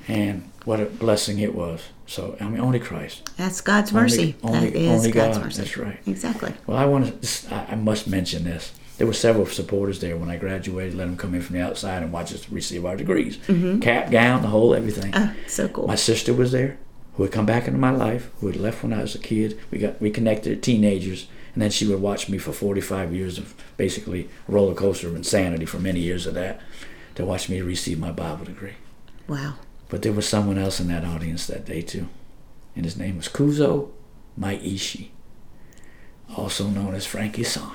And 0.07 0.51
what 0.65 0.79
a 0.79 0.85
blessing 0.85 1.39
it 1.39 1.53
was. 1.53 1.89
So, 2.05 2.35
I 2.39 2.45
mean, 2.45 2.59
only 2.59 2.79
Christ. 2.79 3.29
That's 3.37 3.61
God's 3.61 3.93
mercy. 3.93 4.35
Only, 4.43 4.57
only, 4.57 4.69
that 4.71 4.77
is 4.77 4.99
only 4.99 5.11
God's 5.11 5.37
God. 5.37 5.45
mercy. 5.45 5.61
That's 5.61 5.77
right. 5.77 5.99
Exactly. 6.05 6.53
Well, 6.67 6.77
I 6.77 6.85
want 6.85 7.21
to. 7.21 7.55
I 7.71 7.75
must 7.75 8.07
mention 8.07 8.43
this. 8.43 8.73
There 8.97 9.07
were 9.07 9.13
several 9.13 9.45
supporters 9.45 10.01
there 10.01 10.17
when 10.17 10.29
I 10.29 10.37
graduated. 10.37 10.93
Let 10.95 11.05
them 11.05 11.17
come 11.17 11.33
in 11.33 11.41
from 11.41 11.55
the 11.55 11.63
outside 11.63 12.03
and 12.03 12.11
watch 12.11 12.33
us 12.33 12.49
receive 12.49 12.85
our 12.85 12.95
degrees. 12.95 13.37
Mm-hmm. 13.37 13.79
Cap, 13.79 14.11
gown, 14.11 14.41
the 14.41 14.49
whole 14.49 14.75
everything. 14.75 15.11
Oh, 15.15 15.33
so 15.47 15.67
cool. 15.67 15.87
My 15.87 15.95
sister 15.95 16.33
was 16.33 16.51
there, 16.51 16.77
who 17.15 17.23
had 17.23 17.31
come 17.31 17.45
back 17.45 17.67
into 17.67 17.79
my 17.79 17.91
life, 17.91 18.29
who 18.39 18.47
had 18.47 18.55
left 18.55 18.83
when 18.83 18.93
I 18.93 19.01
was 19.01 19.15
a 19.15 19.19
kid. 19.19 19.59
We 19.71 19.79
got 19.79 19.99
reconnected 20.01 20.53
at 20.57 20.61
teenagers, 20.61 21.27
and 21.53 21.63
then 21.63 21.71
she 21.71 21.87
would 21.87 22.01
watch 22.01 22.29
me 22.29 22.37
for 22.37 22.51
45 22.51 23.13
years 23.13 23.37
of 23.37 23.55
basically 23.77 24.29
roller 24.47 24.75
coaster 24.75 25.07
of 25.07 25.15
insanity 25.15 25.65
for 25.65 25.79
many 25.79 26.01
years 26.01 26.27
of 26.27 26.35
that, 26.35 26.61
to 27.15 27.25
watch 27.25 27.49
me 27.49 27.61
receive 27.61 27.97
my 27.97 28.11
Bible 28.11 28.45
degree. 28.45 28.73
Wow. 29.27 29.55
But 29.93 30.01
there 30.01 30.11
was 30.11 30.27
someone 30.27 30.57
else 30.57 30.79
in 30.79 30.87
that 30.87 31.05
audience 31.05 31.45
that 31.45 31.65
day 31.65 31.83
too, 31.83 32.07
and 32.75 32.83
his 32.83 32.97
name 32.97 33.15
was 33.17 33.27
Kuzo 33.29 33.91
Maishi, 34.39 35.09
also 36.35 36.67
known 36.67 36.95
as 36.95 37.05
Frankie 37.05 37.43
San. 37.43 37.69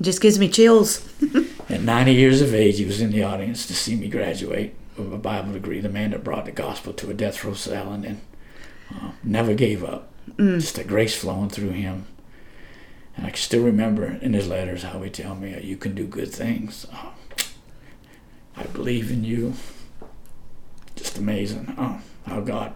Just 0.00 0.22
gives 0.22 0.38
me 0.38 0.48
chills. 0.48 1.06
At 1.68 1.82
90 1.82 2.14
years 2.14 2.40
of 2.40 2.54
age, 2.54 2.78
he 2.78 2.86
was 2.86 3.02
in 3.02 3.10
the 3.10 3.22
audience 3.22 3.66
to 3.66 3.74
see 3.74 3.94
me 3.94 4.08
graduate 4.08 4.74
with 4.96 5.12
a 5.12 5.18
Bible 5.18 5.52
degree. 5.52 5.78
The 5.78 5.90
man 5.90 6.12
that 6.12 6.24
brought 6.24 6.46
the 6.46 6.52
gospel 6.52 6.94
to 6.94 7.10
a 7.10 7.14
death 7.14 7.44
row 7.44 7.52
cell 7.52 7.92
and 7.92 8.04
then 8.04 8.20
uh, 8.94 9.10
never 9.22 9.52
gave 9.52 9.84
up. 9.84 10.10
Just 10.38 10.78
a 10.78 10.84
grace 10.84 11.14
flowing 11.14 11.50
through 11.50 11.72
him. 11.72 12.06
And 13.14 13.26
I 13.26 13.28
can 13.28 13.36
still 13.36 13.62
remember 13.62 14.06
in 14.06 14.32
his 14.32 14.48
letters 14.48 14.84
how 14.84 15.02
he 15.02 15.10
tell 15.10 15.34
me, 15.34 15.60
"You 15.62 15.76
can 15.76 15.94
do 15.94 16.06
good 16.06 16.32
things. 16.32 16.86
Uh, 16.90 17.10
I 18.56 18.62
believe 18.62 19.10
in 19.10 19.22
you." 19.22 19.52
Just 21.00 21.18
amazing. 21.18 21.74
Oh, 21.78 22.00
how 22.26 22.40
God 22.40 22.74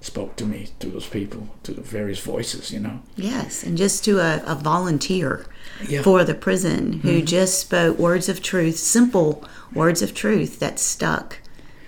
spoke 0.00 0.34
to 0.36 0.44
me 0.46 0.68
through 0.80 0.90
those 0.92 1.06
people, 1.06 1.48
through 1.62 1.74
the 1.76 1.82
various 1.82 2.18
voices. 2.20 2.72
You 2.72 2.80
know. 2.80 3.00
Yes, 3.16 3.62
and 3.62 3.78
just 3.78 4.04
to 4.06 4.18
a, 4.18 4.42
a 4.44 4.54
volunteer 4.56 5.46
Yeah. 5.88 6.02
for 6.02 6.24
the 6.24 6.34
prison 6.34 7.00
who 7.00 7.22
just 7.22 7.60
spoke 7.60 7.98
words 7.98 8.28
of 8.28 8.42
truth, 8.42 8.76
simple 8.76 9.44
words 9.72 10.02
of 10.02 10.14
truth 10.14 10.58
that 10.58 10.78
stuck 10.80 11.38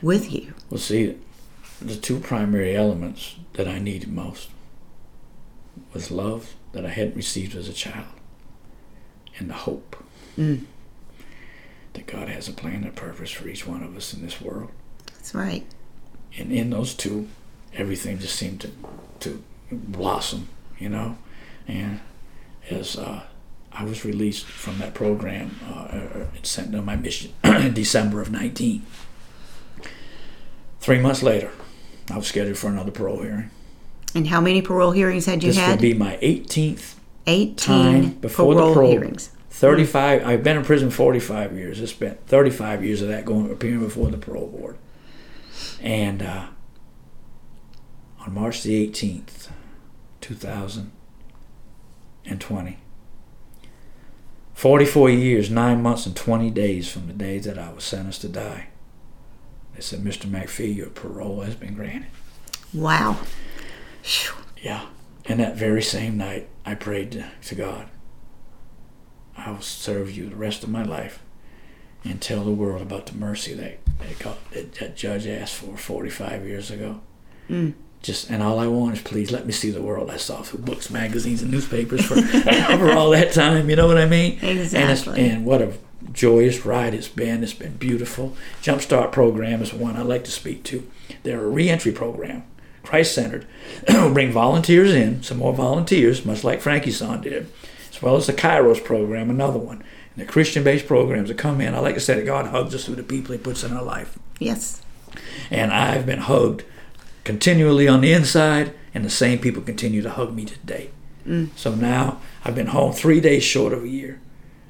with 0.00 0.32
you. 0.32 0.54
Well, 0.70 0.78
see, 0.78 1.16
the 1.80 1.96
two 1.96 2.20
primary 2.20 2.76
elements 2.76 3.36
that 3.54 3.66
I 3.66 3.78
needed 3.80 4.12
most 4.12 4.50
was 5.92 6.10
love 6.10 6.54
that 6.72 6.86
I 6.86 6.90
hadn't 6.90 7.16
received 7.16 7.56
as 7.56 7.68
a 7.68 7.72
child, 7.72 8.06
and 9.38 9.50
the 9.50 9.54
hope 9.54 9.96
Mm. 10.38 10.64
that 11.94 12.06
God 12.06 12.28
has 12.28 12.48
a 12.48 12.52
plan 12.52 12.76
and 12.76 12.86
a 12.86 12.90
purpose 12.90 13.30
for 13.30 13.46
each 13.48 13.66
one 13.66 13.82
of 13.82 13.94
us 13.96 14.14
in 14.14 14.22
this 14.22 14.40
world. 14.40 14.70
That's 15.22 15.36
right. 15.36 15.64
And 16.36 16.50
in 16.50 16.70
those 16.70 16.94
two, 16.94 17.28
everything 17.74 18.18
just 18.18 18.34
seemed 18.34 18.60
to 18.62 18.72
to 19.20 19.44
blossom, 19.70 20.48
you 20.80 20.88
know. 20.88 21.16
And 21.68 22.00
as 22.68 22.96
uh, 22.96 23.22
I 23.70 23.84
was 23.84 24.04
released 24.04 24.46
from 24.46 24.78
that 24.78 24.94
program 24.94 25.60
uh, 25.68 26.26
and 26.34 26.44
sent 26.44 26.74
on 26.74 26.84
my 26.84 26.96
mission 26.96 27.32
in 27.44 27.72
December 27.72 28.20
of 28.20 28.32
19. 28.32 28.84
Three 30.80 30.98
months 30.98 31.22
later, 31.22 31.52
I 32.10 32.16
was 32.16 32.26
scheduled 32.26 32.58
for 32.58 32.66
another 32.66 32.90
parole 32.90 33.22
hearing. 33.22 33.50
And 34.16 34.26
how 34.26 34.40
many 34.40 34.60
parole 34.60 34.90
hearings 34.90 35.26
had 35.26 35.44
you 35.44 35.50
this 35.50 35.56
had? 35.56 35.66
This 35.66 35.72
would 35.74 35.82
be 35.82 35.94
my 35.94 36.16
18th 36.16 36.96
18 37.28 37.54
time 37.56 38.10
before 38.14 38.52
parole 38.54 38.68
the 38.68 38.74
parole 38.74 38.90
hearings. 38.90 39.30
35 39.50 40.26
i've 40.26 40.42
been 40.42 40.56
in 40.56 40.64
prison 40.64 40.90
45 40.90 41.56
years 41.56 41.80
i 41.80 41.84
spent 41.84 42.26
35 42.26 42.84
years 42.84 43.00
of 43.00 43.06
that 43.06 43.24
going 43.24 43.48
appearing 43.48 43.78
before 43.78 44.10
the 44.10 44.18
parole 44.18 44.48
board 44.48 44.76
and 45.82 46.22
uh, 46.22 46.46
on 48.20 48.32
march 48.34 48.62
the 48.62 48.88
18th 48.88 49.48
2020 50.20 52.78
44 54.54 55.10
years 55.10 55.50
9 55.50 55.82
months 55.82 56.06
and 56.06 56.14
20 56.16 56.50
days 56.50 56.90
from 56.90 57.06
the 57.06 57.12
day 57.12 57.38
that 57.38 57.58
i 57.58 57.72
was 57.72 57.84
sentenced 57.84 58.20
to 58.22 58.28
die 58.28 58.68
they 59.74 59.80
said 59.80 60.00
mr 60.00 60.26
mcphee 60.30 60.74
your 60.76 60.90
parole 60.90 61.40
has 61.42 61.54
been 61.54 61.74
granted 61.74 62.06
Wow. 62.74 63.18
Phew. 64.02 64.32
yeah. 64.62 64.86
And 65.26 65.38
that 65.40 65.56
very 65.56 65.82
same 65.82 66.16
night, 66.16 66.48
I 66.64 66.74
prayed 66.74 67.24
to 67.42 67.54
God, 67.54 67.88
I 69.36 69.50
will 69.50 69.60
serve 69.60 70.10
you 70.10 70.28
the 70.28 70.36
rest 70.36 70.64
of 70.64 70.70
my 70.70 70.82
life 70.82 71.22
and 72.04 72.20
tell 72.20 72.44
the 72.44 72.50
world 72.50 72.82
about 72.82 73.06
the 73.06 73.14
mercy 73.14 73.54
that, 73.54 73.78
that, 74.00 74.50
that, 74.52 74.74
that 74.74 74.96
judge 74.96 75.26
asked 75.26 75.54
for 75.54 75.76
45 75.76 76.46
years 76.46 76.70
ago. 76.70 77.00
Mm. 77.48 77.74
Just 78.02 78.30
And 78.30 78.42
all 78.42 78.58
I 78.58 78.66
want 78.66 78.96
is 78.96 79.02
please 79.02 79.30
let 79.30 79.46
me 79.46 79.52
see 79.52 79.70
the 79.70 79.80
world 79.82 80.10
I 80.10 80.16
saw 80.16 80.42
through 80.42 80.60
books, 80.60 80.90
magazines, 80.90 81.40
and 81.40 81.52
newspapers 81.52 82.04
for, 82.04 82.16
for 82.20 82.90
all 82.92 83.10
that 83.10 83.32
time. 83.32 83.70
You 83.70 83.76
know 83.76 83.86
what 83.86 83.98
I 83.98 84.06
mean? 84.06 84.38
And, 84.42 84.58
Exactly. 84.58 85.24
and 85.24 85.44
what 85.44 85.62
a 85.62 85.72
joyous 86.12 86.66
ride 86.66 86.94
it's 86.94 87.06
been. 87.06 87.44
It's 87.44 87.52
been 87.54 87.76
beautiful. 87.76 88.36
Jumpstart 88.60 89.12
program 89.12 89.62
is 89.62 89.72
one 89.72 89.96
I'd 89.96 90.06
like 90.06 90.24
to 90.24 90.32
speak 90.32 90.64
to. 90.64 90.88
They're 91.22 91.44
a 91.44 91.48
reentry 91.48 91.92
program. 91.92 92.42
Christ 92.82 93.14
centered. 93.14 93.46
bring 93.86 94.32
volunteers 94.32 94.92
in, 94.92 95.22
some 95.22 95.38
more 95.38 95.54
volunteers, 95.54 96.24
much 96.24 96.42
like 96.42 96.60
Frankie 96.60 96.90
San 96.90 97.20
did, 97.20 97.50
as 97.90 98.02
well 98.02 98.16
as 98.16 98.26
the 98.26 98.32
Kairos 98.32 98.84
program, 98.84 99.30
another 99.30 99.60
one. 99.60 99.84
The 100.16 100.24
Christian 100.24 100.62
based 100.62 100.86
programs 100.86 101.28
that 101.28 101.38
come 101.38 101.60
in. 101.60 101.74
I 101.74 101.78
like 101.78 101.94
to 101.94 102.00
say 102.00 102.14
that 102.16 102.26
God 102.26 102.46
hugs 102.46 102.74
us 102.74 102.84
through 102.84 102.96
the 102.96 103.02
people 103.02 103.32
He 103.32 103.38
puts 103.38 103.64
in 103.64 103.72
our 103.72 103.82
life. 103.82 104.18
Yes. 104.38 104.82
And 105.50 105.72
I've 105.72 106.06
been 106.06 106.20
hugged 106.20 106.64
continually 107.24 107.88
on 107.88 108.00
the 108.00 108.12
inside, 108.12 108.74
and 108.94 109.04
the 109.04 109.10
same 109.10 109.38
people 109.38 109.62
continue 109.62 110.02
to 110.02 110.10
hug 110.10 110.34
me 110.34 110.44
today. 110.44 110.90
So 111.56 111.74
now 111.74 112.20
I've 112.44 112.54
been 112.54 112.68
home 112.68 112.92
three 112.92 113.20
days 113.20 113.44
short 113.44 113.72
of 113.72 113.84
a 113.84 113.88
year. 113.88 114.20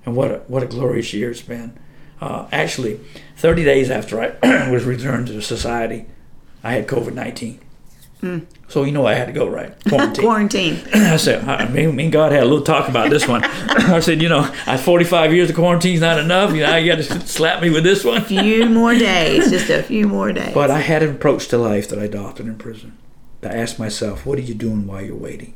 And 0.05 0.15
what 0.15 0.31
a, 0.31 0.39
what 0.49 0.63
a 0.63 0.67
glorious 0.67 1.13
year 1.15 1.31
it's 1.31 1.41
been. 1.41 1.79
Uh, 2.21 2.47
actually, 2.53 3.01
30 3.37 3.65
days 3.65 3.91
after 3.91 4.21
I 4.21 4.69
was 4.71 4.85
returned 4.85 5.29
to 5.29 5.41
society, 5.41 6.07
I 6.63 6.75
had 6.75 6.87
COVID 6.87 7.15
19. 7.15 7.59
So 8.69 8.85
you 8.85 8.93
know 8.93 9.05
I 9.05 9.15
had 9.15 9.27
to 9.27 9.33
go 9.33 9.49
right 9.49 9.75
quarantine. 9.89 10.25
Quarantine. 10.25 10.81
I 10.95 11.17
said, 11.17 11.45
I 11.45 11.69
mean, 11.69 11.97
me 11.97 12.05
and 12.05 12.13
God 12.13 12.31
had 12.33 12.43
a 12.45 12.47
little 12.47 12.63
talk 12.65 12.89
about 12.89 13.11
this 13.11 13.27
one. 13.27 13.43
I 13.45 13.99
said, 14.01 14.23
you 14.23 14.29
know, 14.29 14.49
I 14.67 14.77
45 14.77 15.35
years 15.35 15.51
of 15.51 15.57
quarantine's 15.57 16.01
not 16.01 16.19
enough. 16.19 16.55
You 16.55 16.61
know, 16.63 16.77
you 16.77 16.93
got 16.95 17.03
to 17.03 17.21
slap 17.27 17.61
me 17.61 17.71
with 17.71 17.83
this 17.83 18.05
one. 18.05 18.19
A 18.19 18.25
few 18.25 18.69
more 18.69 18.95
days. 18.95 19.51
Just 19.51 19.71
a 19.71 19.83
few 19.83 20.07
more 20.07 20.33
days. 20.33 20.55
But 20.55 20.71
I 20.71 20.79
had 20.79 21.03
an 21.03 21.11
approach 21.11 21.49
to 21.49 21.59
life 21.59 21.89
that 21.89 21.99
I 21.99 22.05
adopted 22.05 22.47
in 22.47 22.57
prison. 22.57 22.97
I 23.43 23.49
asked 23.49 23.79
myself, 23.81 24.25
what 24.25 24.39
are 24.39 24.43
you 24.43 24.55
doing 24.55 24.87
while 24.87 25.03
you're 25.03 25.17
waiting? 25.17 25.55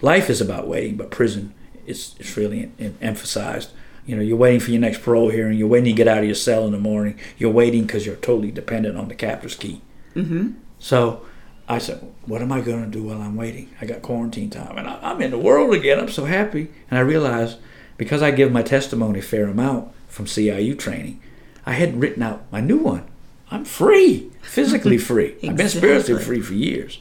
Life 0.00 0.30
is 0.30 0.40
about 0.40 0.66
waiting, 0.66 0.96
but 0.96 1.10
prison 1.10 1.52
is, 1.86 2.14
is 2.18 2.36
really 2.38 2.62
em- 2.64 2.74
em- 2.80 2.98
emphasized. 3.02 3.70
You 4.06 4.16
know, 4.16 4.22
you're 4.22 4.38
waiting 4.38 4.60
for 4.60 4.70
your 4.70 4.80
next 4.80 5.02
parole 5.02 5.28
hearing. 5.28 5.58
You're 5.58 5.68
waiting 5.68 5.92
to 5.94 5.96
get 5.96 6.08
out 6.08 6.18
of 6.20 6.24
your 6.24 6.34
cell 6.34 6.64
in 6.64 6.72
the 6.72 6.78
morning. 6.78 7.18
You're 7.36 7.50
waiting 7.50 7.82
because 7.82 8.06
you're 8.06 8.16
totally 8.16 8.50
dependent 8.50 8.96
on 8.96 9.08
the 9.08 9.14
captor's 9.14 9.54
key. 9.54 9.82
mm-hmm. 10.14 10.52
So 10.78 11.26
I 11.68 11.78
said, 11.78 12.02
what 12.24 12.40
am 12.40 12.50
I 12.50 12.62
going 12.62 12.84
to 12.84 12.90
do 12.90 13.04
while 13.04 13.20
I'm 13.20 13.36
waiting? 13.36 13.68
I 13.80 13.84
got 13.84 14.00
quarantine 14.00 14.48
time 14.48 14.78
and 14.78 14.88
I, 14.88 14.98
I'm 15.02 15.20
in 15.20 15.30
the 15.30 15.38
world 15.38 15.74
again. 15.74 16.00
I'm 16.00 16.08
so 16.08 16.24
happy. 16.24 16.70
And 16.90 16.98
I 16.98 17.02
realized 17.02 17.58
because 17.98 18.22
I 18.22 18.30
give 18.30 18.50
my 18.50 18.62
testimony 18.62 19.18
a 19.18 19.22
fair 19.22 19.46
amount 19.48 19.92
from 20.08 20.24
CIU 20.24 20.78
training, 20.78 21.20
I 21.66 21.72
hadn't 21.72 22.00
written 22.00 22.22
out 22.22 22.50
my 22.50 22.60
new 22.60 22.78
one. 22.78 23.06
I'm 23.50 23.64
free, 23.64 24.30
physically 24.40 24.98
free. 25.10 25.36
I've 25.42 25.56
been 25.56 25.68
spiritually 25.68 26.22
free 26.22 26.40
for 26.40 26.54
years. 26.54 27.00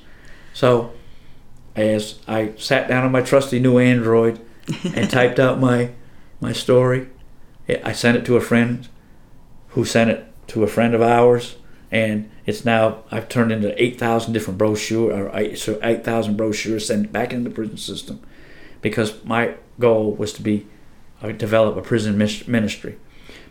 So 0.54 0.92
as 1.76 2.20
I 2.28 2.54
sat 2.58 2.88
down 2.90 3.06
on 3.06 3.12
my 3.12 3.22
trusty 3.22 3.60
new 3.60 3.78
Android 3.78 4.42
and 4.84 5.10
typed 5.10 5.40
out 5.40 5.60
my 5.60 5.92
my 6.42 6.52
story, 6.52 7.08
I 7.84 7.94
sent 7.94 8.18
it 8.18 8.26
to 8.26 8.36
a 8.36 8.42
friend 8.42 8.88
who 9.70 9.86
sent 9.86 10.10
it 10.10 10.32
to 10.48 10.64
a 10.64 10.68
friend 10.68 10.94
of 10.94 11.02
ours, 11.02 11.56
and 11.92 12.30
it's 12.46 12.66
now 12.66 13.04
I've 13.12 13.30
turned 13.30 13.52
into 13.52 13.82
eight 13.82 13.98
thousand 13.98 14.34
different 14.34 14.58
brochure 14.58 15.12
or 15.14 15.32
eight, 15.34 15.58
so 15.58 15.80
eight 15.84 16.04
thousand 16.04 16.38
brochures 16.38 16.88
sent 16.88 17.12
back 17.12 17.34
into 17.34 17.50
the 17.50 17.56
prison 17.56 17.78
system, 17.78 18.20
because 18.82 19.24
my 19.24 19.56
goal 19.80 20.14
was 20.14 20.34
to 20.34 20.42
be 20.42 20.68
uh, 21.22 21.32
develop 21.32 21.78
a 21.78 21.82
prison 21.82 22.18
ministry, 22.18 22.98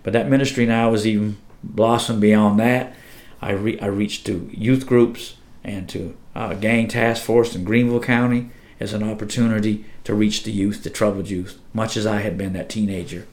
but 0.02 0.12
that 0.12 0.28
ministry 0.28 0.66
now 0.66 0.92
has 0.92 1.06
even 1.06 1.36
blossomed 1.62 2.20
beyond 2.20 2.60
that. 2.60 2.94
I 3.40 3.52
re- 3.52 3.80
I 3.80 3.86
reached 3.86 4.26
to 4.26 4.50
youth 4.52 4.86
groups 4.86 5.36
and 5.64 5.88
to 5.88 6.16
uh, 6.34 6.54
gang 6.54 6.88
task 6.88 7.24
force 7.24 7.54
in 7.54 7.64
Greenville 7.64 8.00
County, 8.00 8.50
as 8.78 8.92
an 8.92 9.02
opportunity 9.02 9.84
to 10.04 10.14
reach 10.14 10.44
the 10.44 10.52
youth, 10.52 10.82
the 10.82 10.90
troubled 10.90 11.28
youth, 11.28 11.58
much 11.72 11.96
as 11.96 12.06
I 12.06 12.20
had 12.20 12.38
been 12.38 12.52
that 12.52 12.68
teenager, 12.68 13.26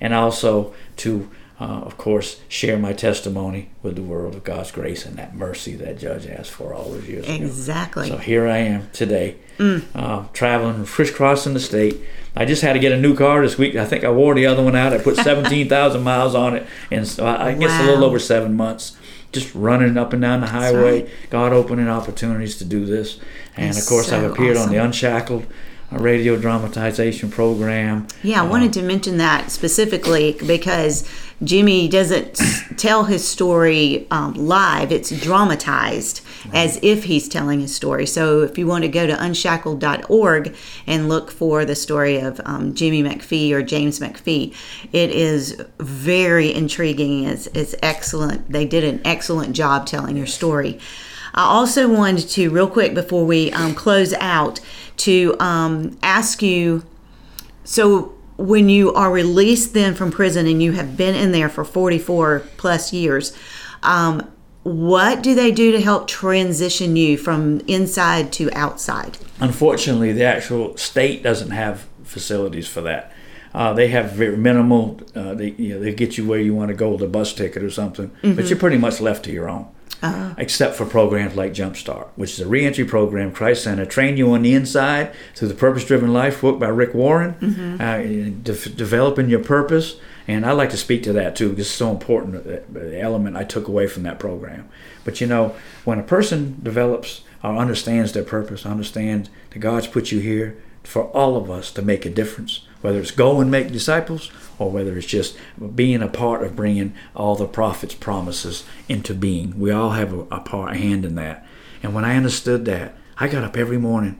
and 0.00 0.14
also 0.14 0.72
to, 0.98 1.28
uh, 1.60 1.82
of 1.84 1.98
course, 1.98 2.40
share 2.48 2.78
my 2.78 2.94
testimony 2.94 3.68
with 3.82 3.94
the 3.94 4.02
world 4.02 4.34
of 4.34 4.42
God's 4.42 4.72
grace 4.72 5.04
and 5.04 5.16
that 5.16 5.36
mercy 5.36 5.74
that 5.74 5.98
Judge 5.98 6.26
asked 6.26 6.50
for 6.50 6.72
all 6.72 6.84
those 6.84 7.06
years 7.06 7.28
exactly. 7.28 8.06
ago. 8.06 8.16
So 8.16 8.22
here 8.22 8.48
I 8.48 8.58
am 8.58 8.88
today, 8.94 9.36
mm. 9.58 9.84
uh, 9.94 10.24
traveling, 10.32 10.86
crisscrossing 10.86 11.52
the 11.52 11.60
state. 11.60 12.00
I 12.34 12.46
just 12.46 12.62
had 12.62 12.72
to 12.72 12.78
get 12.78 12.92
a 12.92 12.98
new 12.98 13.14
car 13.14 13.42
this 13.42 13.58
week. 13.58 13.76
I 13.76 13.84
think 13.84 14.04
I 14.04 14.10
wore 14.10 14.34
the 14.34 14.46
other 14.46 14.64
one 14.64 14.74
out. 14.74 14.94
I 14.94 14.98
put 14.98 15.16
17,000 15.18 16.02
miles 16.02 16.34
on 16.34 16.56
it, 16.56 16.66
and 16.90 17.06
so 17.06 17.26
I, 17.26 17.48
I 17.48 17.54
guess 17.54 17.78
wow. 17.78 17.82
a 17.82 17.86
little 17.86 18.04
over 18.04 18.18
seven 18.18 18.56
months 18.56 18.96
just 19.30 19.54
running 19.54 19.98
up 19.98 20.14
and 20.14 20.22
down 20.22 20.40
the 20.40 20.46
highway. 20.46 21.02
Right. 21.02 21.10
God 21.28 21.52
opening 21.52 21.88
opportunities 21.88 22.56
to 22.58 22.64
do 22.64 22.86
this. 22.86 23.20
And 23.56 23.74
That's 23.74 23.82
of 23.82 23.88
course, 23.88 24.08
so 24.08 24.16
I've 24.16 24.32
appeared 24.32 24.56
awesome. 24.56 24.70
on 24.70 24.74
the 24.74 24.82
Unshackled 24.82 25.46
a 25.92 25.98
radio 25.98 26.36
dramatization 26.36 27.30
program. 27.30 28.06
Yeah, 28.22 28.42
I 28.42 28.46
wanted 28.46 28.70
uh, 28.70 28.74
to 28.74 28.82
mention 28.82 29.16
that 29.18 29.50
specifically 29.50 30.36
because 30.46 31.08
Jimmy 31.42 31.88
doesn't 31.88 32.38
tell 32.76 33.04
his 33.04 33.26
story 33.26 34.06
um, 34.10 34.34
live, 34.34 34.92
it's 34.92 35.10
dramatized 35.10 36.20
as 36.52 36.78
if 36.82 37.04
he's 37.04 37.28
telling 37.28 37.60
his 37.60 37.74
story. 37.74 38.06
So 38.06 38.40
if 38.42 38.58
you 38.58 38.66
want 38.66 38.82
to 38.82 38.88
go 38.88 39.06
to 39.06 39.22
unshackled.org 39.22 40.54
and 40.86 41.08
look 41.08 41.30
for 41.30 41.64
the 41.64 41.74
story 41.74 42.18
of 42.18 42.40
um, 42.44 42.74
Jimmy 42.74 43.02
McPhee 43.02 43.52
or 43.52 43.62
James 43.62 44.00
McPhee, 44.00 44.54
it 44.92 45.10
is 45.10 45.62
very 45.78 46.52
intriguing. 46.54 47.24
It's, 47.24 47.46
it's 47.48 47.74
excellent. 47.82 48.50
They 48.50 48.66
did 48.66 48.84
an 48.84 49.00
excellent 49.04 49.56
job 49.56 49.86
telling 49.86 50.16
your 50.16 50.26
story. 50.26 50.78
I 51.34 51.44
also 51.44 51.88
wanted 51.88 52.28
to, 52.30 52.50
real 52.50 52.68
quick 52.68 52.92
before 52.94 53.24
we 53.24 53.52
um, 53.52 53.74
close 53.74 54.12
out, 54.14 54.60
to 54.98 55.36
um, 55.40 55.96
ask 56.02 56.42
you 56.42 56.84
so 57.64 58.14
when 58.40 58.68
you 58.68 58.92
are 58.94 59.12
released 59.12 59.74
then 59.74 59.94
from 59.94 60.10
prison 60.10 60.46
and 60.46 60.62
you 60.62 60.72
have 60.72 60.96
been 60.96 61.14
in 61.14 61.32
there 61.32 61.48
for 61.48 61.64
44 61.64 62.44
plus 62.56 62.92
years, 62.92 63.36
um, 63.82 64.30
what 64.62 65.22
do 65.22 65.34
they 65.34 65.50
do 65.50 65.72
to 65.72 65.80
help 65.80 66.06
transition 66.06 66.96
you 66.96 67.16
from 67.16 67.60
inside 67.60 68.32
to 68.32 68.50
outside? 68.52 69.16
Unfortunately, 69.40 70.12
the 70.12 70.24
actual 70.24 70.76
state 70.76 71.22
doesn't 71.22 71.50
have 71.50 71.86
facilities 72.04 72.68
for 72.68 72.82
that. 72.82 73.12
Uh, 73.54 73.72
they 73.72 73.88
have 73.88 74.12
very 74.12 74.36
minimal. 74.36 75.00
Uh, 75.14 75.34
they 75.34 75.50
you 75.52 75.74
know, 75.74 75.80
they 75.80 75.92
get 75.94 76.16
you 76.16 76.26
where 76.26 76.38
you 76.38 76.54
want 76.54 76.68
to 76.68 76.74
go 76.74 76.90
with 76.90 77.02
a 77.02 77.08
bus 77.08 77.32
ticket 77.32 77.62
or 77.62 77.70
something, 77.70 78.10
mm-hmm. 78.10 78.34
but 78.34 78.48
you're 78.48 78.58
pretty 78.58 78.78
much 78.78 79.00
left 79.00 79.24
to 79.24 79.32
your 79.32 79.48
own 79.48 79.66
uh-huh. 80.02 80.34
except 80.38 80.76
for 80.76 80.86
programs 80.86 81.36
like 81.36 81.52
Jumpstart, 81.52 82.08
which 82.16 82.32
is 82.32 82.40
a 82.40 82.48
reentry 82.48 82.84
program 82.84 83.32
Christ 83.32 83.64
Center 83.64 83.84
train 83.84 84.16
you 84.16 84.32
on 84.32 84.42
the 84.42 84.54
inside 84.54 85.12
through 85.34 85.48
the 85.48 85.54
Purpose 85.54 85.84
Driven 85.84 86.12
Life 86.12 86.40
book 86.40 86.58
by 86.58 86.68
Rick 86.68 86.94
Warren, 86.94 87.34
mm-hmm. 87.34 87.80
uh, 87.80 87.98
de- 88.42 88.70
developing 88.70 89.28
your 89.28 89.42
purpose. 89.42 90.00
And 90.26 90.46
I 90.46 90.52
like 90.52 90.70
to 90.70 90.76
speak 90.76 91.02
to 91.04 91.12
that 91.14 91.36
too 91.36 91.50
because 91.50 91.66
it's 91.66 91.74
so 91.74 91.90
important, 91.90 92.46
uh, 92.46 92.60
the 92.72 93.00
element 93.00 93.36
I 93.36 93.44
took 93.44 93.68
away 93.68 93.86
from 93.86 94.02
that 94.04 94.18
program. 94.18 94.68
But 95.04 95.20
you 95.20 95.26
know, 95.26 95.54
when 95.84 95.98
a 95.98 96.04
person 96.04 96.58
develops 96.62 97.22
or 97.42 97.56
understands 97.56 98.12
their 98.12 98.24
purpose, 98.24 98.66
understands 98.66 99.28
that 99.50 99.58
God's 99.58 99.86
put 99.86 100.12
you 100.12 100.20
here 100.20 100.62
for 100.84 101.04
all 101.08 101.36
of 101.36 101.50
us 101.50 101.70
to 101.72 101.82
make 101.82 102.06
a 102.06 102.10
difference, 102.10 102.66
whether 102.80 103.00
it's 103.00 103.10
go 103.10 103.40
and 103.40 103.50
make 103.50 103.70
disciples 103.70 104.30
or 104.60 104.70
whether 104.70 104.96
it's 104.96 105.06
just 105.06 105.36
being 105.74 106.02
a 106.02 106.08
part 106.08 106.42
of 106.42 106.54
bringing 106.54 106.92
all 107.16 107.34
the 107.34 107.46
prophet's 107.46 107.94
promises 107.94 108.62
into 108.88 109.14
being. 109.14 109.58
We 109.58 109.70
all 109.70 109.92
have 109.92 110.12
a, 110.12 110.20
a 110.30 110.40
part, 110.40 110.76
a 110.76 110.78
hand 110.78 111.06
in 111.06 111.14
that. 111.14 111.46
And 111.82 111.94
when 111.94 112.04
I 112.04 112.16
understood 112.16 112.66
that, 112.66 112.94
I 113.16 113.26
got 113.26 113.42
up 113.42 113.56
every 113.56 113.78
morning, 113.78 114.18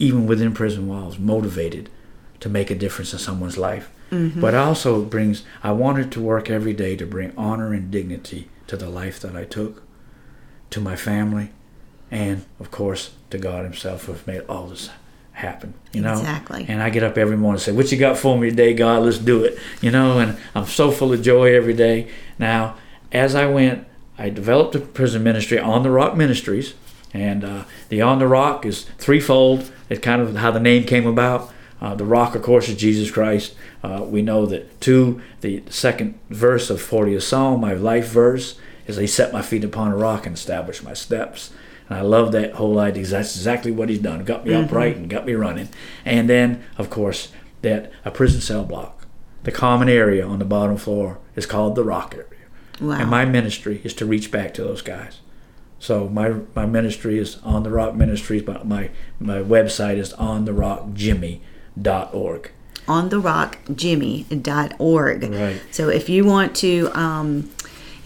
even 0.00 0.26
within 0.26 0.52
prison 0.52 0.88
walls, 0.88 1.20
motivated 1.20 1.88
to 2.40 2.48
make 2.48 2.68
a 2.68 2.74
difference 2.74 3.12
in 3.12 3.20
someone's 3.20 3.56
life. 3.56 3.88
Mm-hmm. 4.10 4.40
But 4.40 4.54
also 4.54 5.04
brings, 5.04 5.44
I 5.62 5.70
wanted 5.70 6.10
to 6.12 6.20
work 6.20 6.50
every 6.50 6.74
day 6.74 6.96
to 6.96 7.06
bring 7.06 7.32
honor 7.36 7.72
and 7.72 7.90
dignity 7.90 8.48
to 8.66 8.76
the 8.76 8.88
life 8.88 9.20
that 9.20 9.36
I 9.36 9.44
took, 9.44 9.84
to 10.70 10.80
my 10.80 10.96
family, 10.96 11.50
and 12.10 12.44
of 12.58 12.72
course 12.72 13.12
to 13.30 13.38
God 13.38 13.64
Himself 13.64 14.04
who 14.04 14.12
have 14.12 14.26
made 14.26 14.42
all 14.48 14.66
this 14.66 14.90
happen, 15.36 15.74
you 15.92 16.00
know. 16.00 16.12
Exactly. 16.12 16.64
And 16.66 16.82
I 16.82 16.88
get 16.88 17.02
up 17.02 17.18
every 17.18 17.36
morning 17.36 17.56
and 17.56 17.62
say, 17.62 17.72
"What 17.72 17.92
you 17.92 17.98
got 17.98 18.16
for 18.16 18.38
me 18.38 18.50
today, 18.50 18.72
God? 18.72 19.02
Let's 19.02 19.18
do 19.18 19.44
it," 19.44 19.58
you 19.82 19.90
know. 19.90 20.18
And 20.18 20.38
I'm 20.54 20.64
so 20.66 20.90
full 20.90 21.12
of 21.12 21.20
joy 21.22 21.54
every 21.54 21.74
day. 21.74 22.08
Now, 22.38 22.76
as 23.12 23.34
I 23.34 23.46
went, 23.46 23.86
I 24.18 24.30
developed 24.30 24.74
a 24.74 24.80
prison 24.80 25.22
ministry 25.22 25.58
on 25.58 25.82
the 25.82 25.90
Rock 25.90 26.16
Ministries, 26.16 26.72
and 27.12 27.44
uh, 27.44 27.64
the 27.90 28.00
On 28.00 28.18
the 28.18 28.26
Rock 28.26 28.64
is 28.64 28.86
threefold. 28.98 29.70
It's 29.90 30.00
kind 30.00 30.22
of 30.22 30.36
how 30.36 30.50
the 30.50 30.60
name 30.60 30.84
came 30.84 31.06
about. 31.06 31.52
Uh, 31.82 31.94
the 31.94 32.06
rock, 32.06 32.34
of 32.34 32.40
course, 32.40 32.70
is 32.70 32.76
Jesus 32.76 33.10
Christ. 33.10 33.54
Uh, 33.82 34.02
we 34.02 34.22
know 34.22 34.46
that 34.46 34.80
two, 34.80 35.20
the 35.42 35.62
second 35.68 36.18
verse 36.30 36.70
of 36.70 36.80
40th 36.80 37.22
Psalm, 37.22 37.60
my 37.60 37.74
life 37.74 38.08
verse, 38.08 38.58
is 38.86 38.96
He 38.96 39.06
set 39.06 39.34
my 39.34 39.42
feet 39.42 39.62
upon 39.62 39.92
a 39.92 39.96
rock 39.96 40.24
and 40.24 40.34
established 40.34 40.82
my 40.82 40.94
steps. 40.94 41.52
And 41.88 41.98
I 41.98 42.02
love 42.02 42.32
that 42.32 42.54
whole 42.54 42.78
idea. 42.78 43.06
That's 43.06 43.36
exactly 43.36 43.70
what 43.70 43.88
he's 43.88 43.98
done. 43.98 44.24
Got 44.24 44.44
me 44.44 44.52
mm-hmm. 44.52 44.64
upright 44.64 44.96
and 44.96 45.08
got 45.08 45.26
me 45.26 45.34
running. 45.34 45.68
And 46.04 46.28
then, 46.28 46.64
of 46.78 46.90
course, 46.90 47.32
that 47.62 47.92
a 48.04 48.10
prison 48.10 48.40
cell 48.40 48.64
block, 48.64 49.06
the 49.44 49.52
common 49.52 49.88
area 49.88 50.26
on 50.26 50.38
the 50.38 50.44
bottom 50.44 50.76
floor, 50.76 51.18
is 51.34 51.46
called 51.46 51.74
the 51.74 51.84
rock 51.84 52.14
area. 52.14 52.26
Wow. 52.80 53.00
And 53.00 53.10
my 53.10 53.24
ministry 53.24 53.80
is 53.84 53.94
to 53.94 54.06
reach 54.06 54.30
back 54.30 54.52
to 54.54 54.62
those 54.62 54.82
guys. 54.82 55.20
So 55.78 56.08
my 56.08 56.36
my 56.54 56.66
ministry 56.66 57.18
is 57.18 57.36
on 57.42 57.62
the 57.62 57.70
Rock 57.70 57.94
Ministries, 57.94 58.42
but 58.42 58.66
my 58.66 58.90
my 59.20 59.38
website 59.38 59.98
is 59.98 60.12
on 60.14 60.44
the 60.44 60.52
rock 60.52 60.94
jimmy.org. 60.94 62.50
On 62.88 63.08
the 63.08 63.18
rock 63.18 63.58
jimmy.org. 63.74 65.22
Right. 65.24 65.60
So 65.70 65.88
if 65.88 66.08
you 66.08 66.24
want 66.24 66.56
to 66.56 66.90
um, 66.94 67.50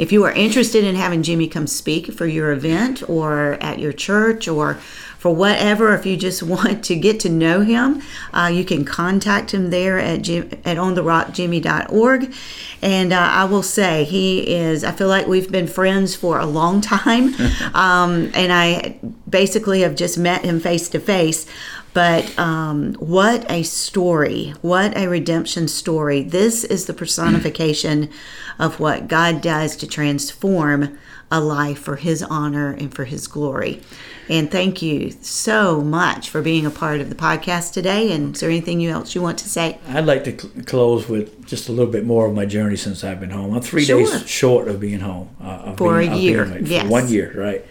if 0.01 0.13
you 0.13 0.25
are 0.25 0.33
interested 0.33 0.83
in 0.83 0.95
having 0.95 1.23
Jimmy 1.23 1.47
come 1.47 1.67
speak 1.67 2.11
for 2.15 2.27
your 2.27 2.53
event 2.53 3.07
or 3.07 3.59
at 3.61 3.79
your 3.79 3.93
church 3.93 4.49
or 4.49 4.75
for 5.19 5.35
whatever, 5.35 5.93
if 5.93 6.07
you 6.07 6.17
just 6.17 6.43
want 6.55 6.83
to 6.87 6.97
get 6.97 7.21
to 7.21 7.29
know 7.29 7.61
him, 7.61 8.01
uh, 8.33 8.51
you 8.51 8.65
can 8.65 8.87
contact 8.87 9.53
him 9.53 9.69
there 9.69 9.99
at, 9.99 10.23
Jim, 10.23 10.49
at 10.65 10.79
ontherockjimmy.org. 10.79 12.33
And 12.81 13.13
uh, 13.13 13.19
I 13.19 13.45
will 13.45 13.63
say, 13.63 14.05
he 14.05 14.55
is, 14.55 14.85
I 14.85 14.93
feel 14.93 15.09
like 15.09 15.27
we've 15.27 15.53
been 15.53 15.67
friends 15.67 16.17
for 16.17 16.39
a 16.39 16.47
long 16.47 16.81
time. 16.81 17.35
um, 17.75 18.31
and 18.33 18.51
I 18.51 18.99
basically 19.29 19.83
have 19.83 19.95
just 19.97 20.17
met 20.17 20.47
him 20.47 20.61
face 20.61 20.89
to 20.89 20.99
face. 20.99 21.45
But 21.93 22.39
um, 22.39 22.95
what 22.95 23.51
a 23.51 23.63
story! 23.65 24.55
What 24.63 24.97
a 24.97 25.09
redemption 25.09 25.67
story! 25.67 26.23
This 26.23 26.63
is 26.63 26.87
the 26.87 26.95
personification 26.95 28.11
of 28.59 28.79
what 28.79 29.09
God 29.09 29.41
does 29.41 29.77
to 29.77 29.87
transform 29.87 30.99
a 31.33 31.41
life 31.41 31.79
for 31.79 31.97
His 31.97 32.23
honor 32.23 32.73
and 32.73 32.95
for 32.95 33.05
His 33.05 33.27
glory. 33.27 33.81
And 34.29 34.49
thank 34.49 34.81
you 34.81 35.11
so 35.23 35.81
much 35.81 36.31
for 36.31 36.41
being 36.41 36.65
a 36.65 36.71
part 36.71 37.01
of 37.01 37.09
the 37.09 37.17
podcast 37.17 37.73
today. 37.73 38.13
And 38.13 38.35
is 38.37 38.41
there 38.41 38.51
anything 38.51 38.87
else 38.87 39.13
you 39.13 39.21
want 39.21 39.39
to 39.39 39.49
say? 39.49 39.81
I'd 39.89 40.07
like 40.07 40.23
to 40.25 40.39
cl- 40.39 40.65
close 40.67 41.09
with 41.09 41.45
just 41.47 41.69
a 41.69 41.73
little 41.73 41.91
bit 41.91 42.05
more 42.05 42.27
of 42.27 42.35
my 42.35 42.47
journey 42.47 42.77
since 42.77 43.03
I've 43.03 43.19
been 43.19 43.31
home. 43.31 43.53
I'm 43.53 43.61
three 43.61 43.85
sure. 43.85 43.99
days 43.99 44.29
short 44.29 44.69
of 44.69 44.79
being 44.79 45.01
home. 45.01 45.31
Uh, 45.41 45.75
for 45.75 45.99
being, 45.99 46.13
a 46.13 46.17
year, 46.17 46.45
being, 46.45 46.67
yes. 46.67 46.83
For 46.85 46.89
one 46.89 47.09
year, 47.09 47.33
right? 47.35 47.67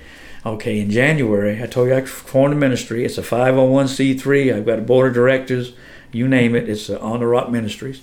Okay, 0.46 0.80
in 0.80 0.90
January, 0.90 1.62
I 1.62 1.66
told 1.66 1.90
you 1.90 1.96
I 1.96 2.06
formed 2.06 2.54
a 2.54 2.58
ministry. 2.58 3.04
It's 3.04 3.18
a 3.18 3.22
501c3. 3.22 4.56
I've 4.56 4.66
got 4.66 4.80
a 4.80 4.84
board 4.84 5.10
of 5.10 5.14
directors, 5.14 5.74
you 6.12 6.28
name 6.28 6.56
it. 6.56 6.70
It's 6.70 6.90
On 6.90 7.20
the 7.20 7.28
Rock 7.28 7.50
Ministries. 7.50 8.02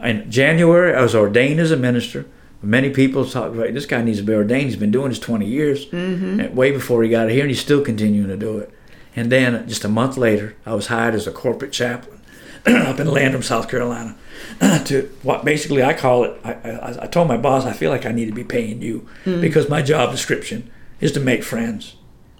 In 0.00 0.28
January, 0.30 0.94
I 0.94 1.02
was 1.02 1.14
ordained 1.14 1.60
as 1.60 1.70
a 1.70 1.76
minister. 1.76 2.26
Many 2.62 2.90
people 2.90 3.24
talk 3.24 3.52
about 3.52 3.72
this 3.72 3.86
guy 3.86 4.02
needs 4.02 4.18
to 4.18 4.24
be 4.24 4.34
ordained. 4.34 4.64
He's 4.64 4.76
been 4.76 4.90
doing 4.90 5.10
this 5.10 5.20
20 5.20 5.46
years, 5.46 5.86
mm-hmm. 5.86 6.54
way 6.54 6.72
before 6.72 7.04
he 7.04 7.10
got 7.10 7.30
here, 7.30 7.42
and 7.42 7.50
he's 7.50 7.60
still 7.60 7.84
continuing 7.84 8.28
to 8.28 8.36
do 8.36 8.58
it. 8.58 8.72
And 9.14 9.30
then 9.30 9.68
just 9.68 9.84
a 9.84 9.88
month 9.88 10.16
later, 10.16 10.56
I 10.66 10.74
was 10.74 10.88
hired 10.88 11.14
as 11.14 11.28
a 11.28 11.32
corporate 11.32 11.72
chaplain 11.72 12.20
up 12.66 12.98
in 12.98 13.06
Landrum, 13.06 13.42
South 13.42 13.68
Carolina. 13.68 14.16
to 14.86 15.10
what 15.22 15.44
basically 15.44 15.84
I 15.84 15.94
call 15.94 16.24
it, 16.24 16.40
I, 16.44 16.52
I, 16.52 17.04
I, 17.04 17.06
told 17.06 17.28
my 17.28 17.36
boss, 17.36 17.64
I 17.64 17.72
feel 17.72 17.90
like 17.90 18.06
I 18.06 18.12
need 18.12 18.26
to 18.26 18.32
be 18.32 18.44
paying 18.44 18.82
you 18.82 19.08
mm-hmm. 19.24 19.40
because 19.40 19.68
my 19.68 19.82
job 19.82 20.10
description 20.10 20.70
is 21.00 21.12
to 21.12 21.20
make 21.20 21.42
friends. 21.42 21.96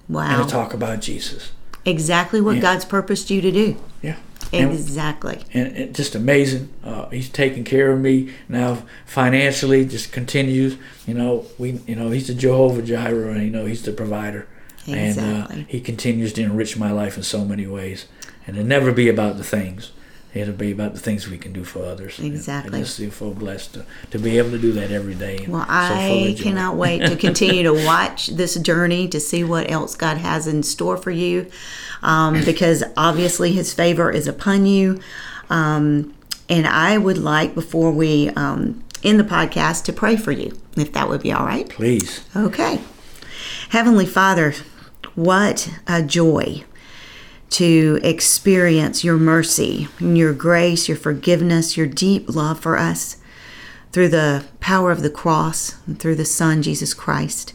Wow. 0.08 0.40
And 0.40 0.48
to 0.48 0.50
talk 0.50 0.74
about 0.74 1.00
Jesus. 1.00 1.52
Exactly 1.84 2.40
what 2.40 2.60
God's 2.60 2.84
purposed 2.84 3.30
you 3.30 3.40
to 3.40 3.52
do. 3.52 3.76
Yeah. 4.02 4.16
Exactly. 4.52 5.44
And, 5.52 5.76
and 5.76 5.94
just 5.94 6.14
amazing. 6.14 6.70
Uh, 6.82 7.08
he's 7.10 7.28
taking 7.28 7.64
care 7.64 7.92
of 7.92 8.00
me 8.00 8.32
now 8.48 8.82
financially. 9.04 9.84
Just 9.84 10.12
continues. 10.12 10.76
You 11.06 11.14
know, 11.14 11.46
we. 11.58 11.80
You 11.86 11.96
know, 11.96 12.10
he's 12.10 12.28
the 12.28 12.34
Jehovah 12.34 12.82
Jireh. 12.82 13.32
And, 13.32 13.42
you 13.42 13.50
know, 13.50 13.66
he's 13.66 13.82
the 13.82 13.92
provider. 13.92 14.48
Exactly. 14.86 15.22
And 15.22 15.64
uh, 15.64 15.66
he 15.68 15.80
continues 15.80 16.32
to 16.34 16.42
enrich 16.42 16.78
my 16.78 16.90
life 16.90 17.16
in 17.16 17.22
so 17.22 17.44
many 17.44 17.66
ways. 17.66 18.06
And 18.46 18.56
it'll 18.56 18.66
never 18.66 18.92
be 18.92 19.08
about 19.08 19.36
the 19.36 19.44
things. 19.44 19.92
It'll 20.38 20.54
be 20.54 20.72
about 20.72 20.94
the 20.94 21.00
things 21.00 21.28
we 21.28 21.38
can 21.38 21.52
do 21.52 21.64
for 21.64 21.84
others. 21.84 22.18
Exactly. 22.18 22.78
I 22.78 22.82
just 22.82 22.98
feel 22.98 23.10
so 23.10 23.30
blessed 23.32 23.74
to, 23.74 23.86
to 24.10 24.18
be 24.18 24.38
able 24.38 24.50
to 24.50 24.58
do 24.58 24.72
that 24.72 24.90
every 24.90 25.14
day. 25.14 25.44
Well, 25.48 25.66
I 25.68 26.36
cannot 26.38 26.76
wait 26.76 27.00
to 27.06 27.16
continue 27.28 27.62
to 27.64 27.72
watch 27.72 28.28
this 28.28 28.54
journey 28.56 29.08
to 29.08 29.20
see 29.20 29.44
what 29.44 29.70
else 29.70 29.96
God 29.96 30.18
has 30.18 30.46
in 30.46 30.62
store 30.62 30.96
for 30.96 31.10
you, 31.10 31.50
um, 32.02 32.44
because 32.44 32.84
obviously 32.96 33.52
His 33.52 33.74
favor 33.74 34.10
is 34.10 34.26
upon 34.26 34.66
you. 34.66 35.00
Um, 35.50 36.14
and 36.48 36.66
I 36.66 36.98
would 36.98 37.18
like 37.18 37.54
before 37.54 37.90
we 37.90 38.30
um, 38.30 38.84
end 39.02 39.20
the 39.20 39.24
podcast 39.24 39.84
to 39.84 39.92
pray 39.92 40.16
for 40.16 40.32
you, 40.32 40.58
if 40.76 40.92
that 40.92 41.08
would 41.08 41.22
be 41.22 41.32
all 41.32 41.44
right. 41.44 41.68
Please. 41.68 42.24
Okay. 42.34 42.80
Heavenly 43.70 44.06
Father, 44.06 44.54
what 45.14 45.70
a 45.86 46.02
joy 46.02 46.64
to 47.50 47.98
experience 48.02 49.04
your 49.04 49.16
mercy, 49.16 49.88
your 49.98 50.32
grace, 50.32 50.88
your 50.88 50.96
forgiveness, 50.96 51.76
your 51.76 51.86
deep 51.86 52.34
love 52.34 52.60
for 52.60 52.76
us 52.76 53.16
through 53.92 54.08
the 54.08 54.44
power 54.60 54.90
of 54.90 55.02
the 55.02 55.10
cross 55.10 55.76
and 55.86 55.98
through 55.98 56.14
the 56.14 56.24
Son, 56.24 56.62
Jesus 56.62 56.92
Christ. 56.94 57.54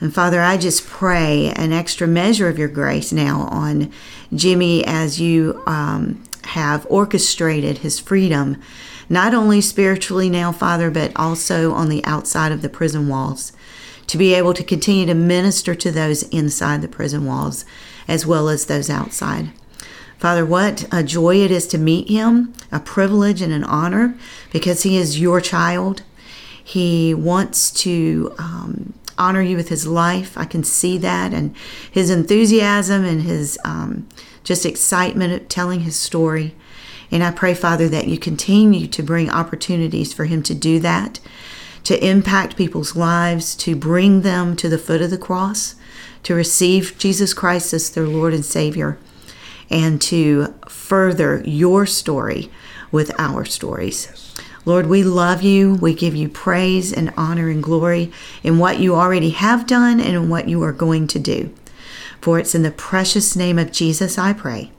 And 0.00 0.14
Father, 0.14 0.40
I 0.40 0.56
just 0.56 0.86
pray 0.86 1.52
an 1.56 1.72
extra 1.72 2.06
measure 2.06 2.48
of 2.48 2.58
your 2.58 2.68
grace 2.68 3.12
now 3.12 3.42
on 3.50 3.92
Jimmy 4.34 4.84
as 4.86 5.20
you 5.20 5.62
um, 5.66 6.22
have 6.44 6.86
orchestrated 6.88 7.78
his 7.78 7.98
freedom, 7.98 8.60
not 9.08 9.34
only 9.34 9.60
spiritually 9.60 10.30
now, 10.30 10.52
Father, 10.52 10.90
but 10.90 11.12
also 11.16 11.72
on 11.72 11.88
the 11.88 12.04
outside 12.04 12.50
of 12.52 12.62
the 12.62 12.68
prison 12.68 13.08
walls, 13.08 13.52
to 14.06 14.16
be 14.16 14.34
able 14.34 14.54
to 14.54 14.64
continue 14.64 15.06
to 15.06 15.14
minister 15.14 15.74
to 15.74 15.90
those 15.90 16.22
inside 16.24 16.80
the 16.80 16.88
prison 16.88 17.26
walls 17.26 17.64
as 18.10 18.26
well 18.26 18.48
as 18.48 18.66
those 18.66 18.90
outside. 18.90 19.50
Father, 20.18 20.44
what 20.44 20.86
a 20.92 21.02
joy 21.02 21.36
it 21.36 21.50
is 21.50 21.66
to 21.68 21.78
meet 21.78 22.08
him, 22.08 22.52
a 22.70 22.80
privilege 22.80 23.40
and 23.40 23.52
an 23.52 23.64
honor 23.64 24.14
because 24.52 24.82
he 24.82 24.98
is 24.98 25.20
your 25.20 25.40
child. 25.40 26.02
He 26.62 27.14
wants 27.14 27.70
to 27.84 28.34
um, 28.36 28.92
honor 29.16 29.40
you 29.40 29.56
with 29.56 29.68
his 29.68 29.86
life. 29.86 30.36
I 30.36 30.44
can 30.44 30.64
see 30.64 30.98
that 30.98 31.32
and 31.32 31.56
his 31.90 32.10
enthusiasm 32.10 33.04
and 33.04 33.22
his 33.22 33.58
um, 33.64 34.08
just 34.44 34.66
excitement 34.66 35.32
of 35.32 35.48
telling 35.48 35.80
his 35.80 35.96
story. 35.96 36.54
And 37.12 37.22
I 37.22 37.30
pray, 37.30 37.54
Father, 37.54 37.88
that 37.88 38.08
you 38.08 38.18
continue 38.18 38.88
to 38.88 39.02
bring 39.02 39.30
opportunities 39.30 40.12
for 40.12 40.24
him 40.24 40.42
to 40.42 40.54
do 40.54 40.80
that, 40.80 41.20
to 41.84 42.06
impact 42.06 42.56
people's 42.56 42.94
lives, 42.94 43.54
to 43.56 43.74
bring 43.74 44.22
them 44.22 44.54
to 44.56 44.68
the 44.68 44.78
foot 44.78 45.00
of 45.00 45.10
the 45.10 45.18
cross, 45.18 45.76
to 46.22 46.34
receive 46.34 46.96
Jesus 46.98 47.34
Christ 47.34 47.72
as 47.72 47.90
their 47.90 48.06
Lord 48.06 48.34
and 48.34 48.44
Savior, 48.44 48.98
and 49.68 50.00
to 50.02 50.54
further 50.68 51.42
your 51.44 51.86
story 51.86 52.50
with 52.90 53.12
our 53.18 53.44
stories. 53.44 54.34
Lord, 54.64 54.86
we 54.86 55.02
love 55.02 55.42
you. 55.42 55.74
We 55.76 55.94
give 55.94 56.14
you 56.14 56.28
praise 56.28 56.92
and 56.92 57.12
honor 57.16 57.48
and 57.48 57.62
glory 57.62 58.12
in 58.42 58.58
what 58.58 58.78
you 58.78 58.94
already 58.94 59.30
have 59.30 59.66
done 59.66 60.00
and 60.00 60.14
in 60.14 60.28
what 60.28 60.48
you 60.48 60.62
are 60.62 60.72
going 60.72 61.06
to 61.08 61.18
do. 61.18 61.54
For 62.20 62.38
it's 62.38 62.54
in 62.54 62.62
the 62.62 62.70
precious 62.70 63.34
name 63.34 63.58
of 63.58 63.72
Jesus 63.72 64.18
I 64.18 64.34
pray. 64.34 64.70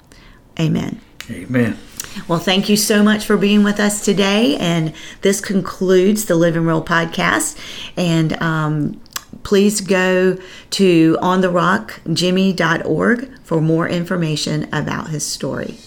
Amen. 0.59 1.01
Amen. 1.29 1.79
Well, 2.27 2.39
thank 2.39 2.69
you 2.69 2.77
so 2.77 3.03
much 3.03 3.25
for 3.25 3.37
being 3.37 3.63
with 3.63 3.79
us 3.79 4.03
today. 4.03 4.57
And 4.57 4.93
this 5.21 5.41
concludes 5.41 6.25
the 6.25 6.35
Living 6.35 6.65
Real 6.65 6.83
podcast. 6.83 7.57
And 7.97 8.39
um, 8.41 9.01
please 9.43 9.81
go 9.81 10.37
to 10.71 11.17
ontherockjimmy.org 11.21 13.29
for 13.43 13.61
more 13.61 13.87
information 13.87 14.67
about 14.73 15.09
his 15.09 15.25
story. 15.25 15.77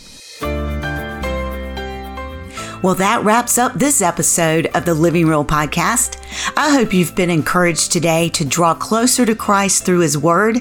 Well, 2.84 2.96
that 2.96 3.24
wraps 3.24 3.56
up 3.56 3.72
this 3.72 4.02
episode 4.02 4.66
of 4.74 4.84
the 4.84 4.92
Living 4.92 5.26
Real 5.26 5.42
podcast. 5.42 6.18
I 6.54 6.68
hope 6.68 6.92
you've 6.92 7.14
been 7.14 7.30
encouraged 7.30 7.90
today 7.90 8.28
to 8.34 8.44
draw 8.44 8.74
closer 8.74 9.24
to 9.24 9.34
Christ 9.34 9.86
through 9.86 10.00
His 10.00 10.18
Word, 10.18 10.58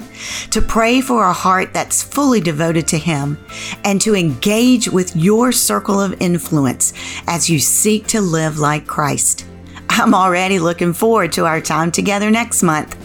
to 0.48 0.62
pray 0.62 1.02
for 1.02 1.22
a 1.22 1.34
heart 1.34 1.74
that's 1.74 2.02
fully 2.02 2.40
devoted 2.40 2.88
to 2.88 2.98
Him, 2.98 3.36
and 3.84 4.00
to 4.00 4.16
engage 4.16 4.88
with 4.88 5.14
your 5.14 5.52
circle 5.52 6.00
of 6.00 6.18
influence 6.18 6.94
as 7.26 7.50
you 7.50 7.58
seek 7.58 8.06
to 8.06 8.22
live 8.22 8.58
like 8.58 8.86
Christ. 8.86 9.44
I'm 9.96 10.12
already 10.12 10.58
looking 10.58 10.92
forward 10.92 11.30
to 11.34 11.46
our 11.46 11.60
time 11.60 11.92
together 11.92 12.28
next 12.28 12.64
month. 12.64 12.96